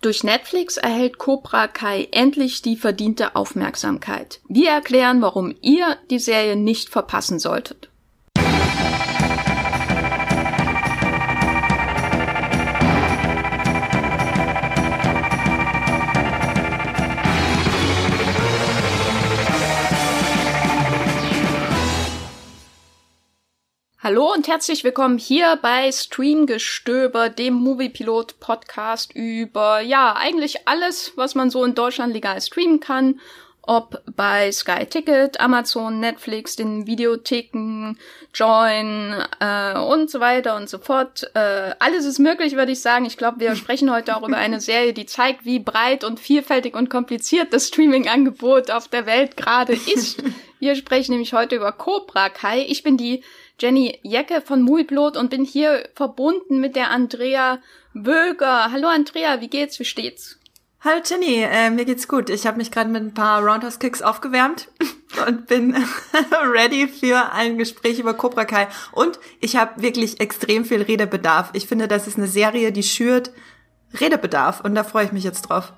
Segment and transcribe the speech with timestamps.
[0.00, 4.40] Durch Netflix erhält Cobra Kai endlich die verdiente Aufmerksamkeit.
[4.48, 7.89] Wir erklären, warum ihr die Serie nicht verpassen solltet.
[24.10, 31.36] Hallo und herzlich willkommen hier bei Streamgestöber, dem Moviepilot Podcast über, ja, eigentlich alles, was
[31.36, 33.20] man so in Deutschland legal streamen kann.
[33.62, 37.96] Ob bei Sky Ticket, Amazon, Netflix, den Videotheken,
[38.34, 41.30] Join äh, und so weiter und so fort.
[41.34, 43.04] Äh, alles ist möglich, würde ich sagen.
[43.04, 46.74] Ich glaube, wir sprechen heute auch über eine Serie, die zeigt, wie breit und vielfältig
[46.74, 50.20] und kompliziert das Streaming-Angebot auf der Welt gerade ist.
[50.58, 52.66] Wir sprechen nämlich heute über Cobra Kai.
[52.68, 53.22] Ich bin die
[53.60, 57.58] Jenny Jecke von Muiblot und bin hier verbunden mit der Andrea
[57.92, 58.72] Wöger.
[58.72, 59.78] Hallo Andrea, wie geht's?
[59.78, 60.38] Wie steht's?
[60.82, 62.30] Hallo Jenny, äh, mir geht's gut.
[62.30, 64.68] Ich habe mich gerade mit ein paar Roundhouse Kicks aufgewärmt
[65.26, 65.76] und bin
[66.54, 68.66] ready für ein Gespräch über Cobra Kai.
[68.92, 71.50] Und ich habe wirklich extrem viel Redebedarf.
[71.52, 73.30] Ich finde, das ist eine Serie, die schürt
[74.00, 75.74] Redebedarf und da freue ich mich jetzt drauf.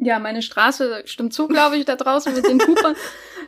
[0.00, 2.96] Ja, meine Straße stimmt zu, glaube ich, da draußen mit den Coopern.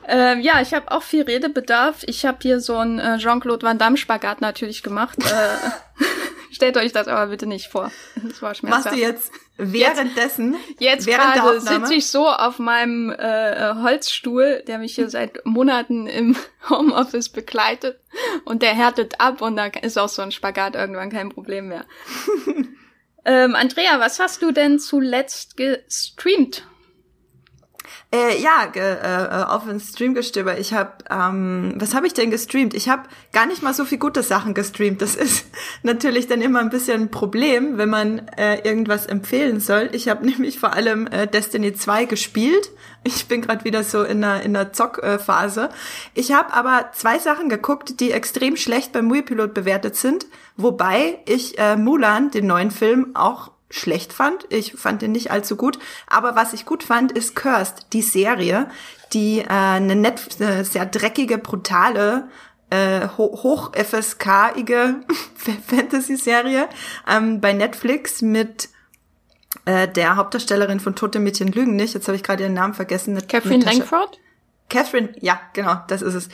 [0.07, 2.03] ähm, ja, ich habe auch viel Redebedarf.
[2.07, 5.19] Ich habe hier so einen äh, Jean-Claude Van Damme Spagat natürlich gemacht.
[5.19, 6.05] Äh,
[6.53, 7.91] stellt euch das aber bitte nicht vor.
[8.23, 8.85] Das war schmerzhaft.
[8.87, 10.57] Machst du jetzt währenddessen?
[10.79, 16.07] Jetzt, jetzt gerade sitze ich so auf meinem äh, Holzstuhl, der mich hier seit Monaten
[16.07, 16.37] im
[16.69, 17.99] Homeoffice begleitet
[18.45, 21.85] und der härtet ab und da ist auch so ein Spagat irgendwann kein Problem mehr.
[23.25, 26.65] Ähm, Andrea, was hast du denn zuletzt gestreamt?
[28.15, 30.59] Äh, ja, ge, äh, auf den Streamgestöber.
[30.59, 32.73] Ich habe, ähm, was habe ich denn gestreamt?
[32.73, 35.03] Ich habe gar nicht mal so viel gute Sachen gestreamt.
[35.03, 35.47] Das ist
[35.83, 39.89] natürlich dann immer ein bisschen ein Problem, wenn man äh, irgendwas empfehlen soll.
[39.93, 42.71] Ich habe nämlich vor allem äh, Destiny 2 gespielt.
[43.03, 45.71] Ich bin gerade wieder so in der, in der Zockphase.
[46.15, 50.27] Ich habe aber zwei Sachen geguckt, die extrem schlecht beim Muipilot bewertet sind.
[50.57, 54.47] Wobei ich äh, Mulan, den neuen Film, auch schlecht fand.
[54.51, 55.79] Ich fand den nicht allzu gut.
[56.07, 58.69] Aber was ich gut fand, ist Cursed, die Serie,
[59.13, 62.29] die äh, eine, nett, eine sehr dreckige, brutale
[62.71, 65.01] äh, hoch FSK-ige
[65.67, 66.69] Fantasy-Serie
[67.09, 68.69] ähm, bei Netflix mit
[69.65, 71.95] äh, der Hauptdarstellerin von Tote Mädchen lügen nicht.
[71.95, 73.15] Jetzt habe ich gerade ihren Namen vergessen.
[73.27, 74.19] Catherine Langford?
[74.69, 76.29] Catherine, ja, genau, das ist es.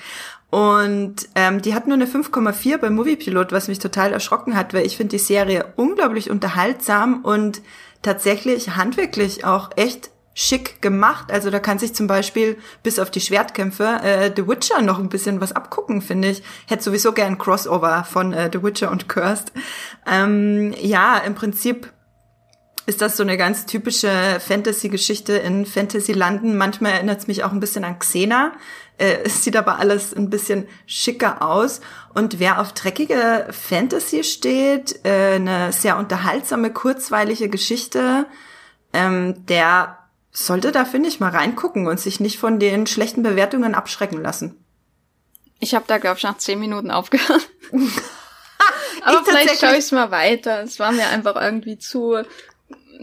[0.50, 4.84] Und ähm, die hat nur eine 5,4 beim Moviepilot, was mich total erschrocken hat, weil
[4.84, 7.62] ich finde die Serie unglaublich unterhaltsam und
[8.02, 11.30] tatsächlich handwerklich auch echt schick gemacht.
[11.30, 15.08] Also da kann sich zum Beispiel bis auf die Schwertkämpfe äh, The Witcher noch ein
[15.08, 16.42] bisschen was abgucken, finde ich.
[16.66, 19.52] Hätte sowieso gern Crossover von äh, The Witcher und Cursed.
[20.06, 21.92] Ähm, ja, im Prinzip
[22.90, 26.56] ist das so eine ganz typische Fantasy-Geschichte in Fantasy-Landen.
[26.56, 28.52] Manchmal erinnert es mich auch ein bisschen an Xena.
[28.98, 31.80] Äh, es sieht aber alles ein bisschen schicker aus.
[32.14, 38.26] Und wer auf dreckige Fantasy steht, äh, eine sehr unterhaltsame, kurzweilige Geschichte,
[38.92, 39.98] ähm, der
[40.32, 44.56] sollte da, finde ich, mal reingucken und sich nicht von den schlechten Bewertungen abschrecken lassen.
[45.60, 47.48] Ich habe da, glaube ich, nach zehn Minuten aufgehört.
[49.02, 50.62] Aber vielleicht schaue ich mal weiter.
[50.62, 52.22] Es war mir einfach irgendwie zu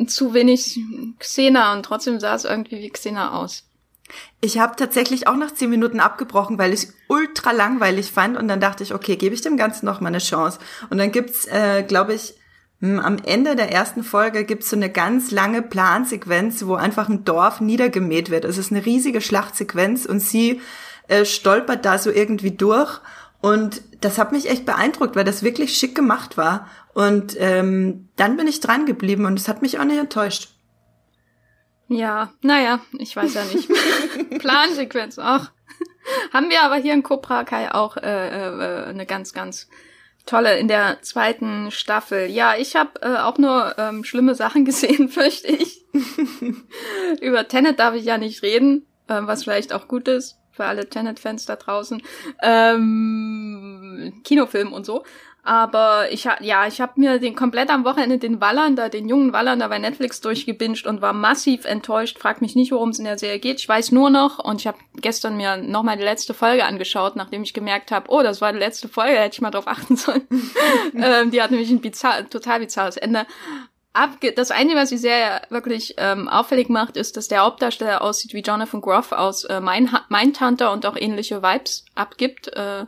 [0.05, 0.79] zu wenig
[1.19, 3.63] Xena und trotzdem sah es irgendwie wie Xena aus.
[4.39, 8.59] Ich habe tatsächlich auch nach zehn Minuten abgebrochen, weil ich ultra langweilig fand und dann
[8.59, 10.59] dachte ich, okay, gebe ich dem Ganzen noch mal eine Chance.
[10.89, 12.35] Und dann gibt's, äh, glaube ich,
[12.79, 17.25] hm, am Ende der ersten Folge gibt's so eine ganz lange Plansequenz, wo einfach ein
[17.25, 18.45] Dorf niedergemäht wird.
[18.45, 20.61] Es ist eine riesige Schlachtsequenz und sie
[21.07, 22.99] äh, stolpert da so irgendwie durch.
[23.41, 26.67] Und das hat mich echt beeindruckt, weil das wirklich schick gemacht war.
[26.97, 30.49] Und ähm, dann bin ich dran geblieben und es hat mich auch nicht enttäuscht.
[31.89, 33.69] Ja, naja, ich weiß ja nicht.
[34.39, 35.45] Plansequenz auch.
[36.33, 39.69] Haben wir aber hier in Cobra Kai auch äh, äh, eine ganz, ganz
[40.25, 42.31] tolle in der zweiten Staffel.
[42.31, 45.85] Ja, ich habe äh, auch nur ähm, schlimme Sachen gesehen, fürchte ich.
[47.21, 50.89] Über Tenet darf ich ja nicht reden, äh, was vielleicht auch gut ist für alle
[50.89, 52.01] Tenet-Fans da draußen.
[52.41, 55.05] Ähm, Kinofilm und so.
[55.47, 59.69] Aber ich ja, ich habe mir den komplett am Wochenende den Wallander, den jungen Wallander
[59.69, 62.19] bei Netflix durchgebinged und war massiv enttäuscht.
[62.19, 63.61] Frag mich nicht, worum es in der Serie geht.
[63.61, 67.43] Ich weiß nur noch und ich habe gestern mir nochmal die letzte Folge angeschaut, nachdem
[67.43, 70.27] ich gemerkt habe, oh, das war die letzte Folge, hätte ich mal drauf achten sollen.
[70.93, 73.25] ähm, die hat nämlich ein bizarr, total bizarres Ende.
[73.93, 78.33] Abge das Einzige, was die Serie wirklich ähm, auffällig macht, ist, dass der Hauptdarsteller aussieht
[78.33, 82.49] wie Jonathan Groff aus äh, Mindhunter und auch ähnliche Vibes abgibt.
[82.49, 82.85] Äh,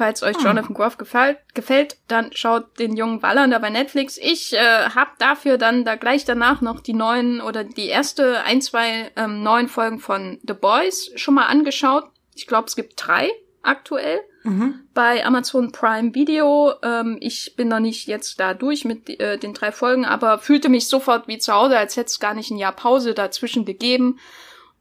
[0.00, 0.46] Falls euch hm.
[0.46, 4.16] Jonathan Groff gefällt, gefällt, dann schaut den jungen Wallander bei Netflix.
[4.16, 8.62] Ich äh, habe dafür dann da gleich danach noch die neuen oder die erste ein,
[8.62, 12.04] zwei ähm, neuen Folgen von The Boys schon mal angeschaut.
[12.34, 13.28] Ich glaube, es gibt drei
[13.60, 14.80] aktuell mhm.
[14.94, 16.72] bei Amazon Prime Video.
[16.82, 20.70] Ähm, ich bin noch nicht jetzt da durch mit äh, den drei Folgen, aber fühlte
[20.70, 24.18] mich sofort wie zu Hause, als hätte es gar nicht ein Jahr Pause dazwischen gegeben.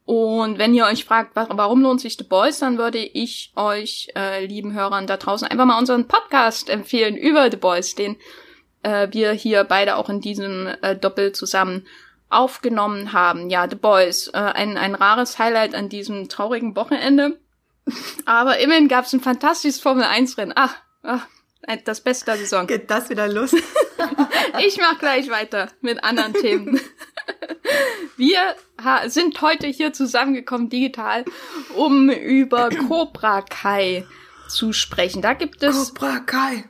[0.10, 4.44] Und wenn ihr euch fragt, warum lohnt sich The Boys, dann würde ich euch, äh,
[4.44, 8.16] lieben Hörern da draußen, einfach mal unseren Podcast empfehlen über The Boys, den
[8.82, 11.86] äh, wir hier beide auch in diesem äh, Doppel zusammen
[12.28, 13.52] aufgenommen haben.
[13.52, 17.40] Ja, The Boys, äh, ein, ein rares Highlight an diesem traurigen Wochenende.
[18.26, 20.54] Aber immerhin gab es ein fantastisches Formel-1-Rennen.
[20.56, 21.28] Ach, ach,
[21.86, 22.66] das Beste der Saison.
[22.66, 23.54] Geht das wieder los?
[24.66, 26.82] ich mach gleich weiter mit anderen Themen.
[28.18, 28.56] Wir
[29.08, 31.26] sind heute hier zusammengekommen digital,
[31.76, 34.06] um über Cobra Kai
[34.50, 35.22] zu sprechen.
[35.22, 36.66] Da gibt es Cobra Kai.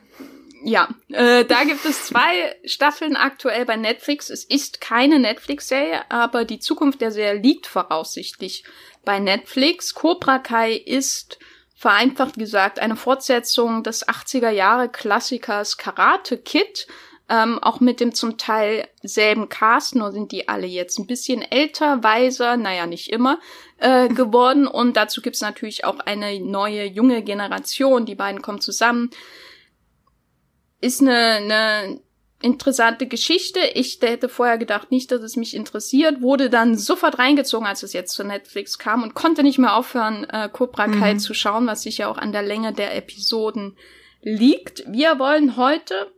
[0.62, 4.28] Ja, äh, da gibt es zwei Staffeln aktuell bei Netflix.
[4.28, 8.64] Es ist keine Netflix-Serie, aber die Zukunft der Serie liegt voraussichtlich
[9.04, 9.94] bei Netflix.
[9.94, 11.38] Cobra Kai ist
[11.74, 16.86] vereinfacht gesagt eine Fortsetzung des 80er Jahre Klassikers Karate Kid
[17.30, 21.42] ähm, auch mit dem zum Teil selben Cast, nur sind die alle jetzt ein bisschen
[21.42, 23.38] älter, weiser, naja, nicht immer,
[23.78, 24.66] äh, geworden.
[24.66, 28.04] Und dazu gibt's natürlich auch eine neue, junge Generation.
[28.04, 29.10] Die beiden kommen zusammen.
[30.80, 32.00] Ist eine, eine
[32.42, 33.60] interessante Geschichte.
[33.74, 37.92] Ich hätte vorher gedacht, nicht, dass es mich interessiert, wurde dann sofort reingezogen, als es
[37.92, 41.18] jetzt zu Netflix kam und konnte nicht mehr aufhören, äh, Cobra Kai mhm.
[41.20, 43.76] zu schauen, was sicher auch an der Länge der Episoden
[44.20, 44.82] liegt.
[44.88, 46.10] Wir wollen heute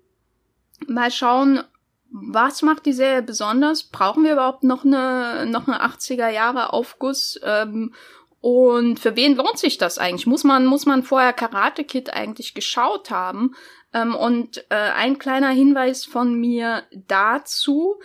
[0.88, 1.62] mal schauen,
[2.10, 3.84] was macht die Serie besonders?
[3.84, 7.40] Brauchen wir überhaupt noch eine, noch eine 80er Jahre Aufguss?
[7.42, 7.94] Ähm,
[8.40, 10.26] und für wen lohnt sich das eigentlich?
[10.26, 13.54] Muss man, muss man vorher Karate Kid eigentlich geschaut haben?
[13.94, 18.00] Ähm, und äh, ein kleiner Hinweis von mir dazu.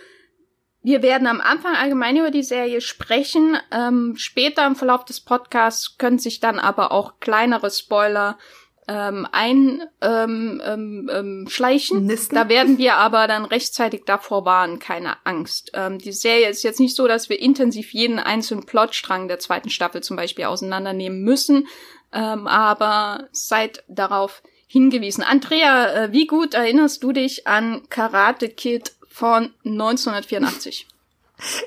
[0.80, 3.58] Wir werden am Anfang allgemein über die Serie sprechen.
[3.70, 8.38] Ähm, später im Verlauf des Podcasts können sich dann aber auch kleinere Spoiler
[8.88, 10.62] ähm, einschleichen.
[10.64, 12.10] Ähm, ähm, schleichen.
[12.32, 15.70] da werden wir aber dann rechtzeitig davor warnen, keine Angst.
[15.74, 19.68] Ähm, die Serie ist jetzt nicht so, dass wir intensiv jeden einzelnen Plotstrang der zweiten
[19.68, 21.68] Staffel zum Beispiel auseinandernehmen müssen,
[22.12, 25.22] ähm, aber seid darauf hingewiesen.
[25.22, 30.86] Andrea, äh, wie gut erinnerst du dich an Karate Kid von 1984?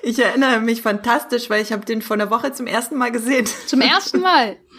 [0.03, 3.45] Ich erinnere mich fantastisch, weil ich habe den vor einer Woche zum ersten Mal gesehen.
[3.67, 4.57] Zum ersten Mal?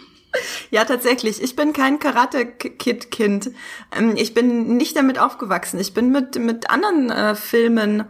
[0.71, 1.41] Ja, tatsächlich.
[1.41, 3.51] Ich bin kein Karate-Kid-Kind.
[3.95, 5.79] Ähm, ich bin nicht damit aufgewachsen.
[5.79, 8.05] Ich bin mit, mit anderen äh, Filmen,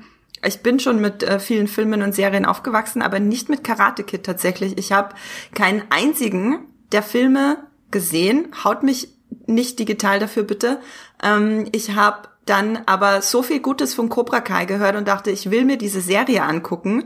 [0.46, 4.26] ich bin schon mit äh, vielen Filmen und Serien aufgewachsen, aber nicht mit Karate Kid
[4.26, 4.78] tatsächlich.
[4.78, 5.16] Ich habe
[5.54, 6.60] keinen einzigen
[6.92, 7.58] der Filme
[7.92, 8.48] gesehen.
[8.64, 9.10] Haut mich
[9.48, 10.80] nicht digital dafür bitte.
[11.22, 15.50] Ähm, ich habe dann aber so viel Gutes von Cobra Kai gehört und dachte, ich
[15.50, 17.06] will mir diese Serie angucken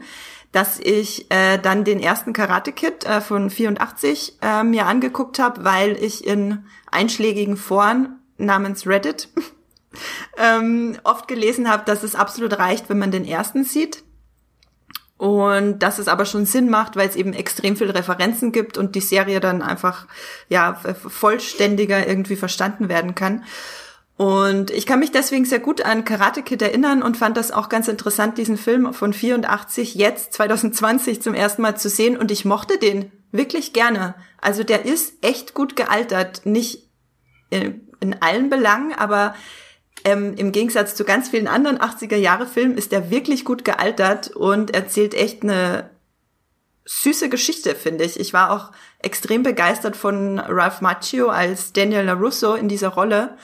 [0.51, 5.63] dass ich äh, dann den ersten Karate Kid äh, von 84 äh, mir angeguckt habe,
[5.63, 9.29] weil ich in einschlägigen Foren namens Reddit
[10.37, 14.03] ähm, oft gelesen habe, dass es absolut reicht, wenn man den ersten sieht.
[15.17, 18.93] Und dass es aber schon Sinn macht, weil es eben extrem viele Referenzen gibt und
[18.93, 20.05] die Serie dann einfach
[20.47, 23.43] ja vollständiger irgendwie verstanden werden kann.
[24.17, 27.69] Und ich kann mich deswegen sehr gut an Karate Kid erinnern und fand das auch
[27.69, 32.17] ganz interessant, diesen Film von 84 jetzt 2020 zum ersten Mal zu sehen.
[32.17, 34.15] Und ich mochte den wirklich gerne.
[34.41, 36.45] Also der ist echt gut gealtert.
[36.45, 36.89] Nicht
[37.51, 39.35] in, in allen Belangen, aber
[40.03, 45.13] ähm, im Gegensatz zu ganz vielen anderen 80er-Jahre-Filmen ist der wirklich gut gealtert und erzählt
[45.13, 45.91] echt eine
[46.85, 48.19] süße Geschichte, finde ich.
[48.19, 53.37] Ich war auch extrem begeistert von Ralph Macchio als Daniel LaRusso in dieser Rolle.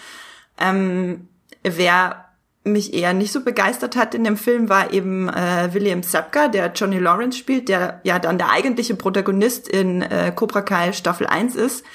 [0.58, 1.28] Ähm,
[1.64, 2.24] wer
[2.64, 6.72] mich eher nicht so begeistert hat in dem Film, war eben äh, William Sapka, der
[6.74, 11.56] Johnny Lawrence spielt, der ja dann der eigentliche Protagonist in äh, Cobra Kai Staffel 1
[11.56, 11.86] ist.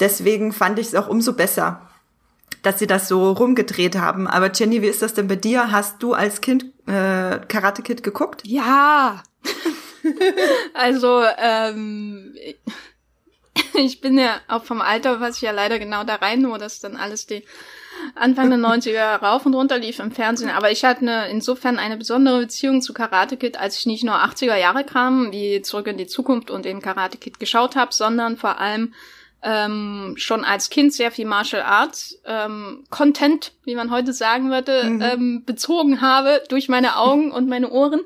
[0.00, 1.88] Deswegen fand ich es auch umso besser,
[2.62, 4.26] dass sie das so rumgedreht haben.
[4.26, 5.70] Aber Jenny, wie ist das denn bei dir?
[5.70, 8.42] Hast du als Kind äh, Karate Kid geguckt?
[8.44, 9.22] Ja.
[10.74, 12.34] also, ähm,
[13.74, 16.80] ich bin ja auch vom Alter, was ich ja leider genau da rein, wo das
[16.80, 17.44] dann alles die
[18.14, 20.50] Anfang der 90er rauf und runter lief im Fernsehen.
[20.50, 24.14] Aber ich hatte eine, insofern eine besondere Beziehung zu Karate Kid, als ich nicht nur
[24.14, 28.36] 80er Jahre kam, wie Zurück in die Zukunft und in Karate Kid geschaut habe, sondern
[28.36, 28.94] vor allem
[29.42, 34.84] ähm, schon als Kind sehr viel Martial Arts ähm, Content, wie man heute sagen würde,
[34.84, 35.02] mhm.
[35.02, 38.00] ähm, bezogen habe durch meine Augen und meine Ohren.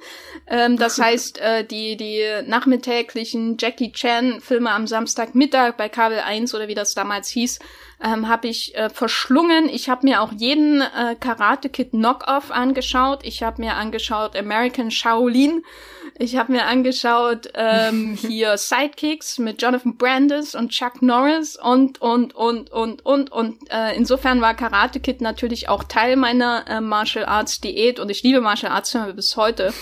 [0.47, 6.55] Ähm, das heißt, äh, die die nachmittäglichen Jackie Chan Filme am Samstagmittag bei Kabel 1
[6.55, 7.59] oder wie das damals hieß,
[8.03, 9.69] ähm, habe ich äh, verschlungen.
[9.69, 13.21] Ich habe mir auch jeden äh, Karate Kid Knockoff angeschaut.
[13.25, 15.65] Ich habe mir angeschaut American Shaolin.
[16.19, 22.35] Ich habe mir angeschaut ähm, hier Sidekicks mit Jonathan Brandis und Chuck Norris und und
[22.35, 27.27] und und und und äh, insofern war Karate Kid natürlich auch Teil meiner äh, Martial
[27.27, 29.75] Arts Diät und ich liebe Martial Arts Filme bis heute.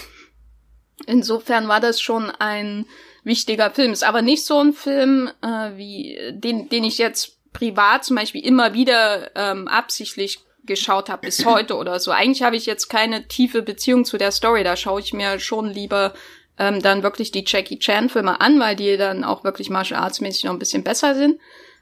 [1.06, 2.86] Insofern war das schon ein
[3.22, 3.92] wichtiger Film.
[3.92, 8.44] Ist aber nicht so ein Film äh, wie den den ich jetzt privat zum Beispiel
[8.44, 12.10] immer wieder ähm, absichtlich geschaut habe bis heute oder so.
[12.10, 14.64] Eigentlich habe ich jetzt keine tiefe Beziehung zu der Story.
[14.64, 16.14] Da schaue ich mir schon lieber
[16.58, 20.20] ähm, dann wirklich die Jackie Chan Filme an, weil die dann auch wirklich martial arts
[20.20, 21.40] mäßig noch ein bisschen besser sind.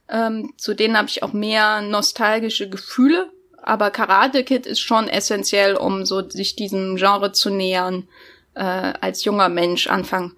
[0.08, 3.30] Ähm, zu denen habe ich auch mehr nostalgische Gefühle.
[3.62, 8.08] Aber Karate Kid ist schon essentiell, um so sich diesem Genre zu nähern
[8.54, 10.32] äh, als junger Mensch Anfang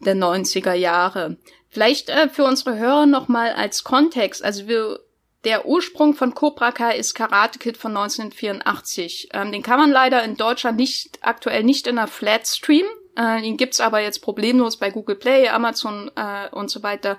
[0.00, 1.38] der 90er Jahre.
[1.68, 4.44] Vielleicht äh, für unsere Hörer nochmal als Kontext.
[4.44, 5.00] Also wir,
[5.46, 9.28] der Ursprung von Cobra Kai ist Karate Kid von 1984.
[9.32, 12.90] Ähm, den kann man leider in Deutschland nicht aktuell nicht in der Flat streamen.
[13.14, 17.16] Äh, den gibt's aber jetzt problemlos bei Google Play, Amazon äh, und so weiter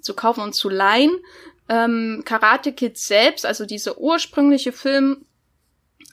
[0.00, 1.18] zu kaufen und zu leihen.
[1.68, 5.26] Ähm, Karate Kid selbst, also dieser ursprüngliche Film,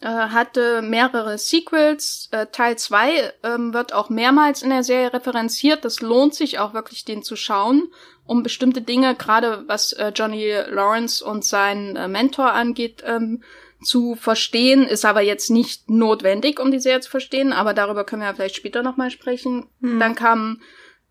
[0.01, 2.27] äh, hatte mehrere Sequels.
[2.31, 5.85] Äh, Teil 2 ähm, wird auch mehrmals in der Serie referenziert.
[5.85, 7.87] Das lohnt sich auch wirklich, den zu schauen,
[8.25, 13.43] um bestimmte Dinge, gerade was äh, Johnny Lawrence und sein äh, Mentor angeht, ähm,
[13.83, 18.21] zu verstehen, ist aber jetzt nicht notwendig, um die Serie zu verstehen, aber darüber können
[18.21, 19.67] wir ja vielleicht später nochmal sprechen.
[19.81, 19.99] Hm.
[19.99, 20.61] Dann kam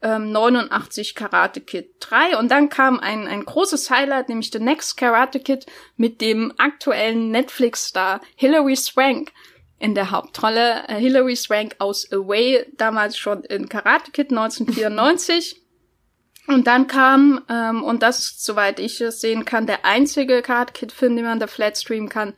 [0.03, 4.97] ähm, 89 Karate Kid 3 und dann kam ein, ein großes Highlight, nämlich The Next
[4.97, 5.67] Karate Kid
[5.97, 9.33] mit dem aktuellen Netflix-Star Hilary Swank
[9.79, 10.89] in der Hauptrolle.
[10.89, 15.57] Äh, Hilary Swank aus Away, damals schon in Karate Kid 1994.
[16.47, 21.15] Und dann kam, ähm, und das, soweit ich es sehen kann, der einzige Karate Kid-Film,
[21.15, 22.35] den man da flat streamen kann,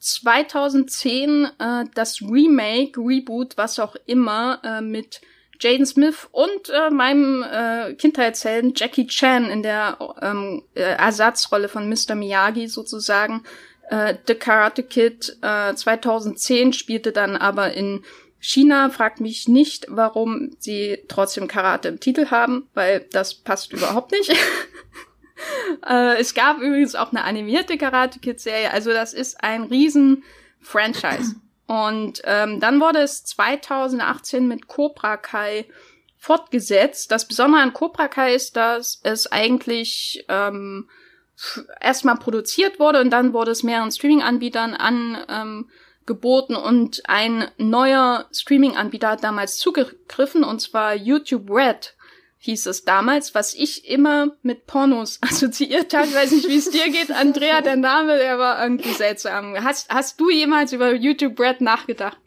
[0.00, 5.20] 2010 äh, das Remake, Reboot, was auch immer, äh, mit
[5.62, 11.88] Jaden Smith und äh, meinem äh, Kindheitshelden Jackie Chan in der ähm, äh, Ersatzrolle von
[11.88, 12.16] Mr.
[12.16, 13.44] Miyagi sozusagen.
[13.88, 18.02] Äh, The Karate Kid äh, 2010 spielte dann aber in
[18.40, 18.90] China.
[18.90, 24.30] Fragt mich nicht, warum sie trotzdem Karate im Titel haben, weil das passt überhaupt nicht.
[25.88, 28.72] äh, es gab übrigens auch eine animierte Karate Kid Serie.
[28.72, 30.24] Also das ist ein riesen
[30.60, 31.36] Franchise.
[31.72, 35.64] Und ähm, dann wurde es 2018 mit Cobra Kai
[36.18, 37.10] fortgesetzt.
[37.10, 40.90] Das Besondere an Cobra Kai ist, dass es eigentlich ähm,
[41.80, 49.08] erstmal produziert wurde und dann wurde es mehreren Streaming-Anbietern angeboten ähm, und ein neuer Streaming-Anbieter
[49.08, 51.94] hat damals zugegriffen und zwar YouTube Red
[52.42, 56.08] hieß es damals, was ich immer mit Pornos assoziiert habe.
[56.08, 59.54] Ich weiß nicht, wie es dir geht, Andrea, der Name, der war irgendwie seltsam.
[59.62, 62.18] Hast, hast du jemals über YouTube Bread nachgedacht?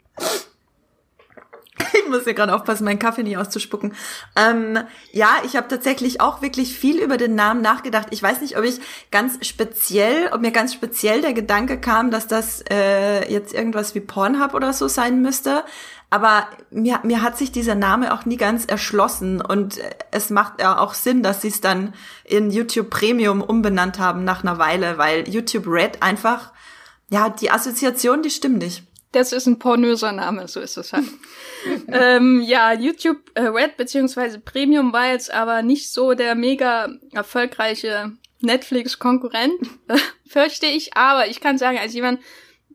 [2.06, 3.94] Ich muss ja gerade aufpassen, meinen Kaffee nicht auszuspucken.
[4.36, 4.78] Ähm,
[5.10, 8.08] ja, ich habe tatsächlich auch wirklich viel über den Namen nachgedacht.
[8.12, 8.78] Ich weiß nicht, ob ich
[9.10, 14.00] ganz speziell, ob mir ganz speziell der Gedanke kam, dass das äh, jetzt irgendwas wie
[14.00, 15.64] Pornhub oder so sein müsste.
[16.08, 19.80] Aber mir, mir hat sich dieser Name auch nie ganz erschlossen und
[20.12, 24.44] es macht ja auch Sinn, dass sie es dann in YouTube Premium umbenannt haben nach
[24.44, 26.52] einer Weile, weil YouTube Red einfach,
[27.10, 28.85] ja, die Assoziation, die stimmt nicht.
[29.12, 31.06] Das ist ein pornöser Name, so ist es halt.
[31.88, 38.12] ähm, ja, YouTube äh, Red beziehungsweise Premium war jetzt aber nicht so der mega erfolgreiche
[38.40, 39.54] Netflix-Konkurrent,
[40.26, 40.96] fürchte ich.
[40.96, 42.20] Aber ich kann sagen, als jemand,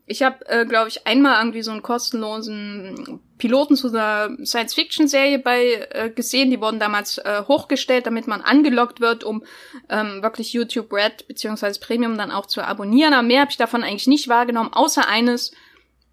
[0.06, 5.88] ich habe, äh, glaube ich, einmal irgendwie so einen kostenlosen Piloten zu einer Science-Fiction-Serie bei
[5.90, 6.50] äh, gesehen.
[6.50, 9.44] Die wurden damals äh, hochgestellt, damit man angelockt wird, um
[9.88, 13.14] ähm, wirklich YouTube Red beziehungsweise Premium dann auch zu abonnieren.
[13.14, 15.52] Aber mehr habe ich davon eigentlich nicht wahrgenommen, außer eines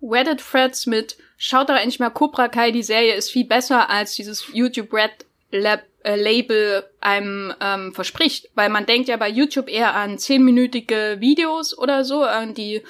[0.01, 4.45] Reddit-Threads mit Schaut doch endlich mal Cobra Kai, die Serie ist viel besser als dieses
[4.51, 8.49] YouTube Red Lab äh, Label einem ähm, verspricht.
[8.55, 12.83] Weil man denkt ja bei YouTube eher an zehnminütige Videos oder so, an die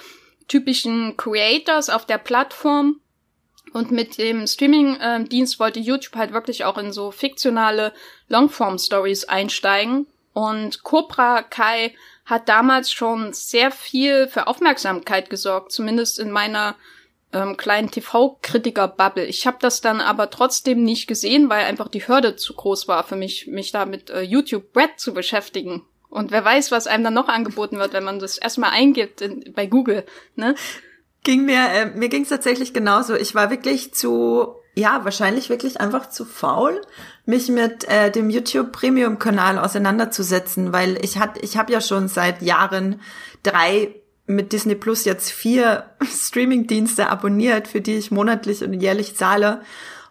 [0.48, 3.00] typischen Creators auf der Plattform.
[3.72, 7.94] Und mit dem Streaming-Dienst äh, wollte YouTube halt wirklich auch in so fiktionale
[8.30, 10.08] Longform-Stories einsteigen.
[10.34, 11.94] Und Cobra Kai
[12.26, 16.76] hat damals schon sehr viel für Aufmerksamkeit gesorgt, zumindest in meiner
[17.34, 19.26] ähm, kleinen TV-Kritiker-Bubble.
[19.26, 23.04] Ich habe das dann aber trotzdem nicht gesehen, weil einfach die Hürde zu groß war
[23.04, 25.84] für mich, mich da mit äh, YouTube Red zu beschäftigen.
[26.10, 29.54] Und wer weiß, was einem dann noch angeboten wird, wenn man das erstmal eingibt in,
[29.54, 30.06] bei Google,
[30.36, 30.56] ne?
[31.24, 33.14] Ging mir, äh, mir ging es tatsächlich genauso.
[33.16, 36.82] Ich war wirklich zu, ja, wahrscheinlich wirklich einfach zu faul,
[37.26, 42.08] mich mit äh, dem YouTube Premium Kanal auseinanderzusetzen, weil ich hat, ich habe ja schon
[42.08, 43.02] seit Jahren
[43.44, 43.94] drei
[44.30, 49.62] mit Disney Plus jetzt vier Streaming-Dienste abonniert, für die ich monatlich und jährlich zahle.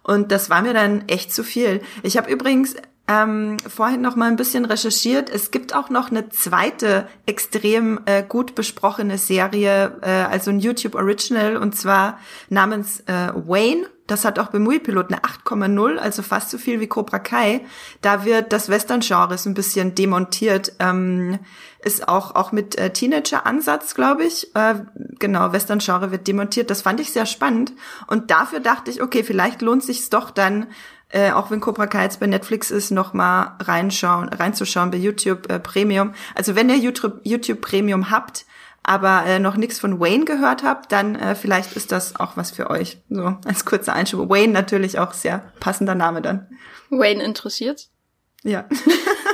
[0.03, 1.81] Und das war mir dann echt zu viel.
[2.03, 2.75] Ich habe übrigens
[3.09, 5.31] ähm, vorhin noch mal ein bisschen recherchiert.
[5.31, 10.95] Es gibt auch noch eine zweite extrem äh, gut besprochene Serie, äh, also ein YouTube
[10.95, 12.19] Original, und zwar
[12.51, 13.87] namens äh, Wayne.
[14.09, 17.61] Das hat auch beim Muipilot eine 8,0, also fast so viel wie Cobra Kai.
[18.00, 20.73] Da wird das Western-Genre so ein bisschen demontiert.
[20.81, 21.38] Ähm,
[21.85, 24.55] ist auch auch mit äh, Teenager-Ansatz, glaube ich.
[24.57, 24.77] Äh,
[25.19, 26.71] genau, Western-Genre wird demontiert.
[26.71, 27.73] Das fand ich sehr spannend.
[28.07, 30.67] Und dafür dachte ich, okay, vielleicht lohnt sich doch dann
[31.11, 35.50] äh, auch wenn Cobra Kai jetzt bei Netflix ist, noch mal reinschauen, reinzuschauen bei YouTube
[35.50, 36.12] äh, Premium.
[36.35, 38.45] Also wenn ihr YouTube, YouTube Premium habt,
[38.88, 42.50] aber äh, noch nichts von Wayne gehört habt, dann äh, vielleicht ist das auch was
[42.50, 42.97] für euch.
[43.11, 44.30] So als kurzer Einschub.
[44.30, 46.49] Wayne natürlich auch sehr passender Name dann.
[46.88, 47.88] Wayne interessiert?
[48.45, 48.66] Ja.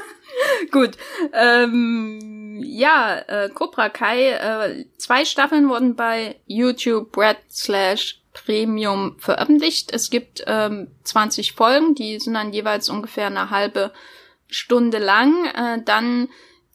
[0.73, 0.97] Gut.
[1.33, 9.93] Ähm, ja, äh, Cobra Kai, äh, zwei Staffeln wurden bei YouTube Red slash Premium veröffentlicht.
[9.93, 13.93] Es gibt ähm, 20 Folgen, die sind dann jeweils ungefähr eine halbe
[14.49, 15.47] Stunde lang.
[15.47, 16.29] Äh, dann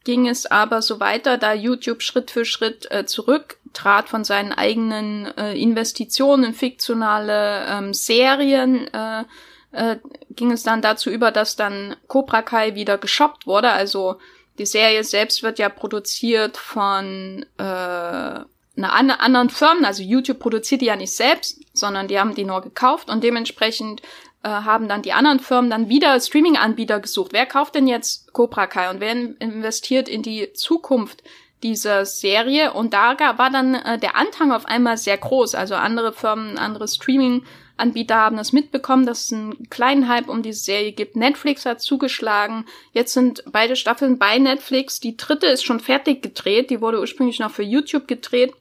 [0.10, 5.28] ging es aber so weiter, da YouTube Schritt für Schritt äh, zurücktrat von seinen eigenen
[5.38, 9.24] äh, Investitionen in fiktionale ähm, Serien, äh,
[9.72, 9.98] äh,
[10.32, 13.70] ging es dann dazu über, dass dann Cobra Kai wieder geshoppt wurde.
[13.70, 14.18] Also
[14.58, 20.86] die Serie selbst wird ja produziert von äh, einer anderen Firmen, also YouTube produziert die
[20.86, 24.02] ja nicht selbst, sondern die haben die nur gekauft und dementsprechend
[24.44, 27.34] äh, haben dann die anderen Firmen dann wieder Streaming-Anbieter gesucht.
[27.34, 31.24] Wer kauft denn jetzt Cobra Kai und wer investiert in die Zukunft
[31.62, 32.72] dieser Serie?
[32.74, 35.56] Und da war dann äh, der Anhang auf einmal sehr groß.
[35.56, 40.64] Also andere Firmen, andere Streaming-Anbieter haben das mitbekommen, dass es einen kleinen Hype um diese
[40.64, 41.18] Serie gibt.
[41.18, 42.66] Netflix hat zugeschlagen.
[42.94, 45.02] Jetzt sind beide Staffeln bei Netflix.
[45.02, 46.70] Die dritte ist schon fertig gedreht.
[46.70, 48.54] Die wurde ursprünglich noch für YouTube gedreht.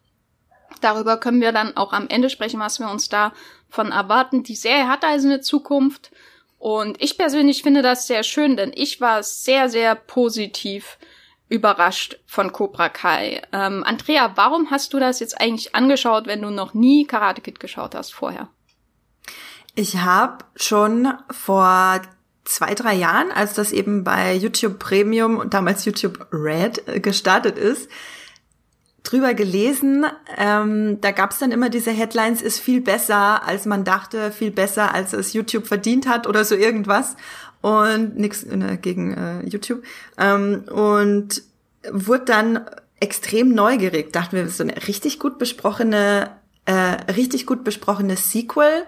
[0.80, 3.08] Darüber können wir dann auch am Ende sprechen, was wir uns
[3.68, 4.42] davon erwarten.
[4.42, 6.10] Die Serie hat also eine Zukunft.
[6.58, 10.98] Und ich persönlich finde das sehr schön, denn ich war sehr, sehr positiv
[11.48, 13.42] überrascht von Cobra Kai.
[13.52, 17.60] Ähm, Andrea, warum hast du das jetzt eigentlich angeschaut, wenn du noch nie Karate Kid
[17.60, 18.48] geschaut hast vorher?
[19.74, 22.02] Ich habe schon vor
[22.44, 27.56] zwei, drei Jahren, als das eben bei YouTube Premium und damals YouTube Red äh, gestartet
[27.56, 27.88] ist,
[29.08, 30.06] drüber gelesen.
[30.36, 34.94] Ähm, da gab's dann immer diese Headlines, ist viel besser, als man dachte, viel besser,
[34.94, 37.16] als es YouTube verdient hat oder so irgendwas.
[37.60, 39.82] Und nix äh, gegen äh, YouTube.
[40.18, 41.42] Ähm, und
[41.90, 42.60] wurde dann
[43.00, 44.12] extrem neugierig.
[44.12, 46.30] Dachten wir, so eine richtig gut besprochene,
[46.66, 48.84] äh, richtig gut besprochene Sequel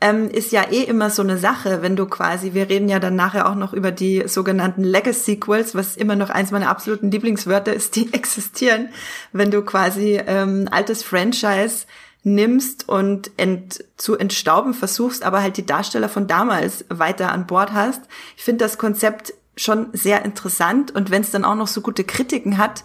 [0.00, 3.16] ähm, ist ja eh immer so eine Sache, wenn du quasi, wir reden ja dann
[3.16, 7.96] nachher auch noch über die sogenannten Legacy-Sequels, was immer noch eins meiner absoluten Lieblingswörter ist,
[7.96, 8.88] die existieren,
[9.32, 11.86] wenn du quasi ähm, altes Franchise
[12.22, 17.72] nimmst und ent, zu entstauben versuchst, aber halt die Darsteller von damals weiter an Bord
[17.72, 18.02] hast.
[18.36, 22.04] Ich finde das Konzept schon sehr interessant und wenn es dann auch noch so gute
[22.04, 22.84] Kritiken hat,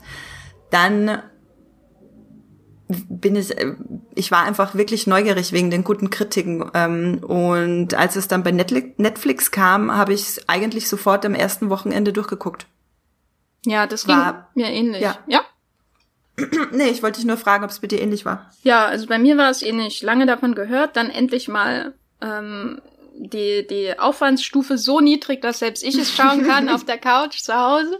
[0.69, 1.21] dann
[2.87, 3.75] bin ich, äh,
[4.13, 6.69] ich war einfach wirklich neugierig wegen den guten Kritiken.
[6.73, 11.69] Ähm, und als es dann bei Netflix kam, habe ich es eigentlich sofort am ersten
[11.69, 12.67] Wochenende durchgeguckt.
[13.65, 15.01] Ja, das war mir ähnlich.
[15.01, 15.17] Ja.
[15.27, 15.41] ja.
[16.71, 18.51] nee, ich wollte dich nur fragen, ob es bei dir ähnlich war.
[18.63, 20.01] Ja, also bei mir war es ähnlich.
[20.03, 22.81] Lange davon gehört, dann endlich mal ähm,
[23.17, 27.55] die, die Aufwandsstufe so niedrig, dass selbst ich es schauen kann auf der Couch zu
[27.55, 27.99] Hause.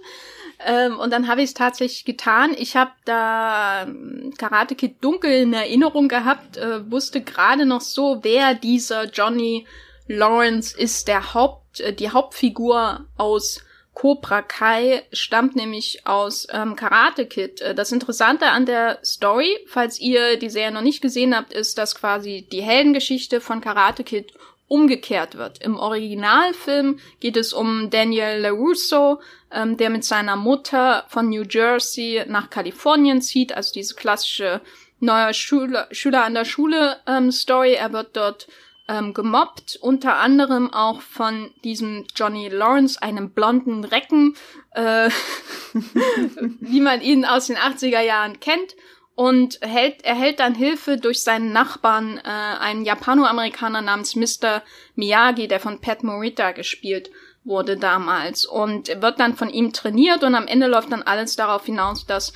[0.65, 2.55] Ähm, und dann habe ich es tatsächlich getan.
[2.57, 8.19] Ich habe da ähm, Karate Kid dunkel in Erinnerung gehabt, äh, wusste gerade noch so,
[8.23, 9.65] wer dieser Johnny
[10.07, 13.61] Lawrence ist, der Haupt, äh, die Hauptfigur aus
[13.95, 17.61] Cobra Kai stammt nämlich aus ähm, Karate Kid.
[17.61, 21.77] Äh, das Interessante an der Story, falls ihr die Serie noch nicht gesehen habt, ist,
[21.77, 24.33] dass quasi die Heldengeschichte von Karate Kid
[24.67, 25.61] umgekehrt wird.
[25.61, 29.21] Im Originalfilm geht es um Daniel LaRusso,
[29.55, 34.61] ähm, der mit seiner Mutter von New Jersey nach Kalifornien zieht, also diese klassische
[34.99, 37.73] neuer Schüler, Schüler an der Schule ähm, Story.
[37.73, 38.47] Er wird dort
[38.87, 44.35] ähm, gemobbt, unter anderem auch von diesem Johnny Lawrence, einem blonden Recken,
[44.71, 45.09] äh,
[46.59, 48.75] wie man ihn aus den 80er Jahren kennt
[49.15, 54.61] und erhält, erhält dann Hilfe durch seinen Nachbarn, äh, einen Japanoamerikaner namens Mr.
[54.95, 57.09] Miyagi, der von Pat Morita gespielt
[57.45, 61.65] wurde damals und wird dann von ihm trainiert und am Ende läuft dann alles darauf
[61.65, 62.33] hinaus, dass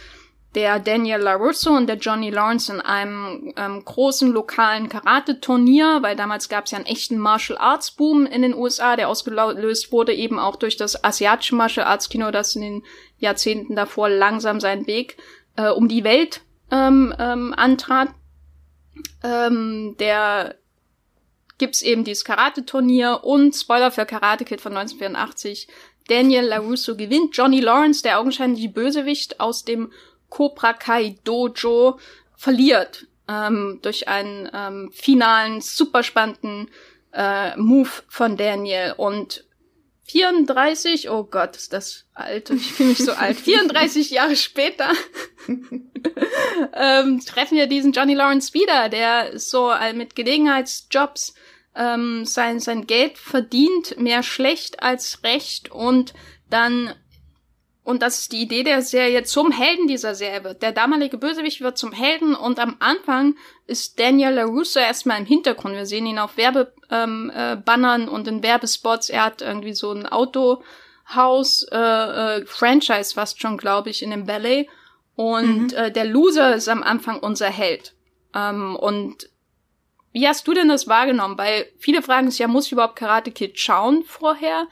[0.56, 6.50] der Daniel LaRusso und der Johnny Lawrence in einem ähm, großen lokalen Karate-Turnier, weil damals
[6.50, 10.40] gab es ja einen echten Martial Arts Boom in den USA, der ausgelöst wurde eben
[10.40, 12.84] auch durch das asiatische Martial Arts Kino, das in den
[13.20, 15.18] Jahrzehnten davor langsam seinen Weg
[15.56, 16.42] äh, um die Welt
[16.72, 18.10] ähm, ähm, antrat.
[19.24, 20.56] Ähm, der
[21.60, 25.68] gibt's eben dieses Karate-Turnier und Spoiler für Karate Kid von 1984.
[26.08, 27.38] Daniel LaRusso gewinnt.
[27.38, 29.92] Johnny Lawrence, der augenscheinliche Bösewicht aus dem
[30.30, 32.00] Cobra Kai Dojo,
[32.36, 36.70] verliert ähm, durch einen ähm, finalen, super spannenden
[37.14, 38.96] äh, Move von Daniel.
[38.98, 39.46] Und
[40.10, 44.92] 34, oh Gott, ist das alt, ich fühle mich so alt, 34 Jahre später
[46.74, 51.36] ähm, treffen wir diesen Johnny Lawrence wieder, der so mit Gelegenheitsjobs
[51.76, 56.14] ähm, sein, sein Geld verdient, mehr schlecht als recht und
[56.50, 56.94] dann
[57.84, 60.62] und das ist die Idee der Serie, zum Helden dieser Serie wird.
[60.62, 63.36] Der damalige Bösewicht wird zum Helden und am Anfang
[63.68, 65.76] ist Daniel LaRusso erstmal im Hintergrund.
[65.76, 69.10] Wir sehen ihn auf Werbebannern ähm, äh, und in Werbespots.
[69.10, 74.26] Er hat irgendwie so ein Autohaus, äh, äh, Franchise fast schon, glaube ich, in dem
[74.26, 74.68] Ballet.
[75.16, 75.78] Und mhm.
[75.78, 77.96] äh, der Loser ist am Anfang unser Held.
[78.36, 79.30] Ähm, und
[80.12, 81.38] wie hast du denn das wahrgenommen?
[81.38, 84.68] Weil viele fragen sich ja, muss ich überhaupt Karate Kid schauen vorher?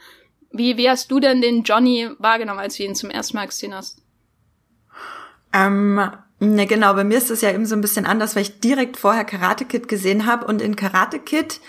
[0.50, 3.74] Wie, wie hast du denn den Johnny wahrgenommen, als du ihn zum ersten Mal gesehen
[3.74, 4.02] hast?
[5.52, 8.60] Ähm, ne, genau, bei mir ist das ja eben so ein bisschen anders, weil ich
[8.60, 11.60] direkt vorher Karate Kid gesehen habe und in Karate Kid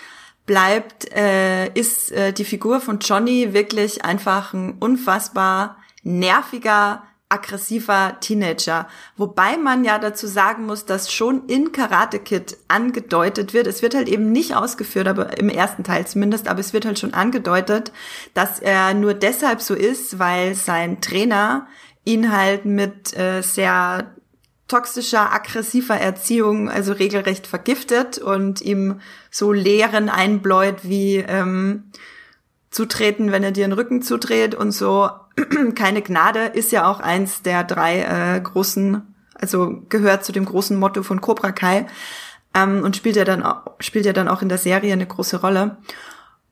[0.45, 8.87] bleibt, äh, ist äh, die Figur von Johnny wirklich einfach ein unfassbar nerviger, aggressiver Teenager.
[9.15, 13.93] Wobei man ja dazu sagen muss, dass schon in Karate Kid angedeutet wird, es wird
[13.93, 17.91] halt eben nicht ausgeführt, aber im ersten Teil zumindest, aber es wird halt schon angedeutet,
[18.33, 21.67] dass er nur deshalb so ist, weil sein Trainer
[22.03, 24.15] ihn halt mit äh, sehr
[24.67, 31.91] toxischer, aggressiver Erziehung, also regelrecht vergiftet und ihm so Lehren einbläut wie ähm,
[32.71, 35.09] zutreten, wenn er dir den Rücken zudreht und so
[35.75, 40.77] keine Gnade ist ja auch eins der drei äh, großen, also gehört zu dem großen
[40.77, 41.87] Motto von Cobra Kai
[42.53, 43.43] ähm, und spielt ja dann
[43.79, 45.77] spielt ja dann auch in der Serie eine große Rolle.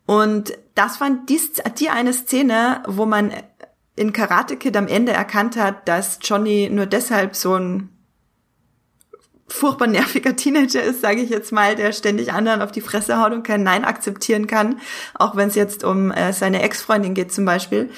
[0.06, 1.40] Und das fand die,
[1.80, 3.32] die eine Szene, wo man
[3.96, 7.90] in Karate Kid am Ende erkannt hat, dass Johnny nur deshalb so ein
[9.50, 13.32] furchtbar nerviger Teenager ist, sage ich jetzt mal, der ständig anderen auf die Fresse haut
[13.32, 14.80] und kein Nein akzeptieren kann,
[15.14, 17.90] auch wenn es jetzt um äh, seine Ex-Freundin geht zum Beispiel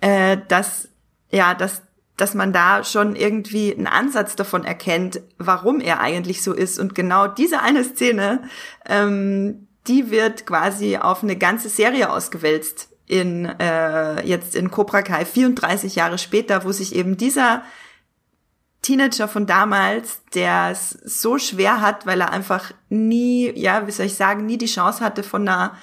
[0.00, 0.88] äh, dass
[1.30, 1.82] ja, dass
[2.16, 6.78] dass man da schon irgendwie einen Ansatz davon erkennt, warum er eigentlich so ist.
[6.78, 8.42] Und genau diese eine Szene,
[8.86, 15.24] ähm, die wird quasi auf eine ganze Serie ausgewälzt in äh, jetzt in Cobra Kai
[15.24, 17.62] 34 Jahre später, wo sich eben dieser
[18.82, 24.06] Teenager von damals, der es so schwer hat, weil er einfach nie, ja, wie soll
[24.06, 25.74] ich sagen, nie die Chance hatte von einer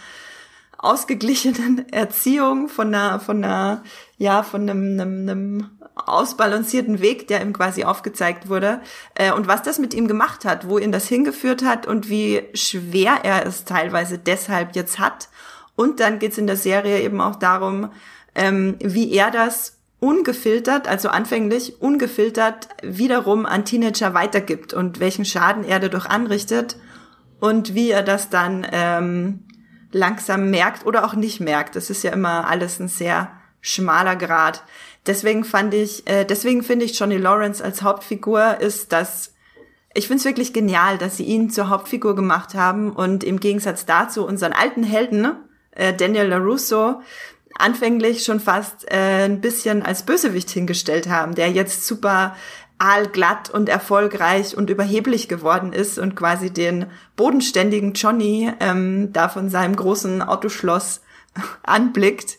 [0.78, 3.84] ausgeglichenen Erziehung, von einer, von einer,
[4.18, 8.82] ja, von einem, einem, einem ausbalancierten Weg, der ihm quasi aufgezeigt wurde,
[9.16, 12.44] äh, und was das mit ihm gemacht hat, wo ihn das hingeführt hat und wie
[12.54, 15.30] schwer er es teilweise deshalb jetzt hat.
[15.76, 17.92] Und dann geht's in der Serie eben auch darum,
[18.34, 25.64] ähm, wie er das ungefiltert, also anfänglich ungefiltert, wiederum an Teenager weitergibt und welchen Schaden
[25.64, 26.78] er dadurch anrichtet
[27.40, 29.46] und wie er das dann ähm,
[29.92, 31.76] langsam merkt oder auch nicht merkt.
[31.76, 34.64] Das ist ja immer alles ein sehr schmaler Grad.
[35.06, 39.34] Deswegen fand ich, äh, deswegen finde ich Johnny Lawrence als Hauptfigur ist das,
[39.94, 43.86] ich finde es wirklich genial, dass sie ihn zur Hauptfigur gemacht haben und im Gegensatz
[43.86, 45.32] dazu unseren alten Helden,
[45.72, 47.02] äh, Daniel LaRusso,
[47.58, 52.36] anfänglich schon fast äh, ein bisschen als Bösewicht hingestellt haben, der jetzt super
[52.80, 59.50] aalglatt und erfolgreich und überheblich geworden ist und quasi den bodenständigen Johnny ähm, da von
[59.50, 61.02] seinem großen Autoschloss
[61.64, 62.38] anblickt.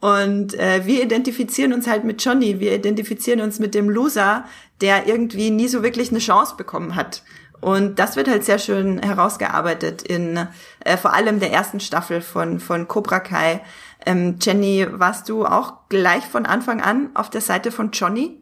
[0.00, 4.44] Und äh, wir identifizieren uns halt mit Johnny, wir identifizieren uns mit dem Loser,
[4.80, 7.22] der irgendwie nie so wirklich eine Chance bekommen hat.
[7.60, 10.48] Und das wird halt sehr schön herausgearbeitet in
[10.84, 13.60] äh, vor allem der ersten Staffel von, von Cobra Kai.
[14.06, 18.40] Ähm, Jenny, warst du auch gleich von Anfang an auf der Seite von Johnny?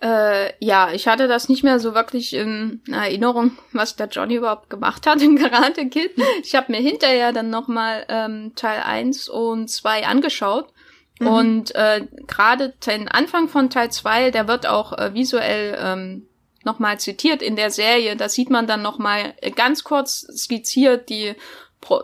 [0.00, 4.68] Äh, ja, ich hatte das nicht mehr so wirklich in Erinnerung, was der Johnny überhaupt
[4.68, 6.12] gemacht hat in Karate Kid.
[6.42, 10.72] Ich habe mir hinterher dann nochmal ähm, Teil 1 und 2 angeschaut.
[11.18, 11.26] Mhm.
[11.26, 16.28] Und äh, gerade den Anfang von Teil 2, der wird auch äh, visuell ähm,
[16.62, 18.16] nochmal zitiert in der Serie.
[18.16, 21.34] Da sieht man dann nochmal ganz kurz skizziert die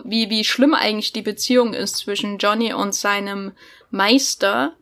[0.04, 3.52] wie, wie schlimm eigentlich die Beziehung ist zwischen Johnny und seinem
[3.90, 4.76] Meister,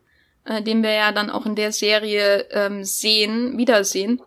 [0.45, 4.21] äh, den wir ja dann auch in der Serie ähm, sehen, wiedersehen.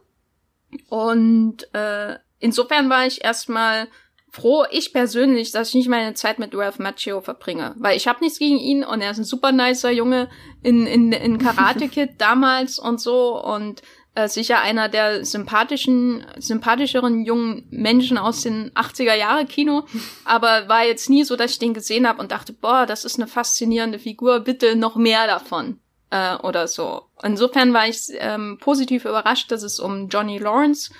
[0.88, 3.88] Und äh, insofern war ich erstmal
[4.30, 7.74] froh, ich persönlich, dass ich nicht meine Zeit mit Ralph Macchio verbringe.
[7.78, 10.28] Weil ich habe nichts gegen ihn und er ist ein super nicer Junge
[10.62, 13.82] in, in, in Karate Kid damals und so und
[14.16, 19.86] äh, sicher einer der sympathischen, sympathischeren jungen Menschen aus den 80er Jahre Kino,
[20.24, 23.16] aber war jetzt nie so, dass ich den gesehen habe und dachte, boah, das ist
[23.16, 25.80] eine faszinierende Figur, bitte noch mehr davon
[26.14, 27.02] äh, oder so.
[27.22, 30.92] Insofern war ich ähm, positiv überrascht, dass es um Johnny Lawrence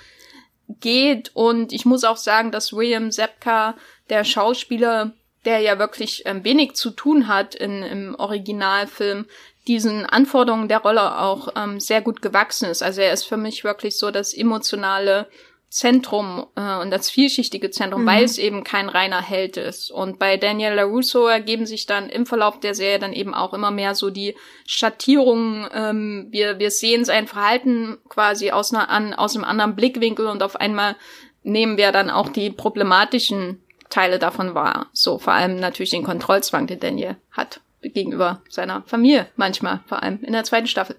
[0.67, 3.75] geht und ich muss auch sagen, dass William Zepka,
[4.09, 5.13] der Schauspieler,
[5.45, 9.25] der ja wirklich ähm, wenig zu tun hat in, im Originalfilm,
[9.67, 12.83] diesen Anforderungen der Rolle auch ähm, sehr gut gewachsen ist.
[12.83, 15.27] Also er ist für mich wirklich so das emotionale
[15.75, 18.07] Zentrum äh, und das vielschichtige Zentrum, mhm.
[18.07, 19.91] weil es eben kein reiner Held ist.
[19.91, 23.71] Und bei Daniel LaRusso ergeben sich dann im Verlauf der Serie dann eben auch immer
[23.71, 25.67] mehr so die Schattierungen.
[25.73, 30.43] Ähm, wir, wir sehen sein Verhalten quasi aus, einer, an, aus einem anderen Blickwinkel und
[30.43, 30.95] auf einmal
[31.43, 34.87] nehmen wir dann auch die problematischen Teile davon wahr.
[34.93, 40.23] So vor allem natürlich den Kontrollzwang, den Daniel hat gegenüber seiner Familie manchmal, vor allem
[40.23, 40.95] in der zweiten Staffel.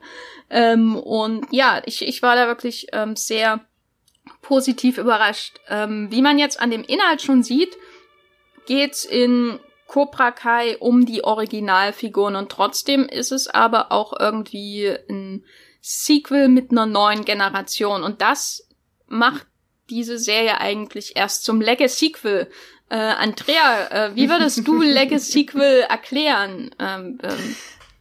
[0.50, 3.64] Ähm, und ja, ich, ich war da wirklich ähm, sehr
[4.46, 5.58] positiv überrascht.
[5.68, 7.76] Ähm, wie man jetzt an dem Inhalt schon sieht,
[8.66, 15.44] geht's in Cobra Kai um die Originalfiguren und trotzdem ist es aber auch irgendwie ein
[15.80, 18.68] Sequel mit einer neuen Generation und das
[19.06, 19.46] macht
[19.90, 22.48] diese Serie eigentlich erst zum Legacy-Sequel
[22.88, 26.70] äh, Andrea, äh, wie würdest du Legacy Sequel erklären?
[26.78, 27.56] Ähm, ähm.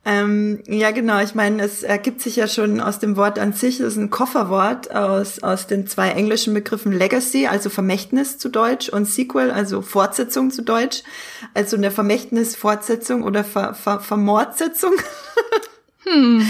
[0.08, 1.20] Ähm, ja, genau.
[1.20, 4.12] Ich meine, es ergibt sich ja schon aus dem Wort an sich, es ist ein
[4.12, 9.82] Kofferwort aus, aus den zwei englischen Begriffen Legacy, also Vermächtnis zu Deutsch, und Sequel, also
[9.82, 11.02] Fortsetzung zu Deutsch.
[11.56, 14.94] Also eine Vermächtnis-Fortsetzung oder Ver, Ver, Vermordsetzung.
[16.08, 16.48] Hm.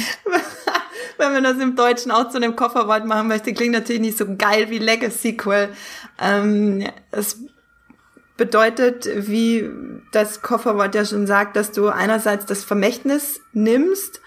[1.18, 4.26] Wenn man das im Deutschen auch zu einem Kofferwort machen möchte, klingt natürlich nicht so
[4.36, 5.70] geil wie Legacy-Sequel.
[6.20, 7.38] Ähm, es
[8.38, 9.70] bedeutet, wie
[10.12, 14.22] das Kofferwort ja schon sagt, dass du einerseits das Vermächtnis nimmst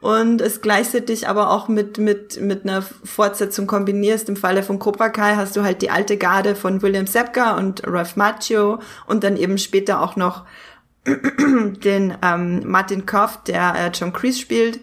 [0.00, 4.28] und es gleichzeitig aber auch mit, mit, mit einer Fortsetzung kombinierst.
[4.28, 7.82] Im Falle von Cobra Kai hast du halt die alte Garde von William Sepka und
[7.84, 10.44] Ralph Macchio und dann eben später auch noch
[11.04, 14.78] den ähm, Martin Koff, der äh, John Kreese spielt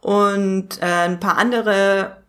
[0.00, 2.23] und äh, ein paar andere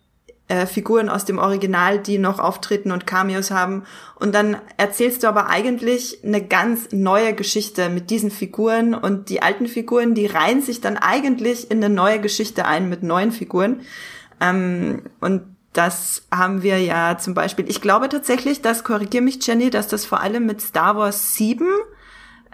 [0.48, 3.84] äh, Figuren aus dem Original, die noch auftreten und Cameos haben.
[4.16, 9.42] Und dann erzählst du aber eigentlich eine ganz neue Geschichte mit diesen Figuren und die
[9.42, 13.82] alten Figuren, die reihen sich dann eigentlich in eine neue Geschichte ein mit neuen Figuren.
[14.40, 19.70] Ähm, und das haben wir ja zum Beispiel, ich glaube tatsächlich, das korrigier mich Jenny,
[19.70, 21.68] dass das vor allem mit Star Wars 7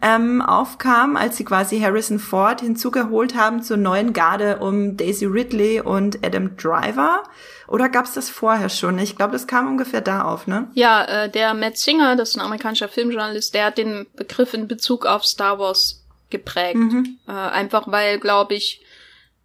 [0.02, 5.82] ähm, aufkam, als sie quasi Harrison Ford hinzugeholt haben zur neuen Garde um Daisy Ridley
[5.82, 7.24] und Adam Driver.
[7.72, 9.00] Oder gab's das vorher schon?
[9.00, 10.70] Ich glaube, das kam ungefähr da auf, ne?
[10.74, 14.68] Ja, äh, der Matt Singer, das ist ein amerikanischer Filmjournalist, der hat den Begriff in
[14.68, 16.76] Bezug auf Star Wars geprägt.
[16.76, 17.20] Mhm.
[17.28, 18.84] Äh, einfach weil, glaube ich,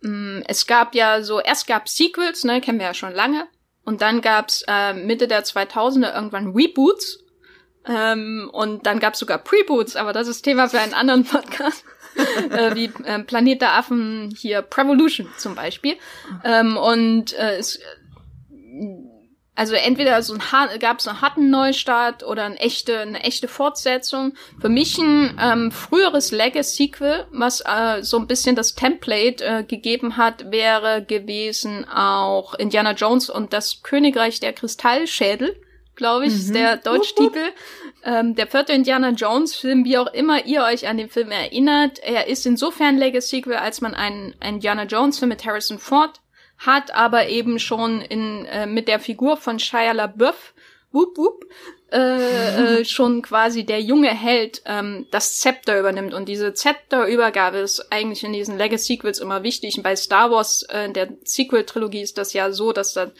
[0.00, 3.46] mh, mm, es gab ja so, erst gab Sequels, ne, kennen wir ja schon lange.
[3.84, 7.20] Und dann gab's äh, Mitte der 2000er irgendwann Reboots
[7.86, 11.84] ähm, und dann gab's sogar Preboots, aber das ist Thema für einen anderen Podcast.
[12.50, 15.96] äh, wie äh, Planet der Affen hier Prevolution zum Beispiel.
[16.44, 17.78] Ähm, und äh, es,
[19.56, 24.34] also entweder so ein gab es einen harten Neustart oder eine echte, eine echte Fortsetzung.
[24.60, 30.18] Für mich ein ähm, früheres Legacy-Sequel, was äh, so ein bisschen das Template äh, gegeben
[30.18, 35.56] hat, wäre gewesen auch Indiana Jones und das Königreich der Kristallschädel
[35.96, 36.38] glaube ich, mhm.
[36.38, 37.52] ist der Deutschtitel.
[38.04, 41.98] Ähm, der vierte Indiana Jones Film, wie auch immer ihr euch an den Film erinnert,
[42.00, 46.20] er ist insofern Legacy-Sequel, als man einen, einen Indiana Jones Film mit Harrison Ford
[46.59, 50.55] hat, aber eben schon in, äh, mit der Figur von Shia LaBeouf,
[50.92, 51.45] whoop, whoop,
[51.92, 56.14] äh, äh, schon quasi der junge Held ähm, das Zepter übernimmt.
[56.14, 59.77] Und diese Zepterübergabe ist eigentlich in diesen Legacy-Sequels immer wichtig.
[59.77, 63.12] Und bei Star Wars, äh, der Sequel-Trilogie, ist das ja so, dass da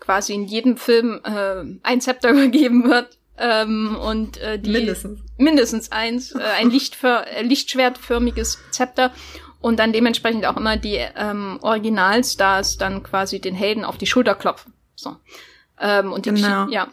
[0.00, 3.18] quasi in jedem Film äh, ein Zepter übergeben wird.
[3.40, 9.12] Ähm, und äh, die mindestens mindestens eins äh, ein Lichtför äh, lichtschwertförmiges Zepter
[9.60, 14.34] und dann dementsprechend auch immer die ähm, Originalstars dann quasi den Helden auf die Schulter
[14.34, 15.16] klopfen so
[15.80, 16.68] ähm, und die genau.
[16.68, 16.88] ja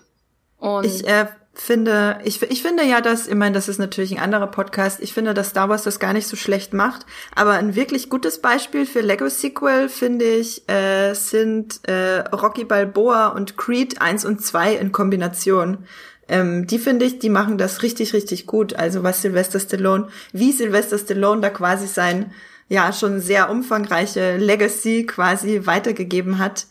[0.57, 4.23] und ich äh, finde, ich, ich finde ja, dass, ich meine, das ist natürlich ein
[4.23, 7.75] anderer Podcast, ich finde, dass Star Wars das gar nicht so schlecht macht, aber ein
[7.75, 14.25] wirklich gutes Beispiel für Lego-Sequel, finde ich, äh, sind äh, Rocky Balboa und Creed 1
[14.25, 15.85] und 2 in Kombination.
[16.27, 18.73] ähm, die finde ich, die machen das richtig, richtig gut.
[18.75, 22.33] Also was Sylvester Stallone, wie Sylvester Stallone da quasi sein,
[22.67, 26.67] ja, schon sehr umfangreiche Legacy quasi weitergegeben hat.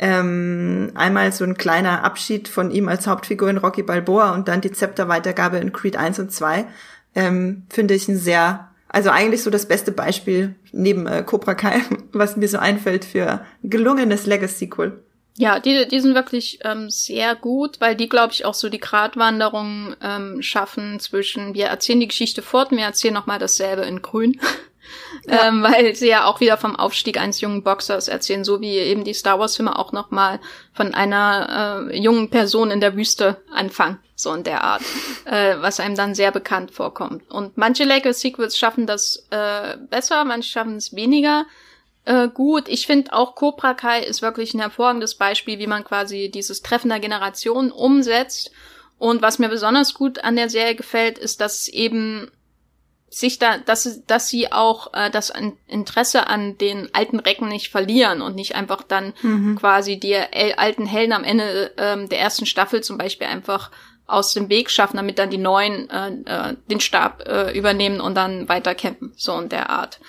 [0.00, 4.60] Ähm, einmal so ein kleiner Abschied von ihm als Hauptfigur in Rocky Balboa und dann
[4.60, 6.66] die Zepterweitergabe in Creed 1 und 2.
[7.14, 11.82] Ähm, finde ich ein sehr, also eigentlich so das beste Beispiel neben äh, Cobra Kai,
[12.12, 15.02] was mir so einfällt für gelungenes Legacy-Sequel.
[15.36, 18.80] Ja, die, die sind wirklich ähm, sehr gut, weil die, glaube ich, auch so die
[18.80, 24.02] Gratwanderung ähm, schaffen zwischen, wir erzählen die Geschichte fort und wir erzählen nochmal dasselbe in
[24.02, 24.40] grün.
[25.26, 25.48] Ja.
[25.48, 29.04] ähm, weil sie ja auch wieder vom Aufstieg eines jungen Boxers erzählen, so wie eben
[29.04, 30.40] die Star Wars-Filme auch nochmal
[30.72, 34.82] von einer äh, jungen Person in der Wüste anfangen, so in der Art,
[35.24, 37.30] äh, was einem dann sehr bekannt vorkommt.
[37.30, 41.46] Und manche Lego-Sequels schaffen das äh, besser, manche schaffen es weniger
[42.08, 42.68] äh, gut.
[42.68, 46.88] Ich finde auch Cobra Kai ist wirklich ein hervorragendes Beispiel, wie man quasi dieses Treffen
[46.88, 48.50] der Generation umsetzt.
[48.98, 52.30] Und was mir besonders gut an der Serie gefällt, ist, dass eben
[53.10, 55.32] sich da, dass, dass sie auch äh, das
[55.66, 59.56] Interesse an den alten Recken nicht verlieren und nicht einfach dann mhm.
[59.56, 63.70] quasi die alten Helden am Ende ähm, der ersten Staffel zum Beispiel einfach
[64.06, 68.14] aus dem Weg schaffen, damit dann die neuen äh, äh, den Stab äh, übernehmen und
[68.14, 70.00] dann weiter campen, so in der Art.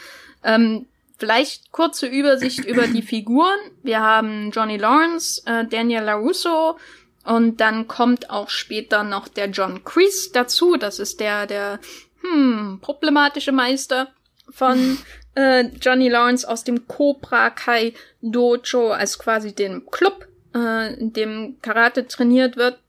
[0.44, 0.86] Ähm,
[1.20, 3.60] Vielleicht kurze Übersicht über die Figuren.
[3.84, 6.80] Wir haben Johnny Lawrence, äh, Daniel LaRusso
[7.26, 10.78] und dann kommt auch später noch der John Kreese dazu.
[10.78, 11.80] Das ist der, der,
[12.22, 14.10] hm, problematische Meister
[14.50, 14.98] von
[15.36, 21.58] äh, Johnny Lawrence aus dem Cobra Kai Dojo, als quasi dem Club, äh, in dem
[21.62, 22.80] Karate trainiert wird.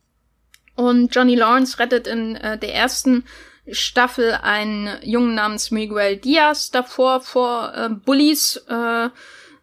[0.76, 3.24] Und Johnny Lawrence rettet in äh, der ersten
[3.70, 8.56] Staffel einen Jungen namens Miguel Diaz davor vor äh, Bullies.
[8.68, 9.10] Äh,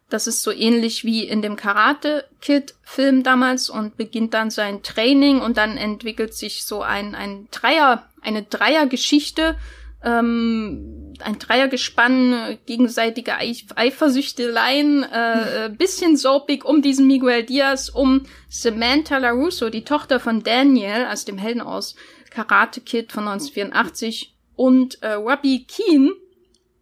[0.10, 4.82] das ist so ähnlich wie in dem Karate Kid Film damals und beginnt dann sein
[4.84, 9.58] Training und dann entwickelt sich so ein, ein Dreier, eine Dreiergeschichte,
[10.04, 19.17] ähm, ein Dreiergespann, gegenseitige Eifersüchteleien, äh, äh, bisschen soapig um diesen Miguel Diaz, um Samantha
[19.17, 21.96] LaRusso, die Tochter von Daniel, also dem Helden aus
[22.30, 26.13] Karate Kid von 1984 und äh, Robbie Keen,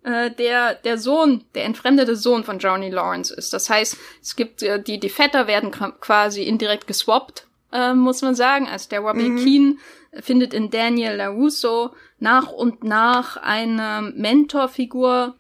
[0.06, 3.54] äh, der der Sohn, der entfremdete Sohn von Johnny Lawrence ist.
[3.54, 8.36] Das heißt, es gibt äh, die die Vetter werden quasi indirekt geswappt, äh, muss man
[8.36, 8.68] sagen.
[8.68, 9.44] Also der Robbie mhm.
[9.44, 9.80] Keen
[10.20, 15.36] findet in Daniel LaRusso nach und nach eine Mentorfigur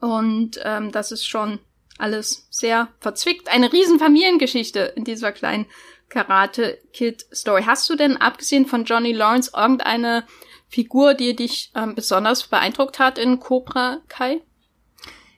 [0.00, 1.58] und ähm, das ist schon
[1.98, 3.48] alles sehr verzwickt.
[3.48, 5.66] Eine riesen Familiengeschichte in dieser kleinen
[6.10, 7.64] Karate Kid Story.
[7.66, 10.24] Hast du denn abgesehen von Johnny Lawrence irgendeine
[10.68, 14.42] Figur, die dich ähm, besonders beeindruckt hat in Cobra Kai?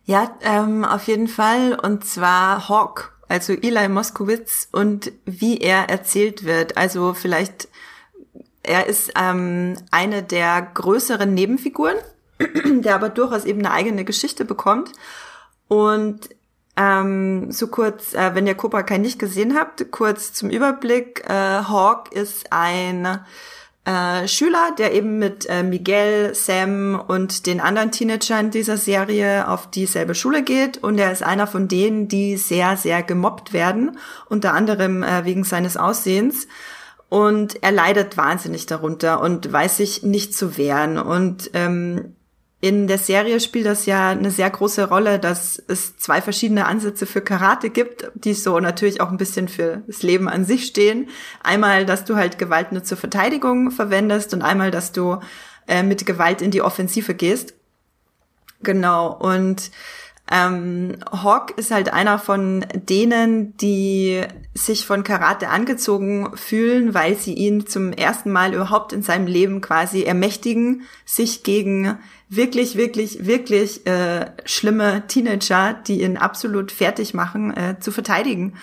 [0.04, 1.78] Ja, ähm, auf jeden Fall.
[1.80, 6.76] Und zwar Hawk, also Eli Moskowitz und wie er erzählt wird.
[6.76, 7.68] Also vielleicht,
[8.62, 11.96] er ist ähm, eine der größeren Nebenfiguren,
[12.64, 14.90] der aber durchaus eben eine eigene Geschichte bekommt.
[15.68, 16.28] Und
[16.76, 21.22] ähm, so kurz, äh, wenn ihr Cobra Kai nicht gesehen habt, kurz zum Überblick.
[21.28, 23.20] Äh, Hawk ist ein
[23.84, 29.70] äh, Schüler, der eben mit äh, Miguel, Sam und den anderen Teenagern dieser Serie auf
[29.70, 33.96] dieselbe Schule geht und er ist einer von denen, die sehr, sehr gemobbt werden,
[34.28, 36.46] unter anderem äh, wegen seines Aussehens.
[37.08, 40.96] Und er leidet wahnsinnig darunter und weiß sich nicht zu wehren.
[40.96, 42.14] Und ähm,
[42.62, 47.06] in der Serie spielt das ja eine sehr große Rolle, dass es zwei verschiedene Ansätze
[47.06, 51.08] für Karate gibt, die so natürlich auch ein bisschen für das Leben an sich stehen.
[51.42, 55.20] Einmal, dass du halt Gewalt nur zur Verteidigung verwendest und einmal, dass du
[55.68, 57.54] äh, mit Gewalt in die Offensive gehst.
[58.62, 59.16] Genau.
[59.16, 59.70] Und
[60.30, 64.22] ähm, Hawk ist halt einer von denen, die
[64.54, 69.60] sich von Karate angezogen fühlen, weil sie ihn zum ersten Mal überhaupt in seinem Leben
[69.60, 77.56] quasi ermächtigen, sich gegen wirklich, wirklich, wirklich äh, schlimme Teenager, die ihn absolut fertig machen,
[77.56, 78.54] äh, zu verteidigen.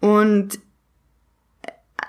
[0.00, 0.58] Und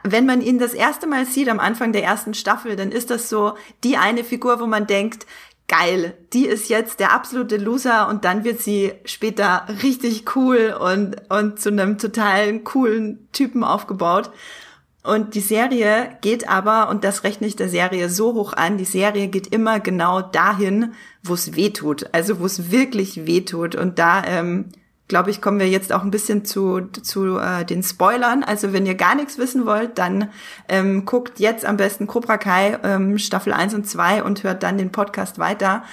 [0.01, 3.29] wenn man ihn das erste Mal sieht am Anfang der ersten Staffel, dann ist das
[3.29, 5.27] so die eine Figur, wo man denkt,
[5.67, 11.15] geil, die ist jetzt der absolute Loser und dann wird sie später richtig cool und,
[11.29, 14.31] und zu einem totalen coolen Typen aufgebaut.
[15.03, 18.85] Und die Serie geht aber, und das rechne ich der Serie so hoch an, die
[18.85, 22.07] Serie geht immer genau dahin, wo es weh tut.
[22.11, 23.75] Also wo es wirklich weh tut.
[23.75, 24.69] Und da, ähm,
[25.07, 28.43] glaube ich, kommen wir jetzt auch ein bisschen zu, zu äh, den Spoilern.
[28.43, 30.29] Also wenn ihr gar nichts wissen wollt, dann
[30.67, 34.77] ähm, guckt jetzt am besten Cobra Kai ähm, Staffel 1 und 2 und hört dann
[34.77, 35.83] den Podcast weiter.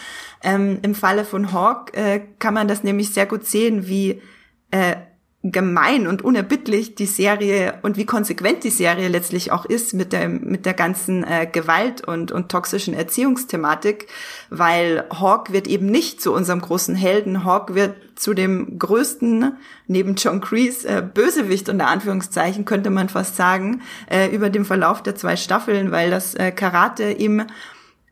[0.43, 4.23] Ähm, Im Falle von Hawk äh, kann man das nämlich sehr gut sehen, wie
[4.71, 4.97] äh,
[5.45, 10.29] gemein und unerbittlich die Serie und wie konsequent die Serie letztlich auch ist mit der
[10.29, 14.07] mit der ganzen äh, Gewalt und und toxischen Erziehungsthematik,
[14.51, 19.57] weil Hawk wird eben nicht zu unserem großen Helden, Hawk wird zu dem größten
[19.89, 25.03] neben John Kreese äh, Bösewicht unter Anführungszeichen könnte man fast sagen äh, über den Verlauf
[25.03, 27.45] der zwei Staffeln, weil das äh, Karate ihm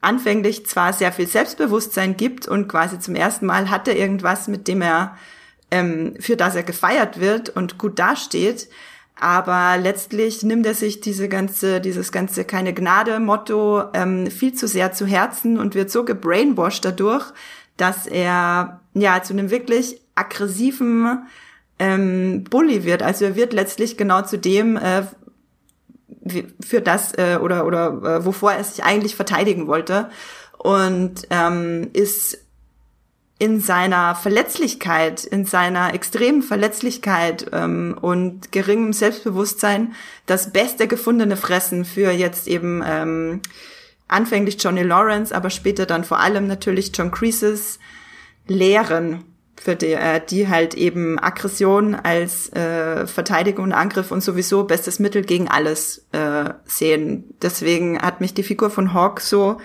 [0.00, 4.66] anfänglich zwar sehr viel Selbstbewusstsein gibt und quasi zum ersten Mal hat er irgendwas, mit
[4.66, 5.16] dem er
[5.70, 8.68] ähm, für das er gefeiert wird und gut dasteht.
[9.20, 14.66] Aber letztlich nimmt er sich diese ganze, dieses ganze keine Gnade Motto ähm, viel zu
[14.66, 17.26] sehr zu Herzen und wird so gebrainwashed dadurch,
[17.76, 21.26] dass er ja zu einem wirklich aggressiven
[21.78, 23.02] ähm, Bully wird.
[23.02, 25.02] Also er wird letztlich genau zu dem, äh,
[26.60, 30.10] für das äh, oder oder äh, wovor er sich eigentlich verteidigen wollte
[30.58, 32.38] und ähm, ist
[33.40, 39.94] in seiner Verletzlichkeit, in seiner extremen Verletzlichkeit ähm, und geringem Selbstbewusstsein
[40.26, 43.40] das beste gefundene Fressen für jetzt eben ähm,
[44.08, 47.78] anfänglich Johnny Lawrence, aber später dann vor allem natürlich John Creases
[48.46, 49.24] Lehren,
[49.56, 54.98] für die, äh, die halt eben Aggression als äh, Verteidigung und Angriff und sowieso bestes
[54.98, 57.24] Mittel gegen alles äh, sehen.
[57.40, 59.58] Deswegen hat mich die Figur von Hawk so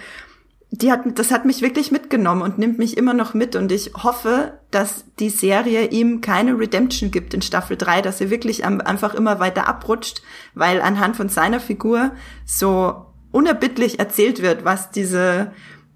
[0.82, 3.92] die hat, das hat mich wirklich mitgenommen und nimmt mich immer noch mit und ich
[3.96, 9.14] hoffe, dass die Serie ihm keine Redemption gibt in Staffel 3, dass er wirklich einfach
[9.14, 10.22] immer weiter abrutscht,
[10.54, 12.12] weil anhand von seiner Figur
[12.46, 15.52] so unerbittlich erzählt wird, was diese,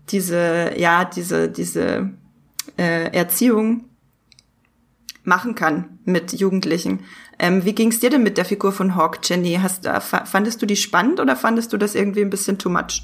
[0.10, 2.12] diese, ja, diese, diese
[2.78, 3.86] äh, Erziehung
[5.24, 7.02] machen kann mit Jugendlichen.
[7.38, 9.60] Ähm, wie ging's dir denn mit der Figur von Hawk, Jenny?
[9.62, 9.88] Hast,
[10.26, 13.04] fandest du die spannend oder fandest du das irgendwie ein bisschen too much?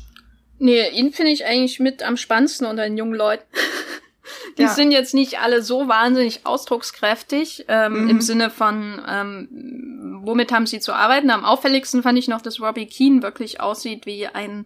[0.58, 3.46] Nee, ihn finde ich eigentlich mit am spannendsten unter den jungen Leuten.
[4.58, 4.70] Die ja.
[4.70, 8.10] sind jetzt nicht alle so wahnsinnig ausdruckskräftig ähm, mhm.
[8.10, 11.30] im Sinne von, ähm, womit haben sie zu arbeiten.
[11.30, 14.66] Am auffälligsten fand ich noch, dass Robbie Keane wirklich aussieht wie ein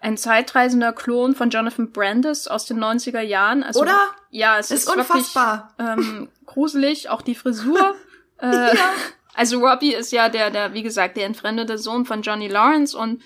[0.00, 3.62] ein zeitreisender Klon von Jonathan Brandis aus den 90er Jahren.
[3.62, 3.98] Also, Oder?
[4.30, 5.74] Ja, es ist, ist unfassbar.
[5.78, 7.96] Wirklich, ähm, gruselig, auch die Frisur.
[8.40, 8.92] äh, ja.
[9.34, 13.22] Also Robbie ist ja der, der, wie gesagt, der entfremdete Sohn von Johnny Lawrence und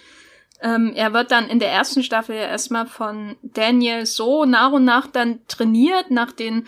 [0.63, 4.85] ähm, er wird dann in der ersten Staffel ja erstmal von Daniel so nach und
[4.85, 6.67] nach dann trainiert, nach den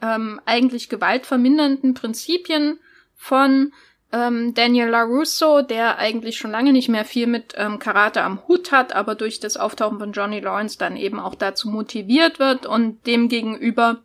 [0.00, 2.78] ähm, eigentlich gewaltvermindernden Prinzipien
[3.14, 3.72] von
[4.12, 8.70] ähm, Daniel LaRusso, der eigentlich schon lange nicht mehr viel mit ähm, Karate am Hut
[8.72, 13.06] hat, aber durch das Auftauchen von Johnny Lawrence dann eben auch dazu motiviert wird und
[13.06, 14.02] demgegenüber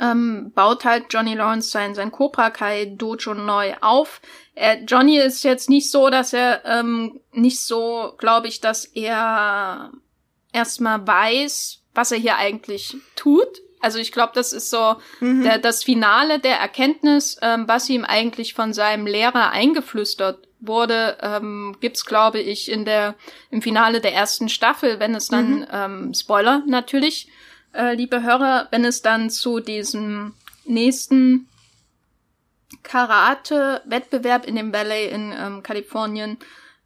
[0.00, 4.20] ähm, baut halt Johnny Lawrence sein, sein Cobra Kai Dojo neu auf.
[4.54, 9.92] Er, Johnny ist jetzt nicht so, dass er ähm, nicht so, glaube ich, dass er
[10.52, 13.60] erstmal weiß, was er hier eigentlich tut.
[13.80, 15.42] Also ich glaube, das ist so mhm.
[15.42, 21.76] der, das Finale der Erkenntnis, ähm, was ihm eigentlich von seinem Lehrer eingeflüstert wurde, ähm,
[21.80, 23.14] gibt's glaube ich in der
[23.50, 25.66] im Finale der ersten Staffel, wenn es dann mhm.
[25.72, 27.28] ähm, Spoiler natürlich
[27.74, 31.48] äh, liebe Hörer, wenn es dann zu diesem nächsten
[32.82, 36.38] Karate-Wettbewerb in dem Ballet in ähm, Kalifornien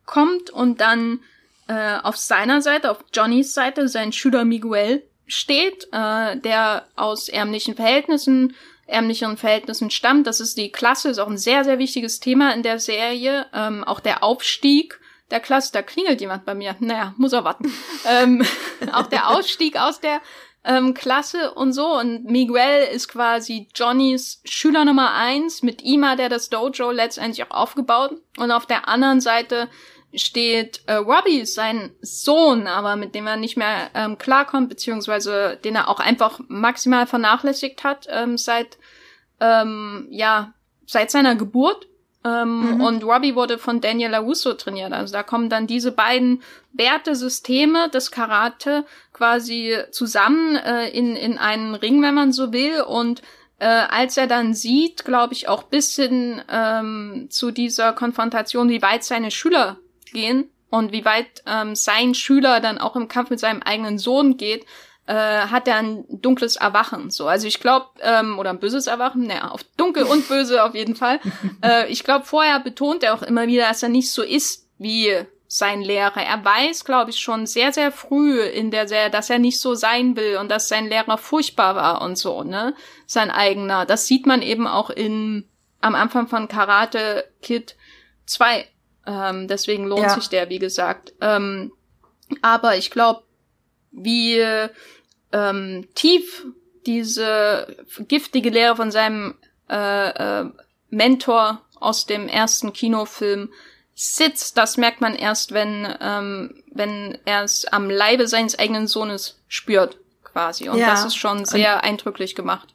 [0.07, 1.21] kommt und dann
[1.69, 7.75] äh, auf seiner Seite, auf Johnnys Seite, sein Schüler Miguel steht, äh, der aus ärmlichen
[7.75, 8.55] Verhältnissen,
[8.87, 10.27] ärmlichen Verhältnissen stammt.
[10.27, 13.47] Das ist die Klasse, ist auch ein sehr, sehr wichtiges Thema in der Serie.
[13.55, 16.77] Ähm, auch der Aufstieg der Klasse, da klingelt jemand bei mir.
[16.81, 17.73] Naja, muss er warten.
[18.09, 18.45] ähm,
[18.93, 20.21] auch der Ausstieg aus der
[20.65, 21.99] ähm, Klasse und so.
[21.99, 25.63] Und Miguel ist quasi Johnnys Schüler Nummer eins.
[25.63, 28.13] Mit ihm hat er das Dojo letztendlich auch aufgebaut.
[28.39, 29.69] Und auf der anderen Seite
[30.15, 35.75] steht äh, Robbie, sein Sohn, aber mit dem er nicht mehr ähm, klarkommt, beziehungsweise den
[35.75, 38.79] er auch einfach maximal vernachlässigt hat ähm, seit
[39.41, 40.53] ähm, ja
[40.87, 41.89] seit seiner Geburt.
[42.25, 42.81] Ähm, mhm.
[42.81, 44.93] Und Robbie wurde von Daniel LaRusso trainiert.
[44.93, 46.43] Also da kommen dann diese beiden
[46.73, 52.83] Wertesysteme des Karate quasi zusammen äh, in, in einen Ring, wenn man so will.
[52.83, 53.23] Und
[53.59, 58.83] äh, als er dann sieht, glaube ich, auch bis hin ähm, zu dieser Konfrontation, wie
[58.83, 59.79] weit seine Schüler
[60.13, 64.37] gehen und wie weit ähm, sein Schüler dann auch im Kampf mit seinem eigenen Sohn
[64.37, 64.65] geht,
[65.07, 67.11] äh, hat er ein dunkles Erwachen.
[67.11, 70.75] So, also ich glaube, ähm, oder ein böses Erwachen, naja, auf dunkel und böse auf
[70.75, 71.21] jeden Fall.
[71.65, 75.13] äh, ich glaube, vorher betont er auch immer wieder, dass er nicht so ist wie
[75.49, 76.23] sein Lehrer.
[76.23, 79.75] Er weiß, glaube ich, schon sehr, sehr früh in der Serie, dass er nicht so
[79.75, 82.75] sein will und dass sein Lehrer furchtbar war und so, ne?
[83.07, 83.85] Sein eigener.
[83.85, 85.47] Das sieht man eben auch in
[85.83, 87.77] am Anfang von Karate Kid
[88.27, 88.67] 2.
[89.07, 90.11] Ähm, deswegen lohnt ja.
[90.11, 91.13] sich der, wie gesagt.
[91.21, 91.73] Ähm,
[92.41, 93.25] aber ich glaube,
[93.93, 94.43] wie
[95.33, 96.47] ähm, tief
[96.87, 97.77] diese
[98.09, 99.35] giftige Lehre von seinem
[99.71, 100.51] äh, äh,
[100.91, 103.51] Mentor aus dem ersten Kinofilm
[103.95, 104.57] sitzt.
[104.57, 109.99] Das merkt man erst, wenn, ähm, wenn er es am Leibe seines eigenen Sohnes spürt,
[110.25, 110.69] quasi.
[110.69, 112.75] Und ja, das ist schon sehr eindrücklich gemacht.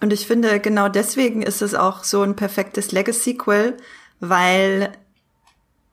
[0.00, 3.76] Und ich finde, genau deswegen ist es auch so ein perfektes Legacy-Sequel,
[4.20, 4.92] weil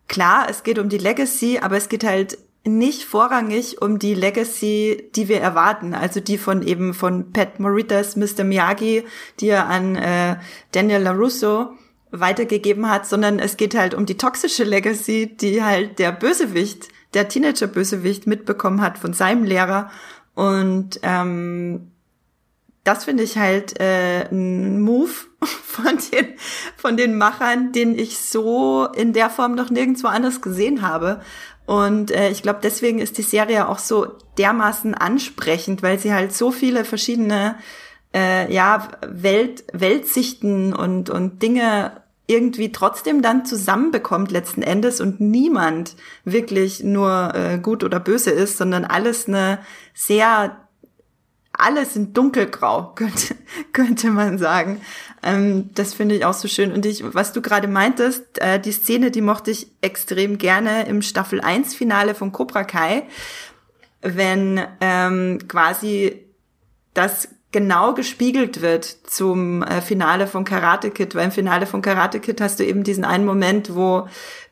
[0.07, 5.09] klar, es geht um die Legacy, aber es geht halt nicht vorrangig um die Legacy,
[5.15, 8.43] die wir erwarten, also die von eben von Pat Moritas, Mr.
[8.43, 9.03] Miyagi,
[9.39, 10.37] die er an äh,
[10.71, 11.71] Daniel LaRusso
[12.11, 17.27] weitergegeben hat, sondern es geht halt um die toxische Legacy, die halt der Bösewicht, der
[17.27, 19.89] Teenager-Bösewicht mitbekommen hat von seinem Lehrer.
[20.35, 21.91] Und ähm,
[22.83, 26.33] das finde ich halt äh, ein Move von den,
[26.77, 31.21] von den Machern, den ich so in der Form noch nirgendwo anders gesehen habe.
[31.71, 34.05] Und äh, ich glaube, deswegen ist die Serie auch so
[34.37, 37.55] dermaßen ansprechend, weil sie halt so viele verschiedene
[38.13, 45.95] äh, ja, Welt, Weltsichten und, und Dinge irgendwie trotzdem dann zusammenbekommt letzten Endes und niemand
[46.25, 49.59] wirklich nur äh, gut oder böse ist, sondern alles eine
[49.93, 50.57] sehr
[51.61, 53.35] alles in dunkelgrau, könnte,
[53.73, 54.81] könnte man sagen.
[55.23, 56.71] Ähm, das finde ich auch so schön.
[56.71, 61.01] Und ich, was du gerade meintest, äh, die Szene, die mochte ich extrem gerne im
[61.01, 63.03] Staffel 1 Finale von Cobra Kai,
[64.01, 66.25] wenn ähm, quasi
[66.93, 72.19] das genau gespiegelt wird zum äh, Finale von Karate Kid, weil im Finale von Karate
[72.19, 74.07] Kid hast du eben diesen einen Moment, wo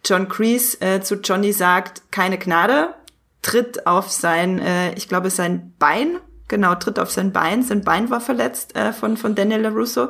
[0.05, 2.93] John Kreese äh, zu Johnny sagt, keine Gnade,
[3.41, 6.17] tritt auf sein, äh, ich glaube, sein Bein,
[6.49, 10.09] genau, tritt auf sein Bein, sein Bein war verletzt äh, von, von Daniel LaRusso.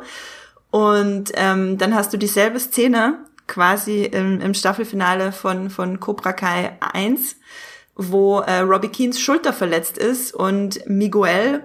[0.72, 6.78] Und ähm, dann hast du dieselbe Szene quasi im, im Staffelfinale von, von Cobra Kai
[6.80, 7.36] 1,
[7.96, 11.64] wo äh, Robbie Keens Schulter verletzt ist und Miguel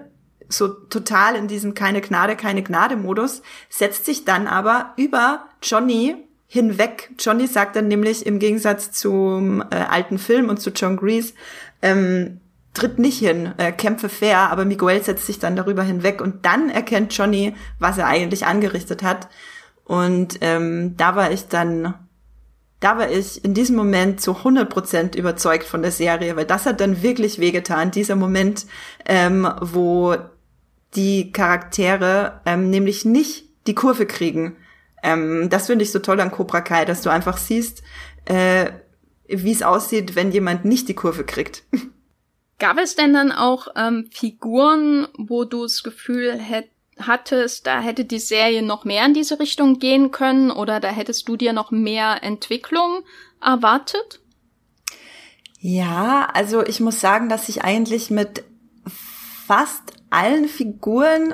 [0.49, 6.17] so total in diesem keine Gnade, keine Gnade Modus, setzt sich dann aber über Johnny
[6.47, 7.11] hinweg.
[7.19, 11.33] Johnny sagt dann nämlich im Gegensatz zum äh, alten Film und zu John Grease,
[11.81, 12.39] ähm,
[12.75, 16.69] tritt nicht hin, äh, kämpfe fair, aber Miguel setzt sich dann darüber hinweg und dann
[16.69, 19.29] erkennt Johnny, was er eigentlich angerichtet hat.
[19.83, 21.95] Und ähm, da war ich dann,
[22.79, 26.81] da war ich in diesem Moment zu 100% überzeugt von der Serie, weil das hat
[26.81, 28.65] dann wirklich wehgetan, dieser Moment,
[29.05, 30.15] ähm, wo
[30.95, 34.57] die Charaktere ähm, nämlich nicht die Kurve kriegen.
[35.03, 37.83] Ähm, das finde ich so toll an Cobra Kai, dass du einfach siehst,
[38.25, 38.71] äh,
[39.27, 41.63] wie es aussieht, wenn jemand nicht die Kurve kriegt.
[42.57, 48.05] Gab es denn dann auch ähm, Figuren, wo du das Gefühl hätt, hattest, da hätte
[48.05, 51.71] die Serie noch mehr in diese Richtung gehen können oder da hättest du dir noch
[51.71, 53.01] mehr Entwicklung
[53.41, 54.21] erwartet?
[55.59, 58.43] Ja, also ich muss sagen, dass ich eigentlich mit
[59.47, 61.33] fast allen Figuren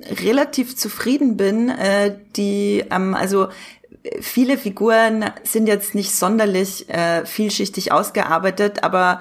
[0.00, 3.48] relativ zufrieden bin, äh, die ähm, also
[4.20, 9.20] viele Figuren sind jetzt nicht sonderlich äh, vielschichtig ausgearbeitet, aber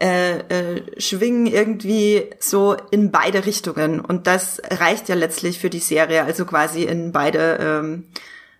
[0.00, 4.00] äh, äh, schwingen irgendwie so in beide Richtungen.
[4.00, 8.04] Und das reicht ja letztlich für die Serie, also quasi in beide ähm,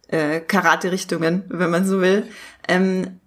[0.08, 2.26] äh, Karate-Richtungen, wenn man so will.
[2.66, 3.20] Ähm,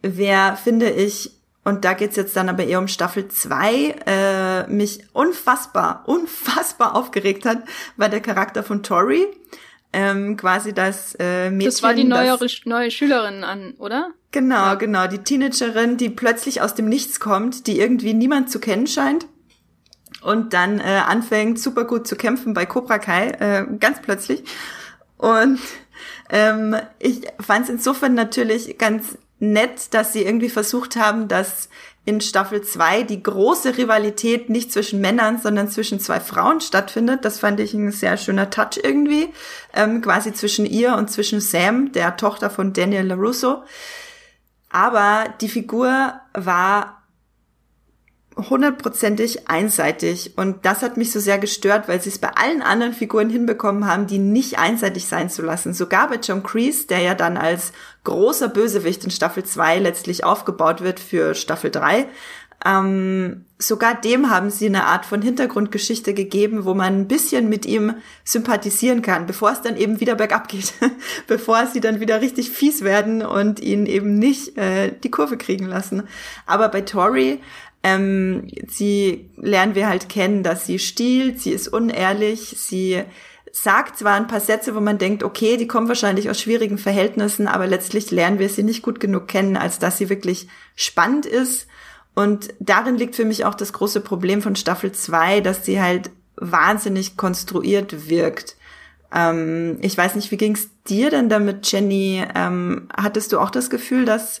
[0.00, 1.32] wer, finde ich,
[1.62, 7.44] und da geht's jetzt dann aber eher um Staffel 2, äh, mich unfassbar, unfassbar aufgeregt
[7.44, 7.58] hat,
[7.96, 9.26] war der Charakter von Tori.
[9.92, 11.66] Ähm, quasi das äh, Mädchen.
[11.66, 14.12] Das war die neue, das, neue Schülerin an, oder?
[14.32, 15.06] Genau, genau.
[15.08, 19.26] Die Teenagerin, die plötzlich aus dem Nichts kommt, die irgendwie niemand zu kennen scheint
[20.22, 24.44] und dann äh, anfängt, super gut zu kämpfen bei Cobra Kai, äh, ganz plötzlich.
[25.16, 25.58] Und
[26.30, 31.68] ähm, ich fand es insofern natürlich ganz nett, dass sie irgendwie versucht haben, dass
[32.04, 37.24] in Staffel 2 die große Rivalität nicht zwischen Männern, sondern zwischen zwei Frauen stattfindet.
[37.24, 39.28] Das fand ich ein sehr schöner Touch irgendwie,
[39.74, 43.62] ähm, quasi zwischen ihr und zwischen Sam, der Tochter von Daniel LaRusso.
[44.70, 47.00] Aber die Figur war
[48.36, 50.36] hundertprozentig einseitig.
[50.36, 53.86] Und das hat mich so sehr gestört, weil sie es bei allen anderen Figuren hinbekommen
[53.86, 55.74] haben, die nicht einseitig sein zu lassen.
[55.74, 57.72] Sogar bei John Kreese, der ja dann als
[58.04, 62.06] großer Bösewicht in Staffel 2 letztlich aufgebaut wird für Staffel 3.
[62.66, 67.64] Ähm, sogar dem haben sie eine Art von Hintergrundgeschichte gegeben, wo man ein bisschen mit
[67.66, 67.94] ihm
[68.24, 70.74] sympathisieren kann, bevor es dann eben wieder bergab geht,
[71.26, 75.66] bevor sie dann wieder richtig fies werden und ihn eben nicht äh, die Kurve kriegen
[75.66, 76.02] lassen.
[76.46, 77.40] Aber bei Tori
[77.82, 83.02] ähm, sie lernen wir halt kennen, dass sie stiehlt, sie ist unehrlich, sie
[83.52, 87.48] sagt zwar ein paar Sätze, wo man denkt, okay, die kommen wahrscheinlich aus schwierigen Verhältnissen,
[87.48, 90.46] aber letztlich lernen wir sie nicht gut genug kennen, als dass sie wirklich
[90.76, 91.66] spannend ist.
[92.14, 96.10] Und darin liegt für mich auch das große Problem von Staffel 2, dass sie halt
[96.36, 98.56] wahnsinnig konstruiert wirkt.
[99.14, 102.24] Ähm, ich weiß nicht, wie ging's dir denn damit, Jenny?
[102.34, 104.40] Ähm, hattest du auch das Gefühl, dass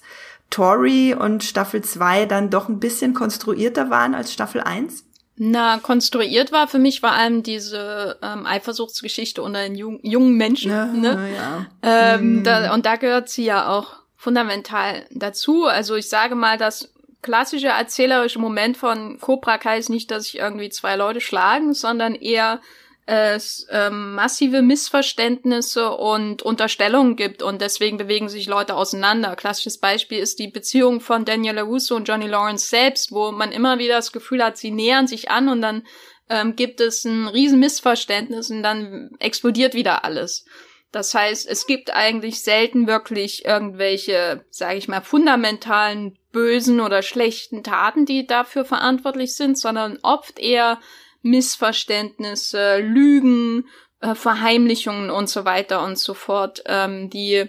[0.50, 5.04] Tori und Staffel 2 dann doch ein bisschen konstruierter waren als Staffel 1?
[5.42, 10.70] Na, konstruiert war für mich vor allem diese ähm, Eifersuchtsgeschichte unter den jung, jungen Menschen.
[10.70, 11.30] Ja, ne?
[11.34, 11.66] ja.
[11.82, 12.44] Ähm, mhm.
[12.44, 15.64] da, und da gehört sie ja auch fundamental dazu.
[15.64, 16.92] Also ich sage mal, das
[17.22, 22.14] klassische erzählerische Moment von Cobra Kai ist nicht, dass sich irgendwie zwei Leute schlagen, sondern
[22.14, 22.60] eher
[23.06, 29.34] es ähm, massive Missverständnisse und Unterstellungen gibt und deswegen bewegen sich Leute auseinander.
[29.34, 33.80] Klassisches Beispiel ist die Beziehung von Daniela Russo und Johnny Lawrence selbst, wo man immer
[33.80, 35.82] wieder das Gefühl hat, sie nähern sich an und dann
[36.28, 40.44] ähm, gibt es ein riesen Missverständnis und dann explodiert wieder alles.
[40.92, 47.62] Das heißt, es gibt eigentlich selten wirklich irgendwelche, sage ich mal, fundamentalen bösen oder schlechten
[47.62, 50.78] Taten, die dafür verantwortlich sind, sondern oft eher
[51.22, 53.68] Missverständnisse, Lügen,
[54.00, 57.46] äh, Verheimlichungen und so weiter und so fort, ähm, die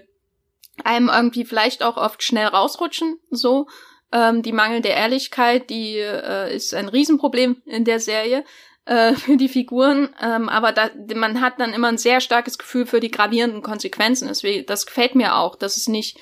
[0.83, 3.67] einem irgendwie vielleicht auch oft schnell rausrutschen, so.
[4.13, 8.43] Ähm, die mangelnde Ehrlichkeit, die äh, ist ein Riesenproblem in der Serie
[8.85, 12.85] äh, für die Figuren, ähm, aber da, man hat dann immer ein sehr starkes Gefühl
[12.85, 14.27] für die gravierenden Konsequenzen.
[14.27, 16.19] Deswegen, das gefällt mir auch, dass es nicht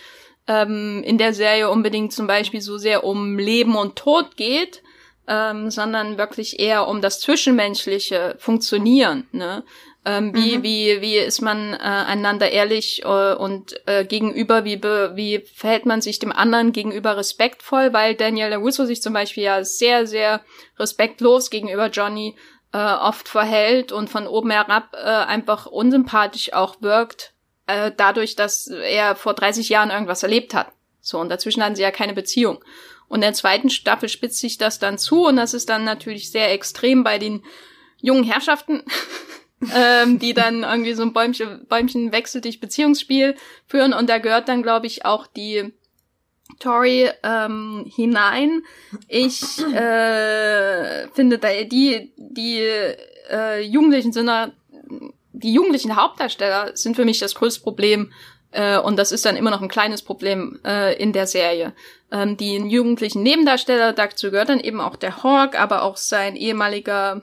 [0.50, 4.82] ähm, in der Serie unbedingt zum Beispiel so sehr um Leben und Tod geht,
[5.28, 9.28] ähm, sondern wirklich eher um das zwischenmenschliche Funktionieren.
[9.32, 9.64] Ne?
[10.06, 10.64] Ähm, wie, mhm.
[10.64, 15.86] wie, wie ist man äh, einander ehrlich äh, und äh, gegenüber, wie, be, wie verhält
[15.86, 20.42] man sich dem anderen gegenüber respektvoll, weil Daniel Russo sich zum Beispiel ja sehr, sehr
[20.80, 22.36] respektlos gegenüber Johnny
[22.74, 27.34] äh, oft verhält und von oben herab äh, einfach unsympathisch auch wirkt,
[27.70, 30.72] äh, dadurch, dass er vor 30 Jahren irgendwas erlebt hat.
[31.02, 32.64] So, und dazwischen hatten sie ja keine Beziehung.
[33.08, 36.32] Und in der zweiten Staffel spitzt sich das dann zu und das ist dann natürlich
[36.32, 37.44] sehr extrem bei den
[38.02, 38.84] jungen Herrschaften,
[39.76, 43.36] ähm, die dann irgendwie so ein Bäumchen, Bäumchen wechselt dich Beziehungsspiel
[43.68, 45.74] führen und da gehört dann, glaube ich, auch die
[46.60, 48.64] Tori ähm, hinein.
[49.08, 52.60] Ich äh, finde die die
[53.32, 54.52] äh, Jugendlichen sind da,
[55.32, 58.12] die jugendlichen Hauptdarsteller sind für mich das größte Problem
[58.52, 61.74] äh, und das ist dann immer noch ein kleines Problem äh, in der Serie
[62.12, 63.94] ähm, die jugendlichen Nebendarsteller.
[63.94, 67.22] Dazu gehört dann eben auch der Hawk, aber auch sein ehemaliger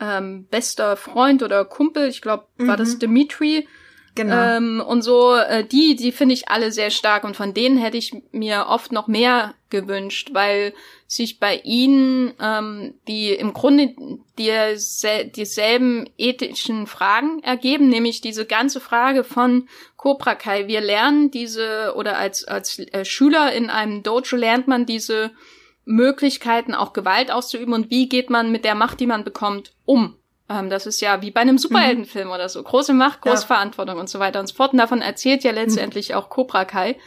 [0.00, 2.68] ähm, bester Freund oder Kumpel, ich glaube, mhm.
[2.68, 2.98] war das mhm.
[3.00, 3.68] Dimitri.
[4.14, 4.56] Genau.
[4.56, 7.96] Ähm, und so, äh, die, die finde ich alle sehr stark und von denen hätte
[7.96, 10.72] ich mir oft noch mehr gewünscht, weil
[11.08, 13.94] sich bei ihnen ähm, die im Grunde
[14.38, 14.52] die,
[15.34, 20.68] dieselben ethischen Fragen ergeben, nämlich diese ganze Frage von Cobra Kai.
[20.68, 25.32] Wir lernen diese, oder als, als äh, Schüler in einem Dojo lernt man diese
[25.84, 30.16] Möglichkeiten, auch Gewalt auszuüben und wie geht man mit der Macht, die man bekommt, um.
[30.48, 32.34] Ähm, das ist ja wie bei einem Superheldenfilm mhm.
[32.34, 32.62] oder so.
[32.62, 33.46] Große Macht, große ja.
[33.46, 34.72] Verantwortung und so weiter und so fort.
[34.72, 36.16] Und davon erzählt ja letztendlich mhm.
[36.16, 36.98] auch Cobra Kai.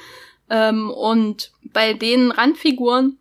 [0.49, 3.17] Ähm, und bei den Randfiguren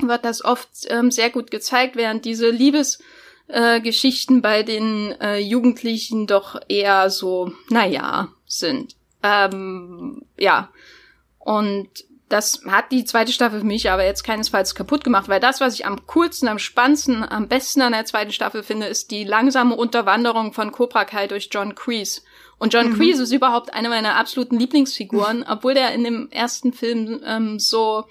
[0.00, 6.26] wird das oft ähm, sehr gut gezeigt, während diese Liebesgeschichten äh, bei den äh, Jugendlichen
[6.26, 8.96] doch eher so, naja, sind.
[9.22, 10.70] Ähm, ja.
[11.38, 11.88] Und
[12.28, 15.74] das hat die zweite Staffel für mich aber jetzt keinesfalls kaputt gemacht, weil das, was
[15.74, 19.74] ich am coolsten, am spannendsten, am besten an der zweiten Staffel finde, ist die langsame
[19.74, 22.22] Unterwanderung von Cobra Kai durch John Kreese.
[22.58, 22.96] Und John mhm.
[22.96, 28.04] Kreese ist überhaupt eine meiner absoluten Lieblingsfiguren, obwohl der in dem ersten Film ähm, so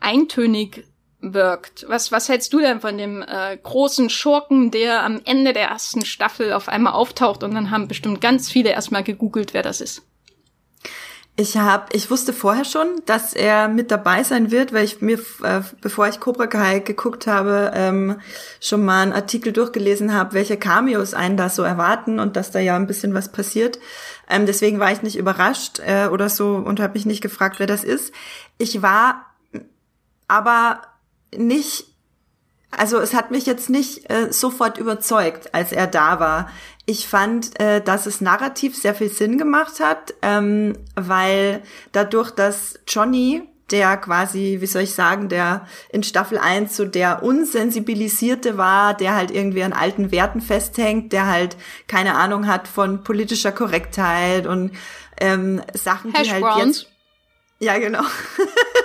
[0.00, 0.84] eintönig
[1.20, 1.86] wirkt.
[1.88, 6.04] Was, was hältst du denn von dem äh, großen Schurken, der am Ende der ersten
[6.04, 10.02] Staffel auf einmal auftaucht und dann haben bestimmt ganz viele erstmal gegoogelt, wer das ist?
[11.38, 15.18] Ich habe, ich wusste vorher schon, dass er mit dabei sein wird, weil ich mir,
[15.42, 18.18] äh, bevor ich Cobra Kai geguckt habe, ähm,
[18.58, 22.58] schon mal einen Artikel durchgelesen habe, welche Cameos einen da so erwarten und dass da
[22.58, 23.78] ja ein bisschen was passiert.
[24.30, 27.66] Ähm, deswegen war ich nicht überrascht äh, oder so und habe mich nicht gefragt, wer
[27.66, 28.14] das ist.
[28.56, 29.26] Ich war
[30.28, 30.80] aber
[31.36, 31.95] nicht
[32.76, 36.50] also es hat mich jetzt nicht äh, sofort überzeugt, als er da war.
[36.84, 41.62] Ich fand, äh, dass es narrativ sehr viel Sinn gemacht hat, ähm, weil
[41.92, 47.24] dadurch, dass Johnny, der quasi, wie soll ich sagen, der in Staffel 1 so der
[47.24, 51.56] Unsensibilisierte war, der halt irgendwie an alten Werten festhängt, der halt
[51.88, 54.70] keine Ahnung hat von politischer Korrektheit und
[55.20, 56.82] ähm, Sachen, Hash die halt Browns.
[56.82, 56.92] jetzt.
[57.58, 58.02] Ja, genau.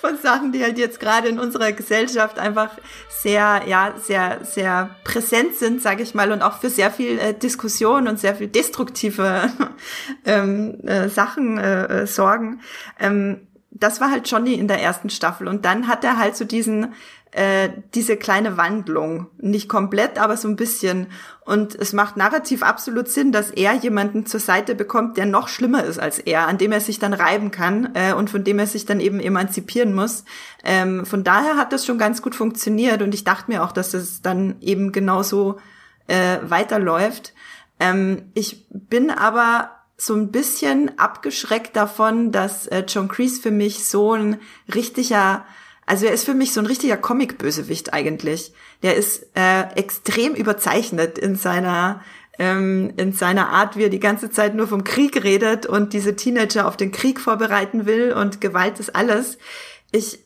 [0.00, 2.70] von Sachen, die halt jetzt gerade in unserer Gesellschaft einfach
[3.08, 7.34] sehr, ja, sehr, sehr präsent sind, sage ich mal, und auch für sehr viel äh,
[7.34, 9.50] Diskussion und sehr viel destruktive
[10.24, 12.60] ähm, äh, Sachen äh, äh, sorgen.
[13.00, 16.44] Ähm, das war halt Johnny in der ersten Staffel und dann hat er halt so
[16.44, 16.94] diesen
[17.32, 21.08] äh, diese kleine Wandlung, nicht komplett, aber so ein bisschen
[21.44, 25.84] und es macht narrativ absolut Sinn, dass er jemanden zur Seite bekommt, der noch schlimmer
[25.84, 28.66] ist als er, an dem er sich dann reiben kann äh, und von dem er
[28.66, 30.24] sich dann eben emanzipieren muss.
[30.64, 33.90] Ähm, von daher hat das schon ganz gut funktioniert und ich dachte mir auch, dass
[33.90, 35.58] das dann eben genauso
[36.06, 37.34] äh, weiterläuft.
[37.78, 43.86] Ähm, ich bin aber so ein bisschen abgeschreckt davon, dass äh, John Kreese für mich
[43.86, 44.40] so ein
[44.74, 45.46] richtiger,
[45.86, 48.52] also er ist für mich so ein richtiger Comic-Bösewicht eigentlich.
[48.82, 52.02] Der ist äh, extrem überzeichnet in seiner
[52.38, 56.16] ähm, in seiner Art, wie er die ganze Zeit nur vom Krieg redet und diese
[56.16, 59.38] Teenager auf den Krieg vorbereiten will und Gewalt ist alles.
[59.90, 60.25] Ich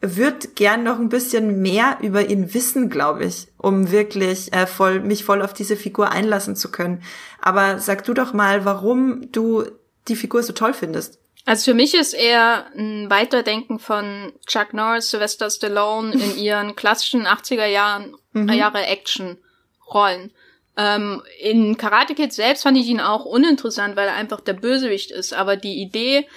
[0.00, 5.00] würde gern noch ein bisschen mehr über ihn wissen, glaube ich, um wirklich äh, voll
[5.00, 7.02] mich voll auf diese Figur einlassen zu können.
[7.40, 9.64] Aber sag du doch mal, warum du
[10.08, 11.18] die Figur so toll findest.
[11.46, 17.26] Also für mich ist er ein Weiterdenken von Chuck Norris, Sylvester Stallone in ihren klassischen
[17.26, 18.48] 80er Jahren mhm.
[18.50, 19.38] Jahre Action
[19.92, 20.32] Rollen.
[20.76, 25.10] Ähm, in Karate Kid selbst fand ich ihn auch uninteressant, weil er einfach der Bösewicht
[25.10, 25.32] ist.
[25.32, 26.28] Aber die Idee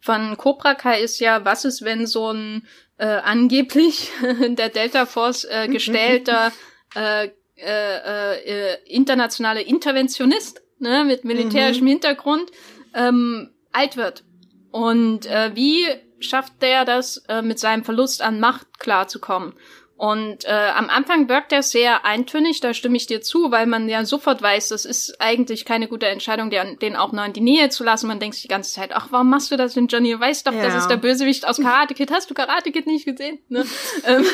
[0.00, 2.66] von Cobra Kai ist ja, was ist, wenn so ein
[2.98, 4.10] äh, angeblich
[4.48, 6.52] der Delta Force äh, gestellter
[6.94, 11.90] äh, äh, äh, internationale Interventionist ne, mit militärischem mhm.
[11.90, 12.50] Hintergrund
[12.94, 14.24] ähm, alt wird.
[14.70, 15.84] Und äh, wie
[16.20, 19.54] schafft der das, äh, mit seinem Verlust an Macht klarzukommen?
[19.98, 23.88] Und äh, am Anfang wirkt er sehr eintönig, da stimme ich dir zu, weil man
[23.88, 27.40] ja sofort weiß, das ist eigentlich keine gute Entscheidung, den, den auch noch in die
[27.40, 28.06] Nähe zu lassen.
[28.06, 30.12] Man denkt sich die ganze Zeit, ach, warum machst du das denn, Johnny?
[30.12, 30.62] Du weißt doch, ja.
[30.62, 32.12] das ist der Bösewicht aus Karate Kid.
[32.12, 33.40] Hast du Karate Kid nicht gesehen?
[33.48, 33.66] Ne?
[34.06, 34.24] ähm,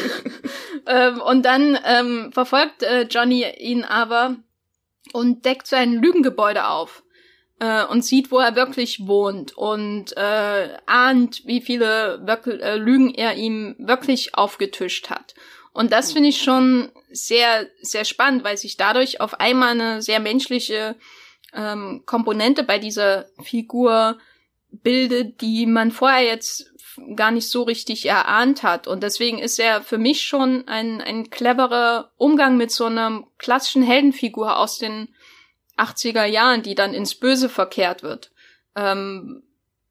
[0.87, 4.37] ähm, und dann ähm, verfolgt äh, Johnny ihn aber
[5.15, 7.05] und deckt sein Lügengebäude auf
[7.59, 13.15] äh, und sieht, wo er wirklich wohnt und äh, ahnt, wie viele Wirk äh, Lügen
[13.15, 15.35] er ihm wirklich aufgetischt hat.
[15.75, 20.21] Und das finde ich schon sehr, sehr spannend, weil sich dadurch auf einmal eine sehr
[20.21, 20.97] menschliche
[21.53, 24.19] ähm, Komponente bei dieser Figur
[24.71, 26.73] bildet, die man vorher jetzt
[27.17, 28.87] gar nicht so richtig erahnt hat.
[28.87, 33.83] Und deswegen ist er für mich schon ein, ein cleverer Umgang mit so einer klassischen
[33.83, 35.09] Heldenfigur aus den
[35.77, 38.31] 80er Jahren, die dann ins Böse verkehrt wird.
[38.77, 39.44] Ähm,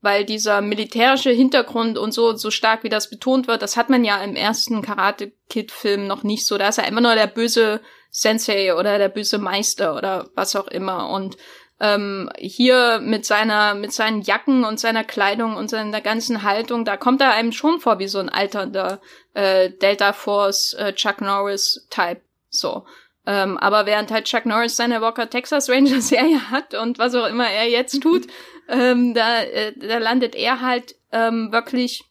[0.04, 4.04] weil dieser militärische Hintergrund und so, so stark wie das betont wird, das hat man
[4.04, 6.58] ja im ersten Karate Kid Film noch nicht so.
[6.58, 7.80] Da ist er immer nur der böse
[8.12, 11.10] Sensei oder der böse Meister oder was auch immer.
[11.10, 11.38] Und
[11.80, 16.98] ähm, hier mit seiner, mit seinen Jacken und seiner Kleidung und seiner ganzen Haltung, da
[16.98, 19.02] kommt er einem schon vor wie so ein alternder
[19.34, 22.22] äh, Delta Force äh, Chuck Norris Type.
[22.50, 22.86] So.
[23.26, 27.28] Ähm, aber während halt Chuck Norris seine Walker Texas Ranger Serie hat und was auch
[27.28, 28.28] immer er jetzt tut,
[28.68, 32.04] ähm, da, äh, da landet er halt ähm, wirklich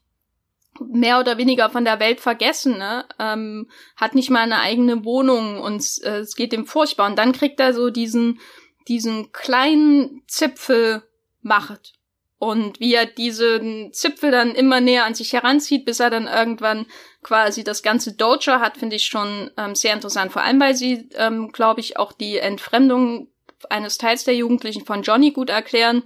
[0.80, 3.04] mehr oder weniger von der Welt vergessen, ne?
[3.18, 7.06] ähm, hat nicht mal eine eigene Wohnung und äh, es geht ihm furchtbar.
[7.06, 8.40] Und dann kriegt er so diesen,
[8.88, 11.02] diesen kleinen Zipfel
[11.44, 11.94] Macht.
[12.38, 16.86] Und wie er diesen Zipfel dann immer näher an sich heranzieht, bis er dann irgendwann
[17.22, 20.32] quasi das ganze Dojo hat, finde ich schon ähm, sehr interessant.
[20.32, 23.28] Vor allem, weil sie, ähm, glaube ich, auch die Entfremdung
[23.70, 26.02] eines Teils der Jugendlichen von Johnny gut erklären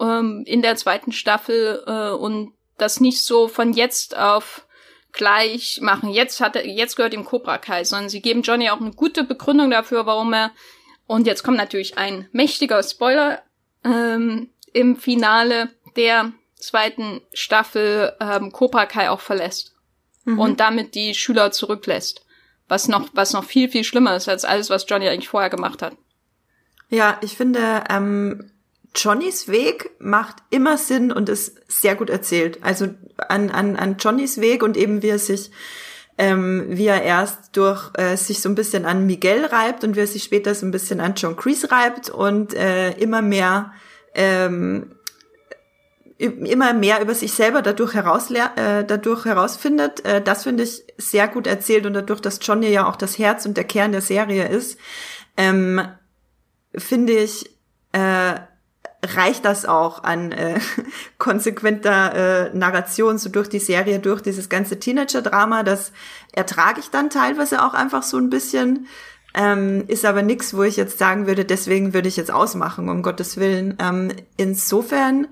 [0.00, 4.66] ähm, in der zweiten Staffel äh, und das nicht so von jetzt auf
[5.12, 6.10] gleich machen.
[6.10, 9.24] Jetzt hat er, jetzt gehört ihm Cobra Kai, sondern sie geben Johnny auch eine gute
[9.24, 10.52] Begründung dafür, warum er
[11.06, 13.42] und jetzt kommt natürlich ein mächtiger Spoiler
[13.84, 19.74] ähm, im Finale der zweiten Staffel ähm, Cobra Kai auch verlässt
[20.24, 20.38] mhm.
[20.38, 22.26] und damit die Schüler zurücklässt.
[22.68, 25.82] Was noch, was noch viel, viel schlimmer ist als alles, was Johnny eigentlich vorher gemacht
[25.82, 25.96] hat.
[26.88, 28.50] Ja, ich finde, ähm,
[28.94, 32.58] Johnnys Weg macht immer Sinn und ist sehr gut erzählt.
[32.62, 32.88] Also
[33.28, 35.50] an, an, an Johnnys Weg und eben wie er sich,
[36.18, 40.00] ähm, wie er erst durch äh, sich so ein bisschen an Miguel reibt und wie
[40.00, 43.72] er sich später so ein bisschen an John Kreese reibt und äh, immer mehr
[44.14, 44.96] ähm,
[46.18, 50.04] immer mehr über sich selber dadurch, heraus, äh, dadurch herausfindet.
[50.04, 53.44] Äh, das finde ich sehr gut erzählt und dadurch, dass Johnny ja auch das Herz
[53.44, 54.78] und der Kern der Serie ist,
[55.36, 55.80] ähm,
[56.74, 57.50] finde ich,
[57.92, 58.36] äh,
[59.14, 60.58] reicht das auch an äh,
[61.18, 65.62] konsequenter äh, Narration so durch die Serie, durch dieses ganze Teenager-Drama.
[65.62, 65.92] Das
[66.32, 68.86] ertrage ich dann teilweise auch einfach so ein bisschen.
[69.34, 73.02] Ähm, ist aber nichts, wo ich jetzt sagen würde, deswegen würde ich jetzt ausmachen, um
[73.02, 73.76] Gottes Willen.
[73.78, 75.28] Ähm, insofern,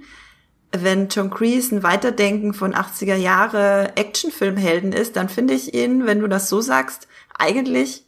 [0.72, 6.20] wenn John Kreese ein Weiterdenken von 80er Jahre Actionfilmhelden ist, dann finde ich ihn, wenn
[6.20, 7.08] du das so sagst,
[7.38, 8.04] eigentlich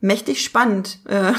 [0.00, 1.32] mächtig spannend äh,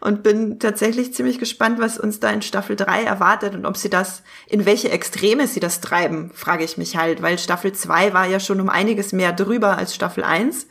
[0.00, 3.90] und bin tatsächlich ziemlich gespannt, was uns da in Staffel 3 erwartet und ob sie
[3.90, 8.26] das, in welche Extreme sie das treiben, frage ich mich halt, weil Staffel 2 war
[8.26, 10.66] ja schon um einiges mehr drüber als Staffel 1.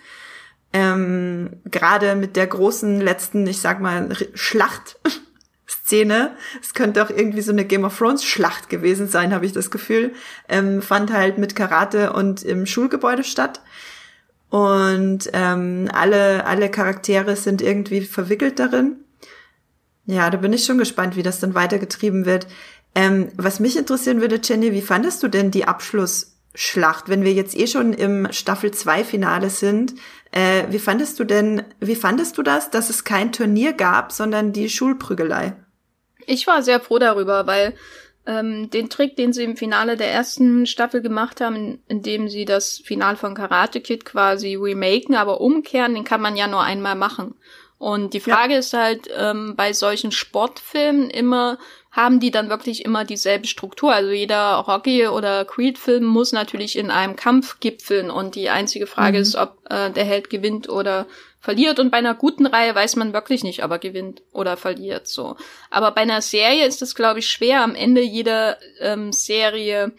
[0.71, 4.99] Ähm, Gerade mit der großen letzten, ich sag mal, Schlacht.
[5.89, 6.35] Szene.
[6.61, 9.71] Es könnte auch irgendwie so eine Game of Thrones Schlacht gewesen sein, habe ich das
[9.71, 10.13] Gefühl.
[10.47, 13.61] Ähm, fand halt mit Karate und im Schulgebäude statt.
[14.49, 18.97] Und ähm, alle, alle Charaktere sind irgendwie verwickelt darin.
[20.05, 22.47] Ja, da bin ich schon gespannt, wie das dann weitergetrieben wird.
[22.95, 27.55] Ähm, was mich interessieren würde, Jenny, wie fandest du denn die Abschlussschlacht, wenn wir jetzt
[27.55, 29.93] eh schon im Staffel 2 Finale sind?
[30.31, 34.51] Äh, wie fandest du denn, wie fandest du das, dass es kein Turnier gab, sondern
[34.51, 35.53] die Schulprügelei?
[36.25, 37.75] Ich war sehr froh darüber, weil
[38.29, 42.77] ähm, den Trick, den sie im Finale der ersten Staffel gemacht haben, indem sie das
[42.77, 47.33] Finale von Karate Kid quasi remaken, aber umkehren, den kann man ja nur einmal machen.
[47.79, 48.59] Und die Frage ja.
[48.59, 51.57] ist halt ähm, bei solchen Sportfilmen immer,
[51.91, 53.91] haben die dann wirklich immer dieselbe Struktur?
[53.91, 59.17] Also jeder Rocky oder Creed-Film muss natürlich in einem Kampf gipfeln und die einzige Frage
[59.17, 59.21] mhm.
[59.23, 61.07] ist, ob äh, der Held gewinnt oder
[61.39, 61.79] verliert.
[61.79, 65.07] Und bei einer guten Reihe weiß man wirklich nicht, ob er gewinnt oder verliert.
[65.07, 65.35] So,
[65.69, 69.93] aber bei einer Serie ist es, glaube ich, schwer, am Ende jeder ähm, Serie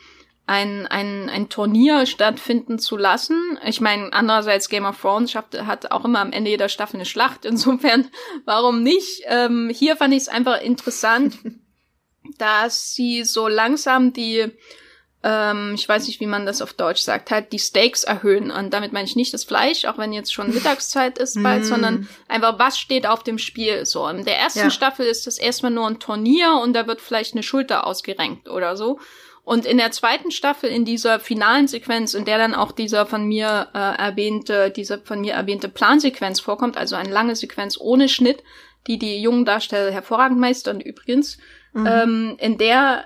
[0.50, 3.56] ein, ein, ein Turnier stattfinden zu lassen.
[3.64, 7.04] Ich meine, andererseits Game of Thrones schafft, hat auch immer am Ende jeder Staffel eine
[7.04, 7.44] Schlacht.
[7.44, 8.10] Insofern,
[8.44, 9.22] warum nicht?
[9.26, 11.38] Ähm, hier fand ich es einfach interessant,
[12.38, 14.50] dass sie so langsam die,
[15.22, 18.50] ähm, ich weiß nicht, wie man das auf Deutsch sagt, halt die Steaks erhöhen.
[18.50, 21.66] Und damit meine ich nicht das Fleisch, auch wenn jetzt schon Mittagszeit ist bald, mm.
[21.66, 23.84] sondern einfach, was steht auf dem Spiel.
[23.84, 24.70] So, in der ersten ja.
[24.70, 28.76] Staffel ist das erstmal nur ein Turnier und da wird vielleicht eine Schulter ausgerenkt oder
[28.76, 28.98] so.
[29.42, 33.24] Und in der zweiten Staffel, in dieser finalen Sequenz, in der dann auch dieser von
[33.24, 38.42] mir äh, erwähnte, diese von mir erwähnte Plansequenz vorkommt, also eine lange Sequenz ohne Schnitt,
[38.86, 41.38] die die jungen Darsteller hervorragend meistern übrigens,
[41.72, 41.86] mhm.
[41.86, 43.04] ähm, in der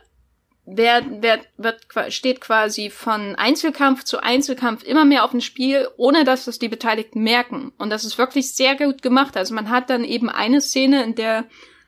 [0.66, 6.24] wer, wer, wird, steht quasi von Einzelkampf zu Einzelkampf immer mehr auf dem Spiel, ohne
[6.24, 7.72] dass das die Beteiligten merken.
[7.78, 9.36] Und das ist wirklich sehr gut gemacht.
[9.36, 11.44] Also man hat dann eben eine Szene, in der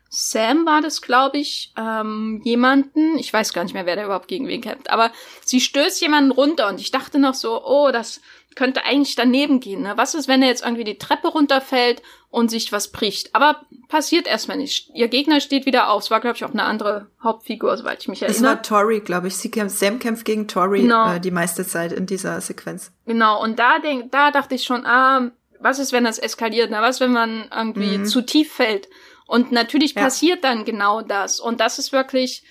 [0.09, 4.29] Sam war das, glaube ich, ähm, jemanden, ich weiß gar nicht mehr, wer da überhaupt
[4.29, 5.11] gegen wen kämpft, aber
[5.43, 8.21] sie stößt jemanden runter und ich dachte noch so, oh, das
[8.57, 9.83] könnte eigentlich daneben gehen.
[9.83, 9.93] Ne?
[9.97, 12.01] Was ist, wenn er jetzt irgendwie die Treppe runterfällt
[12.31, 13.35] und sich was bricht?
[13.35, 14.89] Aber passiert erstmal nicht.
[14.95, 16.01] Ihr Gegner steht wieder auf.
[16.01, 18.37] Es war, glaube ich, auch eine andere Hauptfigur, soweit ich mich erinnere.
[18.37, 19.37] Es war Tori, glaube ich.
[19.37, 21.13] Sie kämpft, Sam kämpft gegen Tori genau.
[21.13, 22.91] äh, die meiste Zeit in dieser Sequenz.
[23.05, 25.29] Genau, und da, denk, da dachte ich schon, ah,
[25.59, 26.71] was ist, wenn das eskaliert?
[26.71, 28.05] Na, was, wenn man irgendwie mhm.
[28.05, 28.89] zu tief fällt?
[29.27, 30.01] Und natürlich ja.
[30.01, 31.39] passiert dann genau das.
[31.39, 32.43] Und das ist wirklich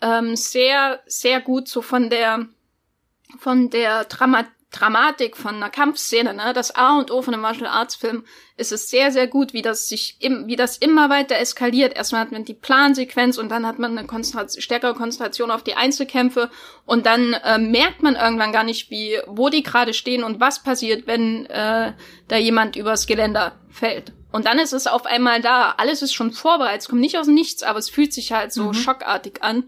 [0.00, 2.46] ähm, sehr, sehr gut so von der
[3.38, 6.52] von der Drama Dramatik von einer Kampfszene, ne?
[6.54, 8.24] Das A und O von einem Martial Arts Film
[8.56, 11.94] ist es sehr, sehr gut, wie das sich, im, wie das immer weiter eskaliert.
[11.94, 15.74] Erstmal hat man die Plansequenz und dann hat man eine Konzentration, stärkere Konzentration auf die
[15.74, 16.50] Einzelkämpfe
[16.86, 20.62] und dann äh, merkt man irgendwann gar nicht, wie, wo die gerade stehen und was
[20.62, 21.92] passiert, wenn äh,
[22.28, 24.12] da jemand übers Geländer fällt.
[24.32, 25.74] Und dann ist es auf einmal da.
[25.76, 26.80] Alles ist schon vorbereitet.
[26.80, 28.74] Es kommt nicht aus nichts, aber es fühlt sich halt so mhm.
[28.74, 29.64] schockartig an.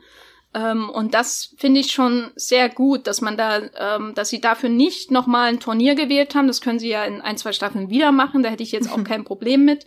[0.54, 4.68] Ähm, und das finde ich schon sehr gut, dass man da, ähm, dass sie dafür
[4.68, 6.46] nicht nochmal ein Turnier gewählt haben.
[6.46, 8.42] Das können sie ja in ein, zwei Staffeln wieder machen.
[8.42, 9.84] Da hätte ich jetzt auch kein Problem mit.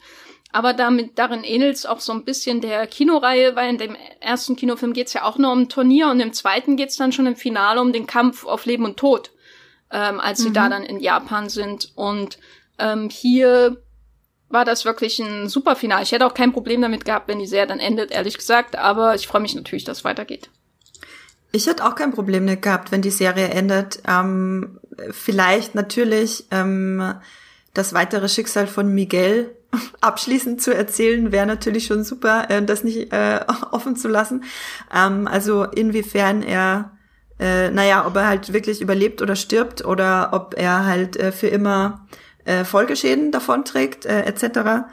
[0.52, 4.56] Aber damit, darin ähnelt es auch so ein bisschen der Kinoreihe, weil in dem ersten
[4.56, 7.12] Kinofilm geht es ja auch nur um ein Turnier und im zweiten geht es dann
[7.12, 9.32] schon im Finale um den Kampf auf Leben und Tod,
[9.92, 10.72] ähm, als sie da mhm.
[10.72, 11.92] dann in Japan sind.
[11.96, 12.40] Und
[12.80, 13.84] ähm, hier
[14.50, 16.04] war das wirklich ein super Finale.
[16.04, 19.16] Ich hätte auch kein Problem damit gehabt, wenn die Serie dann endet, ehrlich gesagt, aber
[19.16, 20.50] ich freue mich natürlich, dass es weitergeht.
[21.52, 24.02] Ich hätte auch kein Problem damit gehabt, wenn die Serie endet.
[24.08, 24.80] Ähm,
[25.12, 27.16] vielleicht natürlich ähm,
[27.74, 29.56] das weitere Schicksal von Miguel
[30.02, 33.40] abschließend zu erzählen, wäre natürlich schon super, äh, das nicht äh,
[33.72, 34.44] offen zu lassen.
[34.94, 36.92] Ähm, also inwiefern er,
[37.40, 41.48] äh, naja, ob er halt wirklich überlebt oder stirbt oder ob er halt äh, für
[41.48, 42.06] immer
[42.46, 44.88] äh, Folgeschäden davonträgt, äh, etc.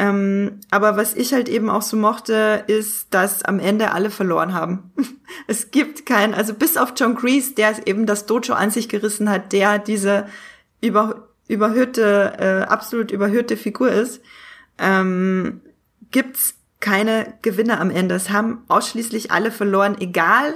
[0.00, 4.54] Ähm, aber was ich halt eben auch so mochte, ist, dass am Ende alle verloren
[4.54, 4.92] haben.
[5.48, 9.28] es gibt keinen, also bis auf John Kreese, der eben das Dojo an sich gerissen
[9.28, 10.28] hat, der diese
[10.80, 14.22] über, überhöhte, äh, absolut überhöhte Figur ist,
[14.78, 15.62] ähm,
[16.12, 18.14] gibt's keine Gewinner am Ende.
[18.14, 20.54] Es haben ausschließlich alle verloren, egal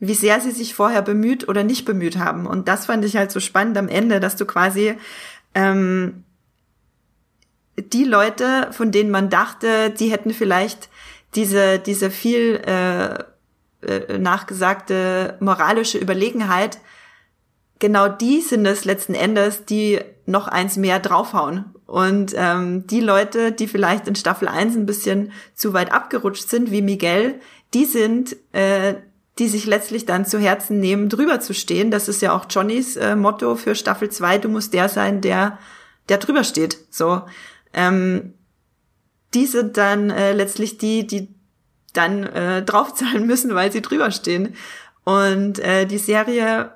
[0.00, 2.44] wie sehr sie sich vorher bemüht oder nicht bemüht haben.
[2.44, 4.96] Und das fand ich halt so spannend am Ende, dass du quasi
[5.54, 6.24] ähm,
[7.76, 10.88] die Leute, von denen man dachte, die hätten vielleicht
[11.34, 13.24] diese, diese viel äh,
[13.86, 16.78] äh, nachgesagte moralische Überlegenheit,
[17.78, 23.52] genau die sind es letzten Endes, die noch eins mehr draufhauen Und ähm, die Leute,
[23.52, 27.40] die vielleicht in Staffel 1 ein bisschen zu weit abgerutscht sind, wie Miguel,
[27.74, 28.94] die sind, äh,
[29.38, 31.90] die sich letztlich dann zu Herzen nehmen, drüber zu stehen.
[31.90, 34.38] Das ist ja auch Johnnys äh, Motto für Staffel 2.
[34.38, 35.58] Du musst der sein, der,
[36.08, 36.78] der drüber steht.
[36.90, 37.22] So.
[37.74, 38.34] Ähm,
[39.34, 41.34] die sind dann äh, letztlich die, die
[41.92, 44.54] dann äh, draufzahlen müssen, weil sie drüber stehen.
[45.04, 46.72] Und äh, die Serie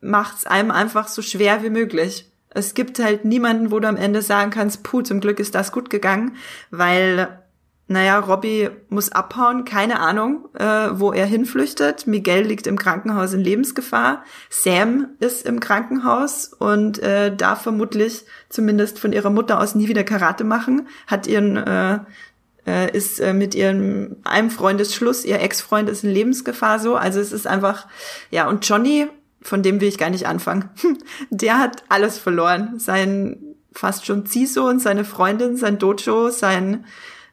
[0.00, 2.26] macht es einem einfach so schwer wie möglich.
[2.48, 5.70] Es gibt halt niemanden, wo du am Ende sagen kannst, puh, zum Glück ist das
[5.70, 6.36] gut gegangen,
[6.70, 7.39] weil,
[7.90, 12.06] naja, Robbie muss abhauen, keine Ahnung, äh, wo er hinflüchtet.
[12.06, 14.22] Miguel liegt im Krankenhaus in Lebensgefahr.
[14.48, 20.04] Sam ist im Krankenhaus und äh, darf vermutlich zumindest von ihrer Mutter aus nie wieder
[20.04, 21.98] Karate machen, hat ihren äh,
[22.64, 26.94] äh, ist äh, mit ihrem einem Freundesschluss, ihr Ex-Freund ist in Lebensgefahr so.
[26.94, 27.88] Also es ist einfach,
[28.30, 29.08] ja, und Johnny
[29.42, 30.70] von dem will ich gar nicht anfangen.
[31.30, 32.78] Der hat alles verloren.
[32.78, 36.84] Sein fast schon Ziehsohn, seine Freundin, sein Dojo, sein,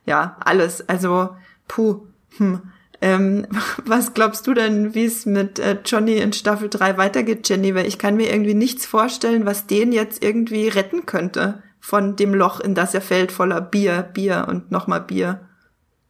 [0.07, 0.87] ja, alles.
[0.89, 1.29] Also,
[1.67, 2.07] puh.
[2.37, 2.61] Hm.
[2.99, 3.45] Ähm,
[3.85, 7.75] was glaubst du denn, wie es mit äh, Johnny in Staffel 3 weitergeht, Jenny?
[7.75, 12.33] Weil ich kann mir irgendwie nichts vorstellen, was den jetzt irgendwie retten könnte von dem
[12.33, 15.47] Loch, in das er fällt, voller Bier, Bier und nochmal Bier.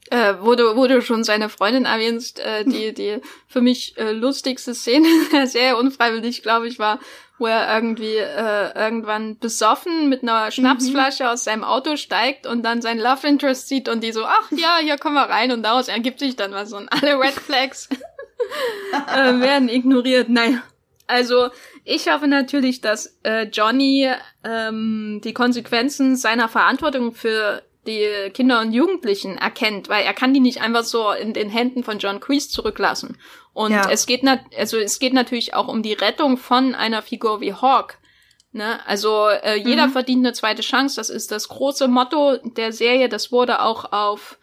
[0.10, 3.18] Äh, wo, du, wo du schon seine Freundin erwähnst, äh, die, die
[3.48, 5.08] für mich äh, lustigste Szene,
[5.46, 7.00] sehr unfreiwillig, glaube ich, war,
[7.40, 11.30] wo er irgendwie äh, irgendwann besoffen mit einer Schnapsflasche mhm.
[11.30, 14.78] aus seinem Auto steigt und dann sein Love Interest sieht und die so, ach ja,
[14.82, 17.90] hier kommen wir rein und daraus ergibt sich dann was und alle Red Flags
[19.16, 20.30] äh, werden ignoriert.
[20.30, 20.62] Naja,
[21.08, 21.50] also
[21.84, 24.12] ich hoffe natürlich, dass äh, Johnny
[24.44, 30.42] ähm, die Konsequenzen seiner Verantwortung für die Kinder und Jugendlichen erkennt, weil er kann die
[30.42, 33.18] nicht einfach so in den Händen von John Kreese zurücklassen.
[33.58, 33.90] Und ja.
[33.90, 37.56] es geht nat also es geht natürlich auch um die Rettung von einer Figur wie
[37.56, 37.98] Hawk.
[38.52, 38.80] Ne?
[38.86, 39.94] Also äh, jeder mhm.
[39.94, 40.98] verdient eine zweite Chance.
[40.98, 43.10] Das ist das große Motto der Serie.
[43.10, 44.38] Das wurde auch auf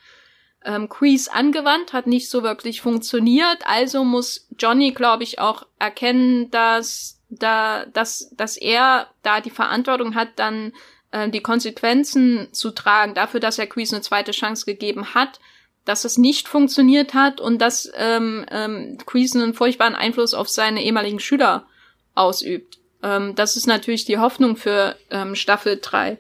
[0.65, 3.59] ähm, Kreese angewandt, hat nicht so wirklich funktioniert.
[3.67, 10.17] Also muss Johnny, glaube ich, auch erkennen, dass da, dass, dass er da die Verantwortung
[10.17, 10.73] hat, dann
[11.13, 15.39] äh, die Konsequenzen zu tragen dafür, dass er Quiz eine zweite Chance gegeben hat,
[15.85, 20.83] dass es nicht funktioniert hat und dass ähm, ähm, Quiz einen furchtbaren Einfluss auf seine
[20.83, 21.67] ehemaligen Schüler
[22.15, 22.79] ausübt.
[23.03, 26.19] Ähm, das ist natürlich die Hoffnung für ähm, Staffel 3.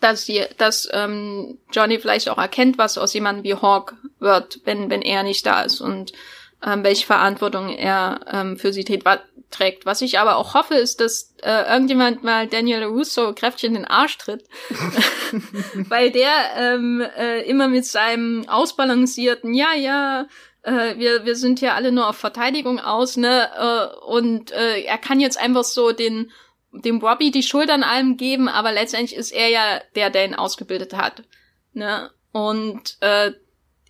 [0.00, 4.88] Dass, die, dass ähm, Johnny vielleicht auch erkennt, was aus jemandem wie Hawk wird, wenn,
[4.88, 6.12] wenn er nicht da ist und
[6.64, 9.86] ähm, welche Verantwortung er ähm, für sie trägt.
[9.86, 13.84] Was ich aber auch hoffe, ist, dass äh, irgendjemand mal Daniel Russo kräftig in den
[13.84, 14.44] Arsch tritt,
[15.74, 20.26] weil der ähm, äh, immer mit seinem ausbalancierten, ja, ja,
[20.62, 24.98] äh, wir, wir sind ja alle nur auf Verteidigung aus, ne, äh, und äh, er
[24.98, 26.30] kann jetzt einfach so den
[26.72, 30.36] dem Robbie die Schuld an allem geben, aber letztendlich ist er ja der, der ihn
[30.36, 31.24] ausgebildet hat,
[31.72, 33.32] ne, und äh,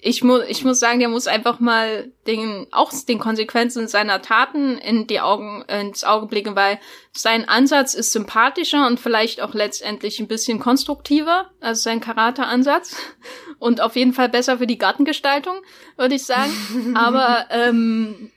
[0.02, 4.78] ich muss, ich muss sagen, der muss einfach mal den, auch den Konsequenzen seiner Taten
[4.78, 6.78] in die Augen, ins Auge blicken, weil
[7.12, 12.96] sein Ansatz ist sympathischer und vielleicht auch letztendlich ein bisschen konstruktiver, also sein Charakter-Ansatz
[13.58, 15.56] und auf jeden Fall besser für die Gartengestaltung,
[15.96, 16.52] würde ich sagen.
[16.94, 18.30] Aber ähm,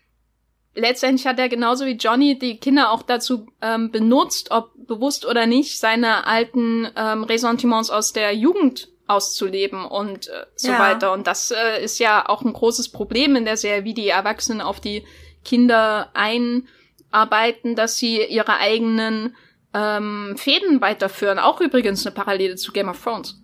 [0.76, 5.46] letztendlich hat er genauso wie Johnny die Kinder auch dazu ähm, benutzt, ob bewusst oder
[5.46, 10.80] nicht, seine alten ähm, Ressentiments aus der Jugend auszuleben und äh, so ja.
[10.80, 11.14] weiter.
[11.14, 14.62] Und das äh, ist ja auch ein großes Problem in der Serie, wie die Erwachsenen
[14.62, 15.04] auf die
[15.44, 19.36] Kinder einarbeiten, dass sie ihre eigenen
[19.74, 21.40] ähm, Fäden weiterführen.
[21.40, 23.43] Auch übrigens eine Parallele zu Game of Thrones.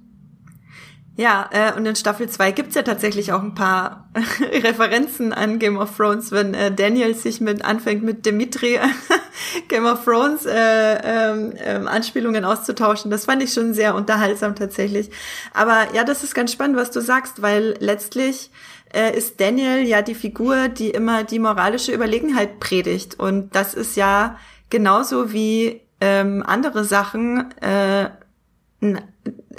[1.19, 4.07] Ja, äh, und in Staffel 2 gibt's ja tatsächlich auch ein paar
[4.63, 8.79] Referenzen an Game of Thrones, wenn äh, Daniel sich mit anfängt mit Dimitri
[9.67, 13.11] Game of Thrones äh, ähm, ähm, Anspielungen auszutauschen.
[13.11, 15.09] Das fand ich schon sehr unterhaltsam tatsächlich.
[15.53, 18.49] Aber ja, das ist ganz spannend, was du sagst, weil letztlich
[18.93, 23.19] äh, ist Daniel ja die Figur, die immer die moralische Überlegenheit predigt.
[23.19, 24.37] Und das ist ja
[24.69, 28.09] genauso wie ähm, andere Sachen äh,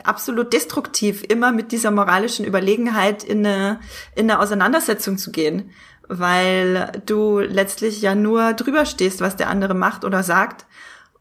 [0.04, 3.80] absolut destruktiv, immer mit dieser moralischen Überlegenheit in eine,
[4.14, 5.70] in eine Auseinandersetzung zu gehen,
[6.08, 10.66] weil du letztlich ja nur drüber stehst, was der andere macht oder sagt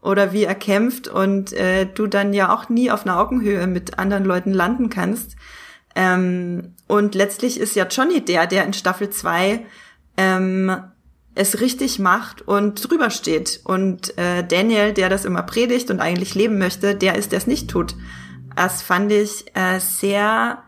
[0.00, 3.98] oder wie er kämpft und äh, du dann ja auch nie auf einer Augenhöhe mit
[3.98, 5.36] anderen Leuten landen kannst.
[5.94, 9.66] Ähm, und letztlich ist ja Johnny der, der in Staffel 2
[10.16, 10.76] ähm,
[11.34, 13.60] es richtig macht und drüber steht.
[13.64, 17.46] Und äh, Daniel, der das immer predigt und eigentlich leben möchte, der ist, der es
[17.46, 17.94] nicht tut.
[18.56, 20.62] Das fand ich äh, sehr,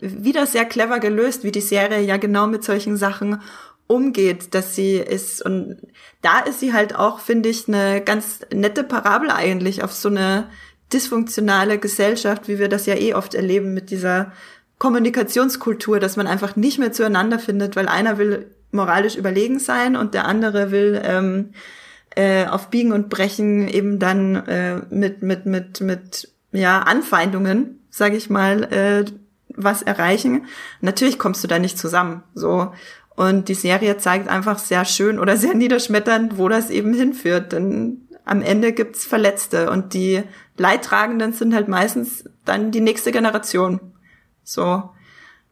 [0.00, 3.42] wieder sehr clever gelöst, wie die Serie ja genau mit solchen Sachen
[3.86, 5.78] umgeht, dass sie ist und
[6.22, 10.48] da ist sie halt auch, finde ich, eine ganz nette Parabel eigentlich auf so eine
[10.92, 14.32] dysfunktionale Gesellschaft, wie wir das ja eh oft erleben mit dieser
[14.78, 20.14] Kommunikationskultur, dass man einfach nicht mehr zueinander findet, weil einer will moralisch überlegen sein und
[20.14, 21.50] der andere will ähm,
[22.16, 28.16] äh, auf Biegen und Brechen eben dann äh, mit mit mit mit ja Anfeindungen, sage
[28.16, 29.04] ich mal, äh,
[29.54, 30.46] was erreichen.
[30.80, 32.72] Natürlich kommst du da nicht zusammen, so
[33.20, 37.52] und die Serie zeigt einfach sehr schön oder sehr niederschmetternd, wo das eben hinführt.
[37.52, 40.22] Denn am Ende gibt's Verletzte und die
[40.56, 43.80] Leidtragenden sind halt meistens dann die nächste Generation.
[44.42, 44.90] So,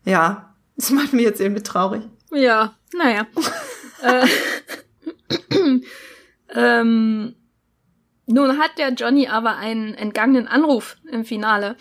[0.05, 2.05] ja, das macht mich jetzt irgendwie traurig.
[2.31, 3.27] Ja, naja.
[4.03, 4.27] äh,
[6.55, 7.35] ähm,
[8.27, 11.77] nun hat der Johnny aber einen entgangenen Anruf im Finale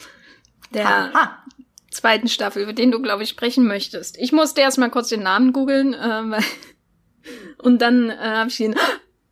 [0.73, 1.43] der Aha.
[1.91, 4.17] zweiten Staffel, über den du, glaube ich, sprechen möchtest.
[4.17, 6.41] Ich musste erstmal kurz den Namen googeln, äh,
[7.57, 8.75] und dann äh, habe ich ihn.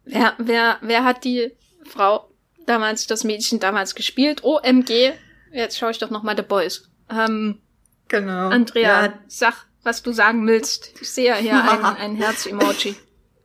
[0.07, 1.51] Wer, wer, wer hat die
[1.83, 2.29] Frau
[2.67, 4.43] damals, das Mädchen damals gespielt?
[4.43, 5.13] OMG.
[5.51, 6.91] Jetzt schaue ich doch noch mal The Boys.
[7.09, 7.59] Ähm,
[8.07, 8.49] genau.
[8.49, 9.13] Andrea, ja.
[9.27, 10.91] sag, was du sagen willst.
[10.99, 12.95] Ich sehe hier ein, ein Herz-Emoji.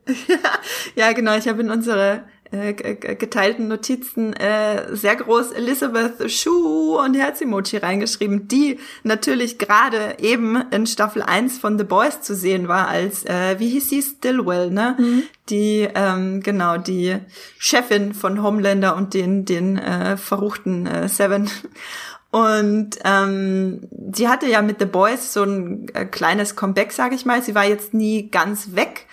[0.95, 1.37] ja, genau.
[1.37, 8.49] Ich habe in unsere äh, geteilten Notizen äh, sehr groß Elizabeth Shue und Herz-Emoji reingeschrieben,
[8.49, 13.57] die natürlich gerade eben in Staffel 1 von The Boys zu sehen war als, äh,
[13.59, 14.97] wie hieß sie, Stillwell, ne?
[14.99, 15.23] Mhm.
[15.49, 17.19] Die, ähm, genau, die
[17.57, 21.49] Chefin von Homelander und den, den äh, verruchten äh, Seven.
[22.31, 27.25] Und ähm, sie hatte ja mit The Boys so ein äh, kleines Comeback, sage ich
[27.25, 27.43] mal.
[27.43, 29.07] Sie war jetzt nie ganz weg,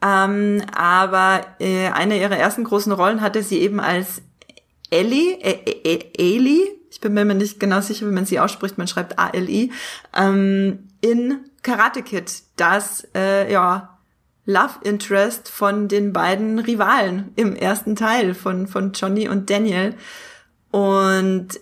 [0.00, 4.22] ähm, aber äh, eine ihrer ersten großen Rollen hatte sie eben als
[4.90, 8.86] Ellie, äh, äh, Ellie, ich bin mir nicht genau sicher, wie man sie ausspricht, man
[8.86, 9.72] schreibt A-L-I,
[10.14, 13.98] ähm, in Karate Kid, das äh, ja
[14.44, 19.96] Love Interest von den beiden Rivalen im ersten Teil von von Johnny und Daniel.
[20.70, 21.58] Und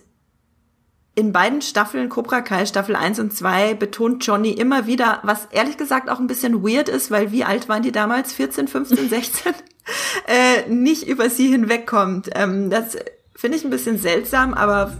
[1.15, 5.77] in beiden Staffeln, Cobra Kai Staffel 1 und 2, betont Johnny immer wieder, was ehrlich
[5.77, 8.33] gesagt auch ein bisschen weird ist, weil wie alt waren die damals?
[8.33, 9.53] 14, 15, 16?
[10.27, 12.29] äh, nicht über sie hinwegkommt.
[12.35, 12.97] Ähm, das
[13.33, 14.97] finde ich ein bisschen seltsam, aber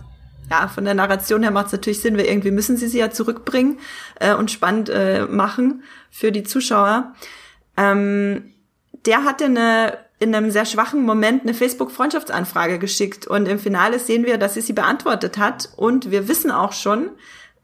[0.50, 3.12] ja, von der Narration her macht es natürlich Sinn, weil irgendwie müssen sie sie ja
[3.12, 3.80] zurückbringen
[4.20, 7.14] äh, und spannend äh, machen für die Zuschauer.
[7.76, 8.54] Ähm,
[9.06, 14.26] der hatte eine in einem sehr schwachen Moment eine Facebook-Freundschaftsanfrage geschickt und im Finale sehen
[14.26, 17.10] wir, dass sie sie beantwortet hat und wir wissen auch schon,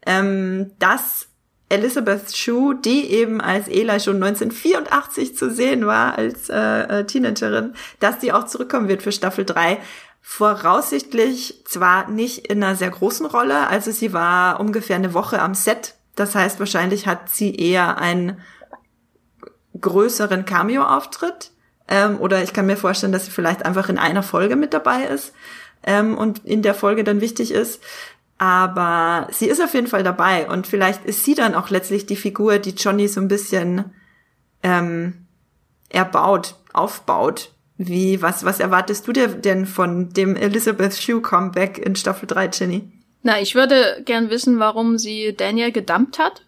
[0.06, 1.28] ähm, dass
[1.72, 6.58] Elizabeth Shue, die eben als Eli schon 1984 zu sehen war, als äh,
[7.00, 9.78] äh, Teenagerin, dass die auch zurückkommen wird für Staffel 3.
[10.20, 15.54] Voraussichtlich zwar nicht in einer sehr großen Rolle, also sie war ungefähr eine Woche am
[15.54, 15.94] Set.
[16.14, 18.38] Das heißt, wahrscheinlich hat sie eher einen
[19.80, 21.52] größeren Cameo-Auftritt.
[21.88, 25.04] Ähm, oder ich kann mir vorstellen, dass sie vielleicht einfach in einer Folge mit dabei
[25.04, 25.32] ist
[25.84, 27.82] ähm, und in der Folge dann wichtig ist.
[28.38, 32.16] Aber sie ist auf jeden Fall dabei und vielleicht ist sie dann auch letztlich die
[32.16, 33.92] Figur, die Johnny so ein bisschen
[34.62, 35.26] ähm,
[35.88, 37.50] erbaut, aufbaut.
[37.78, 42.50] Wie, was, was erwartest du dir denn von dem Elizabeth Shue Comeback in Staffel 3,
[42.52, 42.92] Jenny?
[43.22, 46.42] Na, ich würde gern wissen, warum sie Daniel gedumpt hat.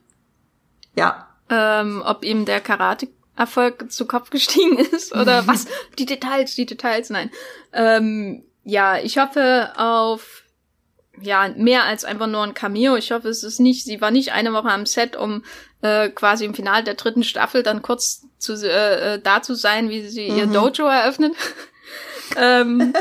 [0.97, 1.29] Ja.
[1.49, 5.67] Ähm, ob ihm der Karate Erfolg zu Kopf gestiegen ist oder was?
[5.99, 7.31] Die Details, die Details, nein.
[7.73, 10.43] Ähm, ja, ich hoffe auf
[11.21, 12.97] ja mehr als einfach nur ein Cameo.
[12.97, 15.45] Ich hoffe, es ist nicht, sie war nicht eine Woche am Set, um
[15.81, 19.91] äh, quasi im Finale der dritten Staffel dann kurz zu äh, äh da zu sein,
[19.91, 20.39] wie sie mhm.
[20.39, 21.35] ihr Dojo eröffnet.
[22.37, 22.93] ähm,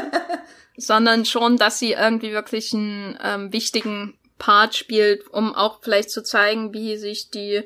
[0.78, 6.24] sondern schon, dass sie irgendwie wirklich einen ähm, wichtigen Part spielt, um auch vielleicht zu
[6.24, 7.64] zeigen, wie sich die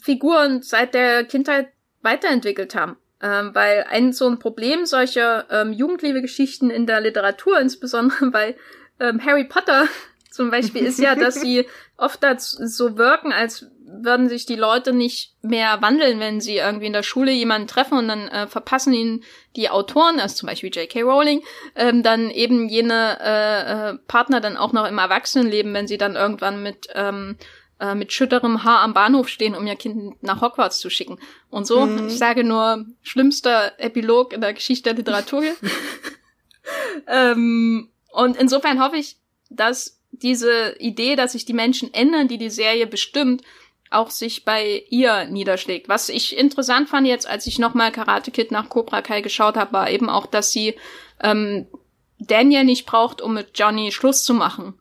[0.00, 1.68] Figuren seit der Kindheit
[2.02, 2.96] weiterentwickelt haben.
[3.20, 8.56] Ähm, weil ein so ein Problem solcher ähm, Jugendliebe-Geschichten in der Literatur, insbesondere bei
[9.00, 9.88] ähm, Harry Potter
[10.30, 11.66] zum Beispiel, ist ja, dass sie
[11.96, 16.92] oft so wirken, als würden sich die Leute nicht mehr wandeln, wenn sie irgendwie in
[16.92, 19.24] der Schule jemanden treffen und dann äh, verpassen ihnen
[19.56, 21.02] die Autoren, also zum Beispiel J.K.
[21.02, 21.42] Rowling,
[21.74, 26.16] ähm, dann eben jene äh, äh, Partner dann auch noch im Erwachsenenleben, wenn sie dann
[26.16, 27.36] irgendwann mit ähm,
[27.80, 31.18] äh, mit schütterem Haar am Bahnhof stehen, um ihr Kind nach Hogwarts zu schicken.
[31.50, 32.08] Und so, mhm.
[32.08, 35.44] ich sage nur, schlimmster Epilog in der Geschichte der Literatur.
[37.06, 39.16] ähm, und insofern hoffe ich,
[39.50, 43.42] dass diese Idee, dass sich die Menschen ändern, die die Serie bestimmt,
[43.90, 45.88] auch sich bei ihr niederschlägt.
[45.88, 49.72] Was ich interessant fand jetzt, als ich nochmal Karate Kid nach Cobra Kai geschaut habe,
[49.72, 50.74] war eben auch, dass sie
[51.20, 51.66] ähm,
[52.18, 54.74] Daniel nicht braucht, um mit Johnny Schluss zu machen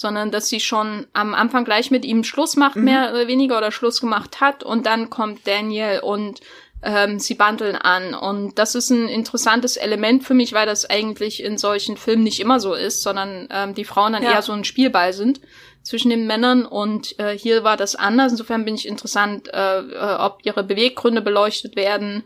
[0.00, 2.84] sondern dass sie schon am Anfang gleich mit ihm Schluss macht, mhm.
[2.84, 4.64] mehr oder weniger, oder Schluss gemacht hat.
[4.64, 6.40] Und dann kommt Daniel und
[6.82, 8.14] ähm, sie bandeln an.
[8.14, 12.40] Und das ist ein interessantes Element für mich, weil das eigentlich in solchen Filmen nicht
[12.40, 14.32] immer so ist, sondern ähm, die Frauen dann ja.
[14.32, 15.42] eher so ein Spielball sind
[15.82, 16.64] zwischen den Männern.
[16.64, 18.32] Und äh, hier war das anders.
[18.32, 22.24] Insofern bin ich interessant, äh, äh, ob ihre Beweggründe beleuchtet werden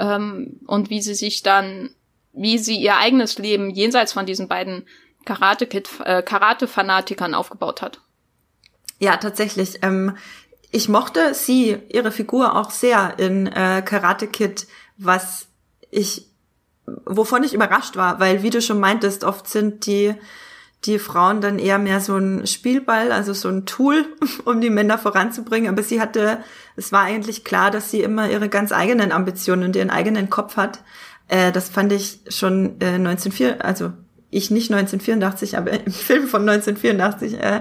[0.00, 1.94] ähm, und wie sie sich dann,
[2.32, 4.86] wie sie ihr eigenes Leben jenseits von diesen beiden
[5.24, 8.00] Karate-Kid, äh, Karate-Fanatikern aufgebaut hat.
[8.98, 9.78] Ja, tatsächlich.
[9.82, 10.16] Ähm,
[10.70, 14.66] ich mochte sie, ihre Figur auch sehr in äh, Karate Kid,
[14.96, 15.48] was
[15.90, 16.26] ich,
[17.04, 20.14] wovon ich überrascht war, weil wie du schon meintest, oft sind die
[20.84, 24.04] die Frauen dann eher mehr so ein Spielball, also so ein Tool,
[24.44, 25.72] um die Männer voranzubringen.
[25.72, 26.38] Aber sie hatte,
[26.76, 30.56] es war eigentlich klar, dass sie immer ihre ganz eigenen Ambitionen und ihren eigenen Kopf
[30.56, 30.82] hat.
[31.28, 33.92] Äh, das fand ich schon äh, 1904, also
[34.32, 37.60] ich nicht 1984, aber im Film von 1984 äh,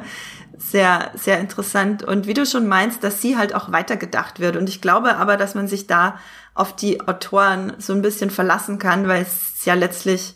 [0.57, 2.03] sehr, sehr interessant.
[2.03, 4.56] Und wie du schon meinst, dass sie halt auch weitergedacht wird.
[4.56, 6.18] Und ich glaube aber, dass man sich da
[6.53, 10.35] auf die Autoren so ein bisschen verlassen kann, weil es ja letztlich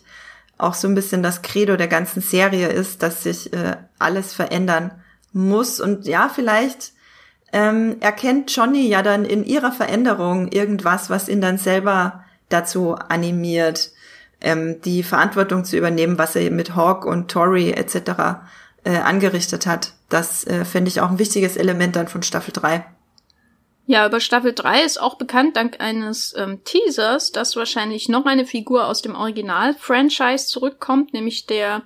[0.58, 4.90] auch so ein bisschen das Credo der ganzen Serie ist, dass sich äh, alles verändern
[5.32, 5.80] muss.
[5.80, 6.92] Und ja, vielleicht
[7.52, 13.90] ähm, erkennt Johnny ja dann in ihrer Veränderung irgendwas, was ihn dann selber dazu animiert,
[14.40, 17.96] ähm, die Verantwortung zu übernehmen, was er mit Hawk und Tori etc.
[18.84, 19.94] Äh, angerichtet hat.
[20.08, 22.84] Das äh, finde ich auch ein wichtiges Element dann von Staffel 3.
[23.86, 28.44] Ja, über Staffel 3 ist auch bekannt dank eines ähm, Teasers, dass wahrscheinlich noch eine
[28.44, 31.82] Figur aus dem Original-Franchise zurückkommt, nämlich der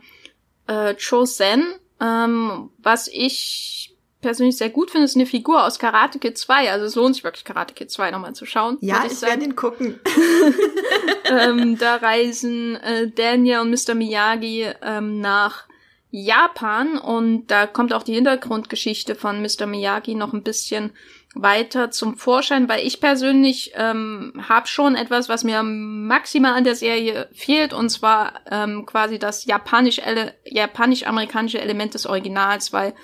[0.66, 1.64] äh, Cho Sen.
[2.00, 3.89] Ähm, was ich
[4.20, 6.70] persönlich sehr gut finde, ist eine Figur aus Karate Kid 2.
[6.70, 8.78] Also es lohnt sich wirklich, Karate Kid 2 nochmal zu schauen.
[8.80, 10.00] Ja, ich, ich werde ihn gucken.
[11.30, 13.94] ähm, da reisen äh, Daniel und Mr.
[13.94, 15.64] Miyagi ähm, nach
[16.10, 19.66] Japan und da kommt auch die Hintergrundgeschichte von Mr.
[19.66, 20.92] Miyagi noch ein bisschen
[21.34, 26.74] weiter zum Vorschein, weil ich persönlich ähm, habe schon etwas, was mir maximal an der
[26.74, 32.94] Serie fehlt, und zwar ähm, quasi das japanisch-amerikanische Element des Originals, weil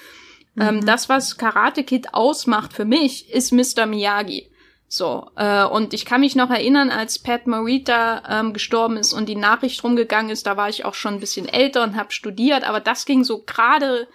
[0.58, 0.86] ähm, mhm.
[0.86, 3.86] das, was Karate Kid ausmacht für mich, ist Mr.
[3.86, 4.50] Miyagi.
[4.88, 9.28] So, äh, und ich kann mich noch erinnern, als Pat Morita ähm, gestorben ist und
[9.28, 12.62] die Nachricht rumgegangen ist, da war ich auch schon ein bisschen älter und habe studiert,
[12.62, 14.06] aber das ging so gerade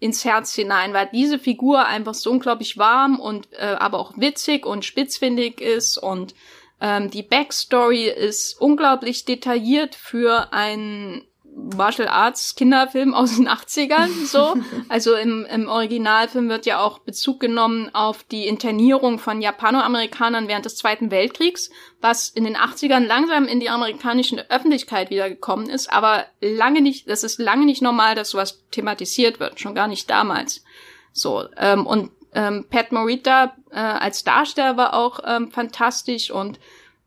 [0.00, 4.66] ins Herz hinein, weil diese Figur einfach so unglaublich warm und äh, aber auch witzig
[4.66, 6.34] und spitzfindig ist und
[6.80, 11.27] ähm, die Backstory ist unglaublich detailliert für ein
[11.76, 14.54] Martial Arts Kinderfilm aus den 80ern, so.
[14.88, 20.64] Also im, im Originalfilm wird ja auch Bezug genommen auf die Internierung von Japanoamerikanern während
[20.64, 21.70] des Zweiten Weltkriegs,
[22.00, 27.24] was in den 80ern langsam in die amerikanische Öffentlichkeit wiedergekommen ist, aber lange nicht, das
[27.24, 30.64] ist lange nicht normal, dass sowas thematisiert wird, schon gar nicht damals.
[31.12, 36.58] So, ähm, und ähm, Pat Morita äh, als Darsteller war auch ähm, fantastisch und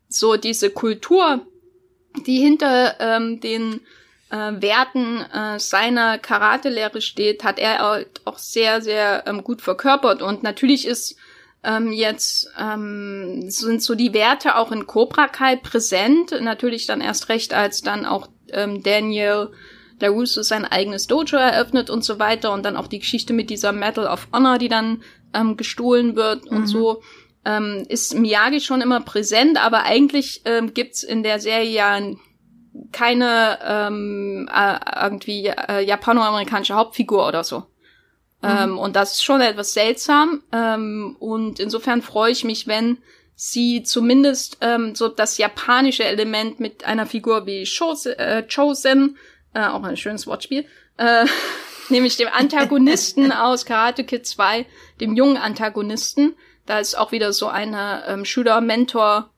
[0.08, 1.46] so diese Kultur,
[2.26, 3.80] die hinter ähm, den
[4.32, 10.22] äh, Werten äh, seiner Karatelehre steht, hat er halt auch sehr, sehr ähm, gut verkörpert.
[10.22, 11.16] Und natürlich ist
[11.62, 16.34] ähm, jetzt ähm, sind so die Werte auch in Cobra Kai präsent.
[16.40, 19.50] Natürlich dann erst recht, als dann auch ähm, Daniel
[20.00, 22.52] LaRusso sein eigenes Dojo eröffnet und so weiter.
[22.52, 25.02] Und dann auch die Geschichte mit dieser Medal of Honor, die dann
[25.34, 26.56] ähm, gestohlen wird mhm.
[26.56, 27.02] und so.
[27.44, 31.98] Ähm, ist Miyagi schon immer präsent, aber eigentlich ähm, gibt's in der Serie ja
[32.90, 37.60] keine ähm, äh, irgendwie äh, japanoamerikanische Hauptfigur oder so.
[38.40, 38.48] Mhm.
[38.48, 40.42] Ähm, und das ist schon etwas seltsam.
[40.52, 42.98] Ähm, und insofern freue ich mich, wenn
[43.34, 49.16] sie zumindest ähm, so das japanische Element mit einer Figur wie Chosen, äh, Chosen
[49.54, 50.66] äh, auch ein schönes Wortspiel,
[50.96, 51.26] äh,
[51.88, 54.66] nämlich dem Antagonisten aus Karate Kid 2,
[55.00, 56.34] dem jungen Antagonisten.
[56.66, 59.30] Da ist auch wieder so eine ähm, Schüler-Mentor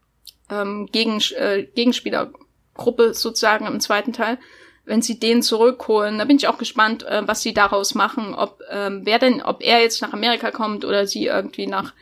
[0.50, 2.30] ähm, Gegen, äh, Gegenspieler
[2.74, 4.38] Gruppe sozusagen im zweiten Teil,
[4.84, 6.18] wenn sie den zurückholen.
[6.18, 9.62] Da bin ich auch gespannt, äh, was sie daraus machen, ob ähm, wer denn, ob
[9.62, 11.92] er jetzt nach Amerika kommt oder sie irgendwie nach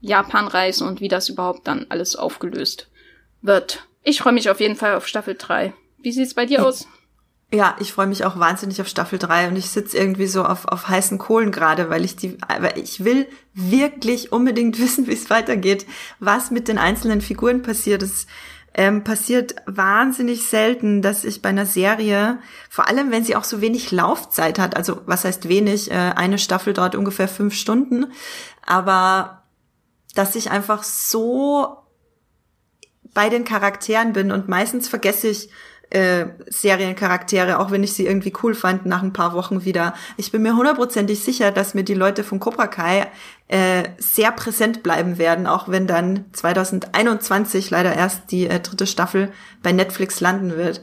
[0.00, 2.88] Japan reisen und wie das überhaupt dann alles aufgelöst
[3.40, 3.86] wird.
[4.02, 5.72] Ich freue mich auf jeden Fall auf Staffel 3.
[5.98, 6.86] Wie sieht's bei dir aus?
[7.52, 10.66] Ja, ich freue mich auch wahnsinnig auf Staffel 3 und ich sitze irgendwie so auf,
[10.66, 15.30] auf heißen Kohlen gerade, weil ich die, weil ich will wirklich unbedingt wissen, wie es
[15.30, 15.86] weitergeht,
[16.18, 18.02] was mit den einzelnen Figuren passiert.
[18.02, 18.26] Es
[18.74, 22.38] ähm, passiert wahnsinnig selten, dass ich bei einer Serie,
[22.68, 26.38] vor allem wenn sie auch so wenig Laufzeit hat, also was heißt wenig, äh, eine
[26.38, 28.12] Staffel dauert ungefähr fünf Stunden,
[28.66, 29.44] aber
[30.14, 31.78] dass ich einfach so
[33.14, 35.50] bei den Charakteren bin und meistens vergesse ich
[35.90, 39.94] äh, Seriencharaktere, auch wenn ich sie irgendwie cool fand, nach ein paar Wochen wieder.
[40.16, 43.06] Ich bin mir hundertprozentig sicher, dass mir die Leute von Cobra Kai
[43.48, 49.32] äh, sehr präsent bleiben werden, auch wenn dann 2021 leider erst die äh, dritte Staffel
[49.62, 50.82] bei Netflix landen wird.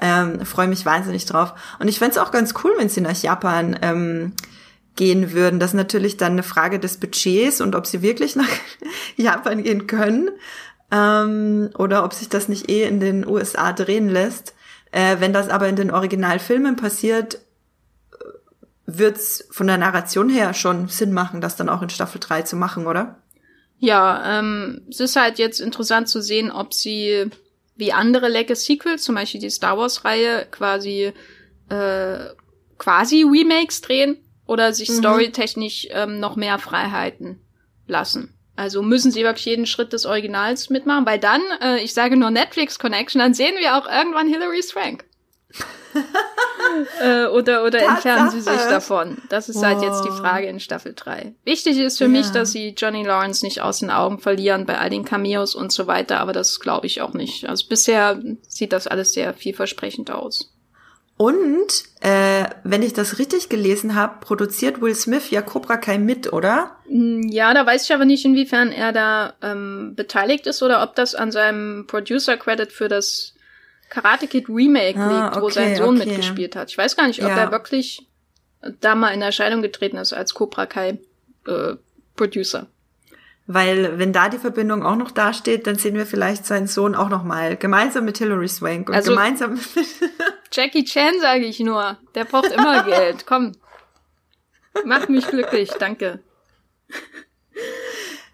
[0.00, 1.54] Ähm, Freue mich wahnsinnig drauf.
[1.78, 4.32] Und ich fände es auch ganz cool, wenn sie nach Japan ähm,
[4.96, 5.58] gehen würden.
[5.58, 8.48] Das ist natürlich dann eine Frage des Budgets und ob sie wirklich nach
[9.16, 10.30] Japan gehen können
[10.92, 14.54] ähm, oder ob sich das nicht eh in den USA drehen lässt.
[14.92, 17.40] Äh, wenn das aber in den Originalfilmen passiert,
[18.84, 22.56] wird's von der Narration her schon Sinn machen, das dann auch in Staffel 3 zu
[22.56, 23.18] machen, oder?
[23.78, 27.30] Ja, ähm, es ist halt jetzt interessant zu sehen, ob sie
[27.74, 31.12] wie andere Legacy-Sequels, zum Beispiel die Star Wars-Reihe, quasi
[31.68, 32.26] äh,
[32.78, 34.98] quasi Remakes drehen oder sich mhm.
[34.98, 37.40] storytechnisch ähm, noch mehr Freiheiten
[37.86, 38.34] lassen.
[38.54, 42.30] Also müssen sie wirklich jeden Schritt des Originals mitmachen, weil dann, äh, ich sage nur
[42.30, 45.04] Netflix Connection, dann sehen wir auch irgendwann Hilary Swank.
[47.02, 49.18] äh, oder oder entfernen sie sich davon?
[49.28, 49.62] Das ist oh.
[49.62, 51.34] halt jetzt die Frage in Staffel 3.
[51.44, 52.10] Wichtig ist für ja.
[52.10, 55.72] mich, dass sie Johnny Lawrence nicht aus den Augen verlieren bei all den Cameos und
[55.72, 57.48] so weiter, aber das glaube ich auch nicht.
[57.48, 60.51] Also bisher sieht das alles sehr vielversprechend aus.
[61.22, 66.32] Und äh, wenn ich das richtig gelesen habe, produziert Will Smith ja Cobra Kai mit,
[66.32, 66.76] oder?
[66.88, 70.96] Mm, ja, da weiß ich aber nicht, inwiefern er da ähm, beteiligt ist oder ob
[70.96, 73.34] das an seinem Producer-Credit für das
[73.88, 76.08] Karate Kid Remake ah, liegt, okay, wo sein Sohn okay.
[76.08, 76.70] mitgespielt hat.
[76.70, 77.36] Ich weiß gar nicht, ob ja.
[77.36, 78.04] er wirklich
[78.80, 80.98] da mal in Erscheinung getreten ist als Cobra Kai
[81.46, 81.76] äh,
[82.16, 82.66] Producer.
[83.46, 87.08] Weil wenn da die Verbindung auch noch dasteht, dann sehen wir vielleicht seinen Sohn auch
[87.08, 89.64] noch mal gemeinsam mit Hilary Swank und also, gemeinsam mit
[90.52, 91.98] Jackie Chan sage ich nur.
[92.14, 93.26] Der braucht immer Geld.
[93.26, 93.52] Komm.
[94.84, 96.20] Mach mich glücklich, danke.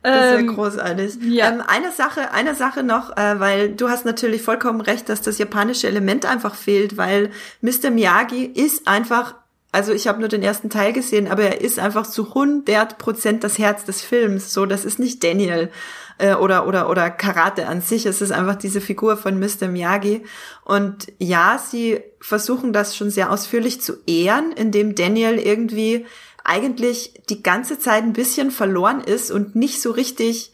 [0.03, 1.17] Das ist ja ähm, großartig.
[1.23, 1.49] Ja.
[1.49, 5.39] Ähm, eine Sache, eine Sache noch, äh, weil du hast natürlich vollkommen recht, dass das
[5.39, 7.31] japanische Element einfach fehlt, weil
[7.63, 7.91] Mr.
[7.91, 9.35] Miyagi ist einfach
[9.71, 13.45] also ich habe nur den ersten Teil gesehen, aber er ist einfach zu 100 Prozent
[13.45, 14.53] das Herz des Films.
[14.53, 15.71] So, das ist nicht Daniel
[16.17, 18.07] äh, oder oder oder Karate an sich.
[18.07, 19.69] Es ist einfach diese Figur von Mr.
[19.69, 20.25] Miyagi.
[20.65, 26.07] Und ja, sie versuchen das schon sehr ausführlich zu ehren, indem Daniel irgendwie
[26.45, 30.53] eigentlich die ganze Zeit ein bisschen verloren ist und nicht so richtig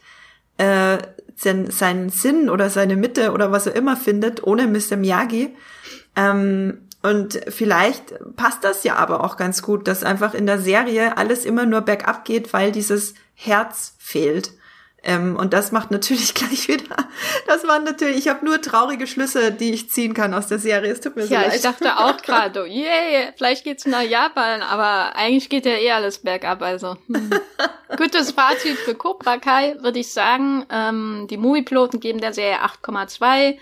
[0.57, 0.97] äh,
[1.37, 4.97] seinen Sinn oder seine Mitte oder was er immer findet ohne Mr.
[4.97, 5.55] Miyagi.
[6.17, 11.17] Ähm, und vielleicht passt das ja aber auch ganz gut, dass einfach in der Serie
[11.17, 14.53] alles immer nur bergab geht, weil dieses Herz fehlt.
[15.03, 16.95] Ähm, und das macht natürlich gleich wieder.
[17.45, 20.91] Das waren natürlich, ich habe nur traurige Schlüsse, die ich ziehen kann aus der Serie.
[20.91, 21.47] Es tut mir ja, so leid.
[21.49, 25.91] Ja, ich dachte auch gerade, yeah, vielleicht geht's nach Japan, aber eigentlich geht ja eh
[25.91, 26.63] alles bergab.
[26.63, 27.29] Also hm.
[27.97, 30.65] gutes Fazit für Cobra Kai würde ich sagen.
[30.71, 33.59] Ähm, die Moviepiloten geben der Serie 8,2.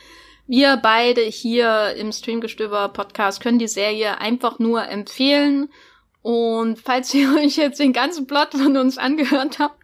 [0.56, 5.70] Wir beide hier im Streamgestöber Podcast können die Serie einfach nur empfehlen.
[6.22, 9.82] Und falls ihr euch jetzt den ganzen Plot von uns angehört habt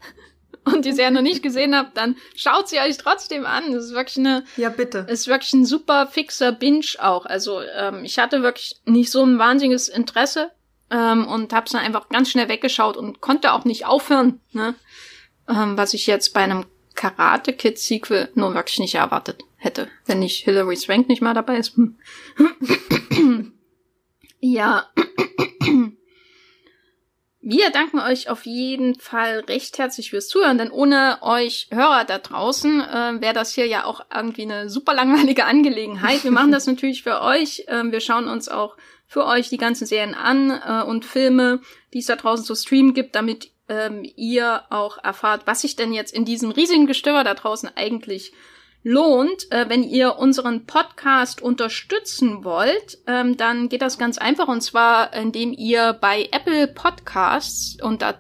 [0.66, 3.72] und die Serie noch nicht gesehen habt, dann schaut sie euch trotzdem an.
[3.72, 7.26] Das ist wirklich eine, ja bitte, ist wirklich ein super fixer Binge auch.
[7.26, 10.52] Also ähm, ich hatte wirklich nicht so ein wahnsinniges Interesse
[10.92, 14.76] ähm, und hab's dann einfach ganz schnell weggeschaut und konnte auch nicht aufhören, ne?
[15.50, 16.68] ähm, was ich jetzt bei einem
[17.00, 21.56] Karate Kid Sequel nur wirklich nicht erwartet hätte, wenn nicht Hilary Swank nicht mal dabei
[21.56, 21.78] ist.
[24.42, 24.90] ja.
[27.42, 32.18] Wir danken euch auf jeden Fall recht herzlich fürs Zuhören, denn ohne euch Hörer da
[32.18, 36.26] draußen äh, wäre das hier ja auch irgendwie eine super langweilige Angelegenheit.
[36.26, 37.64] Wir machen das natürlich für euch.
[37.68, 38.76] Äh, wir schauen uns auch
[39.08, 41.62] für euch die ganzen Serien an äh, und Filme,
[41.94, 45.94] die es da draußen zu streamen gibt, damit ähm, ihr auch erfahrt, was sich denn
[45.94, 48.34] jetzt in diesem riesigen Gestöber da draußen eigentlich
[48.84, 49.52] lohnt.
[49.52, 55.14] Äh, wenn ihr unseren Podcast unterstützen wollt, ähm, dann geht das ganz einfach und zwar,
[55.14, 58.16] indem ihr bei Apple Podcasts und da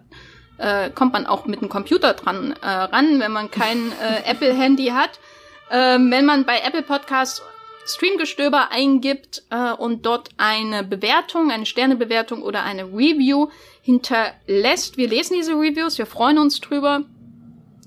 [0.57, 4.87] äh, kommt man auch mit dem Computer dran äh, ran, wenn man kein äh, Apple-Handy
[4.87, 5.19] hat.
[5.71, 7.41] Ähm, wenn man bei Apple Podcasts
[7.85, 13.47] Streamgestöber eingibt äh, und dort eine Bewertung, eine Sternebewertung oder eine Review
[13.89, 14.97] hinterlässt.
[14.97, 17.05] Wir lesen diese Reviews, wir freuen uns drüber.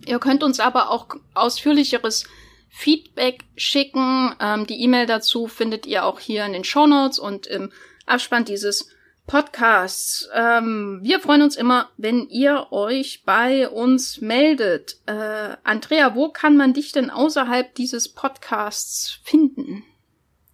[0.04, 2.24] Ihr könnt uns aber auch ausführlicheres
[2.68, 4.34] Feedback schicken.
[4.40, 7.70] Ähm, die E-Mail dazu findet ihr auch hier in den Show Notes und im
[8.04, 8.88] Abspann dieses
[9.28, 10.28] Podcasts.
[10.34, 14.96] Ähm, wir freuen uns immer, wenn ihr euch bei uns meldet.
[15.06, 19.84] Äh, Andrea, wo kann man dich denn außerhalb dieses Podcasts finden?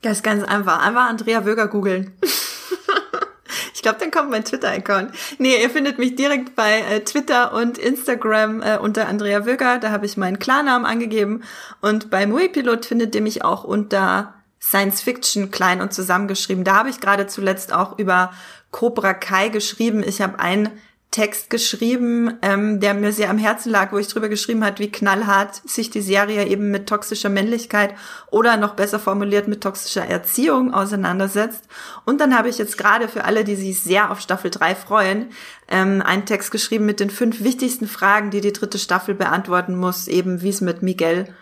[0.02, 0.84] Das ist ganz einfach.
[0.84, 2.18] Einfach Andrea Wöger googeln.
[3.74, 5.12] Ich glaube, dann kommt mein Twitter-Account.
[5.38, 9.78] Nee, ihr findet mich direkt bei äh, Twitter und Instagram äh, unter Andrea Wöger.
[9.78, 11.42] Da habe ich meinen Klarnamen angegeben.
[11.80, 16.64] Und bei Muipilot findet ihr mich auch unter Science Fiction klein und zusammengeschrieben.
[16.64, 18.32] Da habe ich gerade zuletzt auch über
[18.70, 20.02] Cobra Kai geschrieben.
[20.06, 20.70] Ich habe einen
[21.10, 24.92] Text geschrieben, ähm, der mir sehr am Herzen lag, wo ich drüber geschrieben hat, wie
[24.92, 27.94] knallhart sich die Serie eben mit toxischer Männlichkeit
[28.30, 31.64] oder noch besser formuliert mit toxischer Erziehung auseinandersetzt.
[32.04, 35.30] Und dann habe ich jetzt gerade für alle, die sich sehr auf Staffel 3 freuen,
[35.68, 40.08] ähm, einen Text geschrieben mit den fünf wichtigsten Fragen, die die dritte Staffel beantworten muss,
[40.08, 41.34] eben wie es mit Miguel,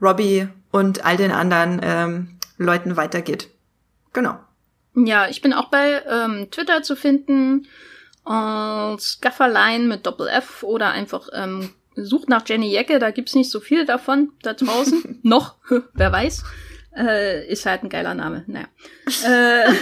[0.00, 3.48] Robbie und all den anderen ähm, Leuten weitergeht.
[4.12, 4.38] Genau.
[4.94, 7.66] Ja, ich bin auch bei ähm, Twitter zu finden
[8.24, 13.50] als Gafferlein mit Doppel F oder einfach ähm, sucht nach Jenny Jecke, da gibt's nicht
[13.50, 15.20] so viel davon da draußen.
[15.22, 15.56] Noch,
[15.94, 16.44] wer weiß.
[16.96, 18.44] Äh, ist halt ein geiler Name.
[18.46, 18.68] Naja.
[19.24, 19.72] äh,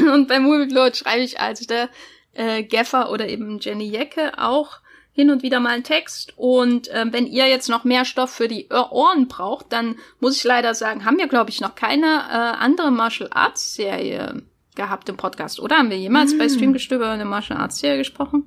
[0.12, 1.88] und bei Movieplot schreibe ich als der
[2.32, 4.80] äh, Gaffer oder eben Jenny Jecke auch
[5.12, 6.32] hin und wieder mal einen Text.
[6.36, 10.44] Und äh, wenn ihr jetzt noch mehr Stoff für die Ohren braucht, dann muss ich
[10.44, 14.42] leider sagen, haben wir, glaube ich, noch keine äh, andere Martial Arts Serie
[14.78, 15.76] gehabt im Podcast, oder?
[15.76, 16.38] Haben wir jemals mm.
[16.38, 18.44] bei Streamgestöber über eine Martial Arts Serie gesprochen?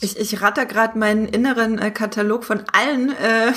[0.00, 3.52] Ich, ich ratter gerade meinen inneren äh, Katalog von allen, äh,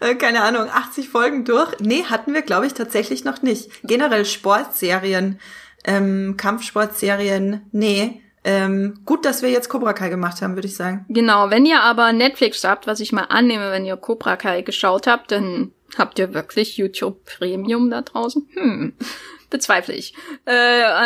[0.00, 1.70] äh keine Ahnung, 80 Folgen durch.
[1.80, 3.70] Nee, hatten wir, glaube ich, tatsächlich noch nicht.
[3.82, 5.38] Generell Sportserien,
[5.84, 8.22] ähm, Kampfsportserien, nee.
[8.46, 11.06] Ähm, gut, dass wir jetzt Cobra Kai gemacht haben, würde ich sagen.
[11.08, 15.06] Genau, wenn ihr aber Netflix habt, was ich mal annehme, wenn ihr Cobra Kai geschaut
[15.06, 18.46] habt, dann habt ihr wirklich YouTube Premium da draußen?
[18.52, 18.92] Hm,
[19.54, 20.14] bezweifle ich.
[20.46, 20.52] Äh,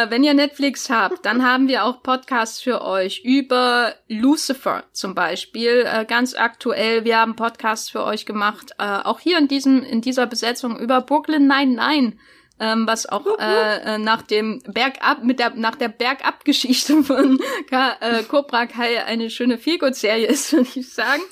[0.08, 5.84] wenn ihr Netflix habt, dann haben wir auch Podcasts für euch über Lucifer zum Beispiel.
[5.86, 10.00] Äh, ganz aktuell, wir haben Podcasts für euch gemacht, äh, auch hier in diesem in
[10.00, 12.18] dieser Besetzung über Brooklyn 99
[12.60, 17.40] ähm, was auch äh, äh, nach dem Bergab mit der nach der Bergab-Geschichte von
[17.70, 21.22] Ka äh, Cobra Kai eine schöne Feelgood-Serie ist, würde ich sagen.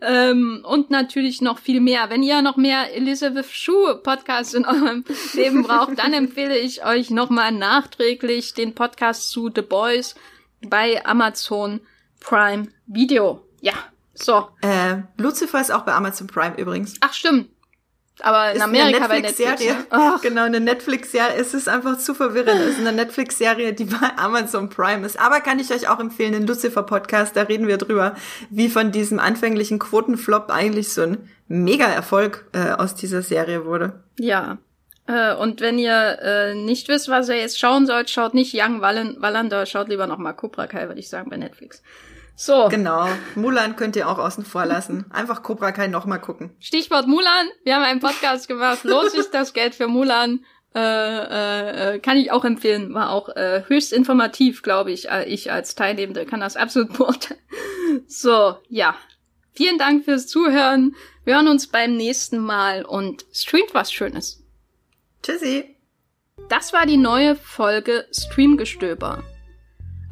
[0.00, 2.10] Ähm, und natürlich noch viel mehr.
[2.10, 5.04] Wenn ihr noch mehr Elizabeth Shue Podcasts in eurem
[5.34, 10.14] Leben braucht, dann empfehle ich euch nochmal nachträglich den Podcast zu The Boys
[10.68, 11.80] bei Amazon
[12.20, 13.42] Prime Video.
[13.60, 13.74] Ja,
[14.14, 14.48] so.
[14.60, 16.94] Äh, Lucifer ist auch bei Amazon Prime übrigens.
[17.00, 17.48] Ach stimmt,
[18.20, 19.60] aber in Amerika bei Netflix.
[19.60, 19.76] Serie.
[19.90, 20.18] Ne?
[20.22, 21.34] Genau, eine Netflix-Serie.
[21.36, 22.60] Es ist einfach zu verwirrend.
[22.60, 25.18] Es ist eine Netflix-Serie, die bei Amazon Prime ist.
[25.18, 28.14] Aber kann ich euch auch empfehlen, den Lucifer-Podcast, da reden wir drüber,
[28.50, 34.04] wie von diesem anfänglichen Quotenflop eigentlich so ein Mega-Erfolg äh, aus dieser Serie wurde.
[34.18, 34.58] Ja.
[35.06, 38.80] Äh, und wenn ihr äh, nicht wisst, was ihr jetzt schauen sollt, schaut nicht Young
[38.80, 41.82] Wallander, schaut lieber noch mal Cobra Kai, würde ich sagen, bei Netflix.
[42.36, 42.68] So.
[42.68, 43.06] Genau.
[43.36, 45.06] Mulan könnt ihr auch außen vor lassen.
[45.10, 46.50] Einfach Cobra Kai nochmal gucken.
[46.58, 47.48] Stichwort Mulan.
[47.62, 48.82] Wir haben einen Podcast gemacht.
[48.84, 50.44] Lohnt sich das Geld für Mulan?
[50.74, 52.92] Äh, äh, äh, kann ich auch empfehlen.
[52.94, 55.08] War auch äh, höchst informativ, glaube ich.
[55.08, 57.40] Äh, ich als Teilnehmende kann das absolut beurteilen.
[58.08, 58.96] So, ja.
[59.52, 60.96] Vielen Dank fürs Zuhören.
[61.24, 64.42] Wir hören uns beim nächsten Mal und streamt was Schönes.
[65.22, 65.76] Tschüssi.
[66.48, 69.22] Das war die neue Folge Streamgestöber.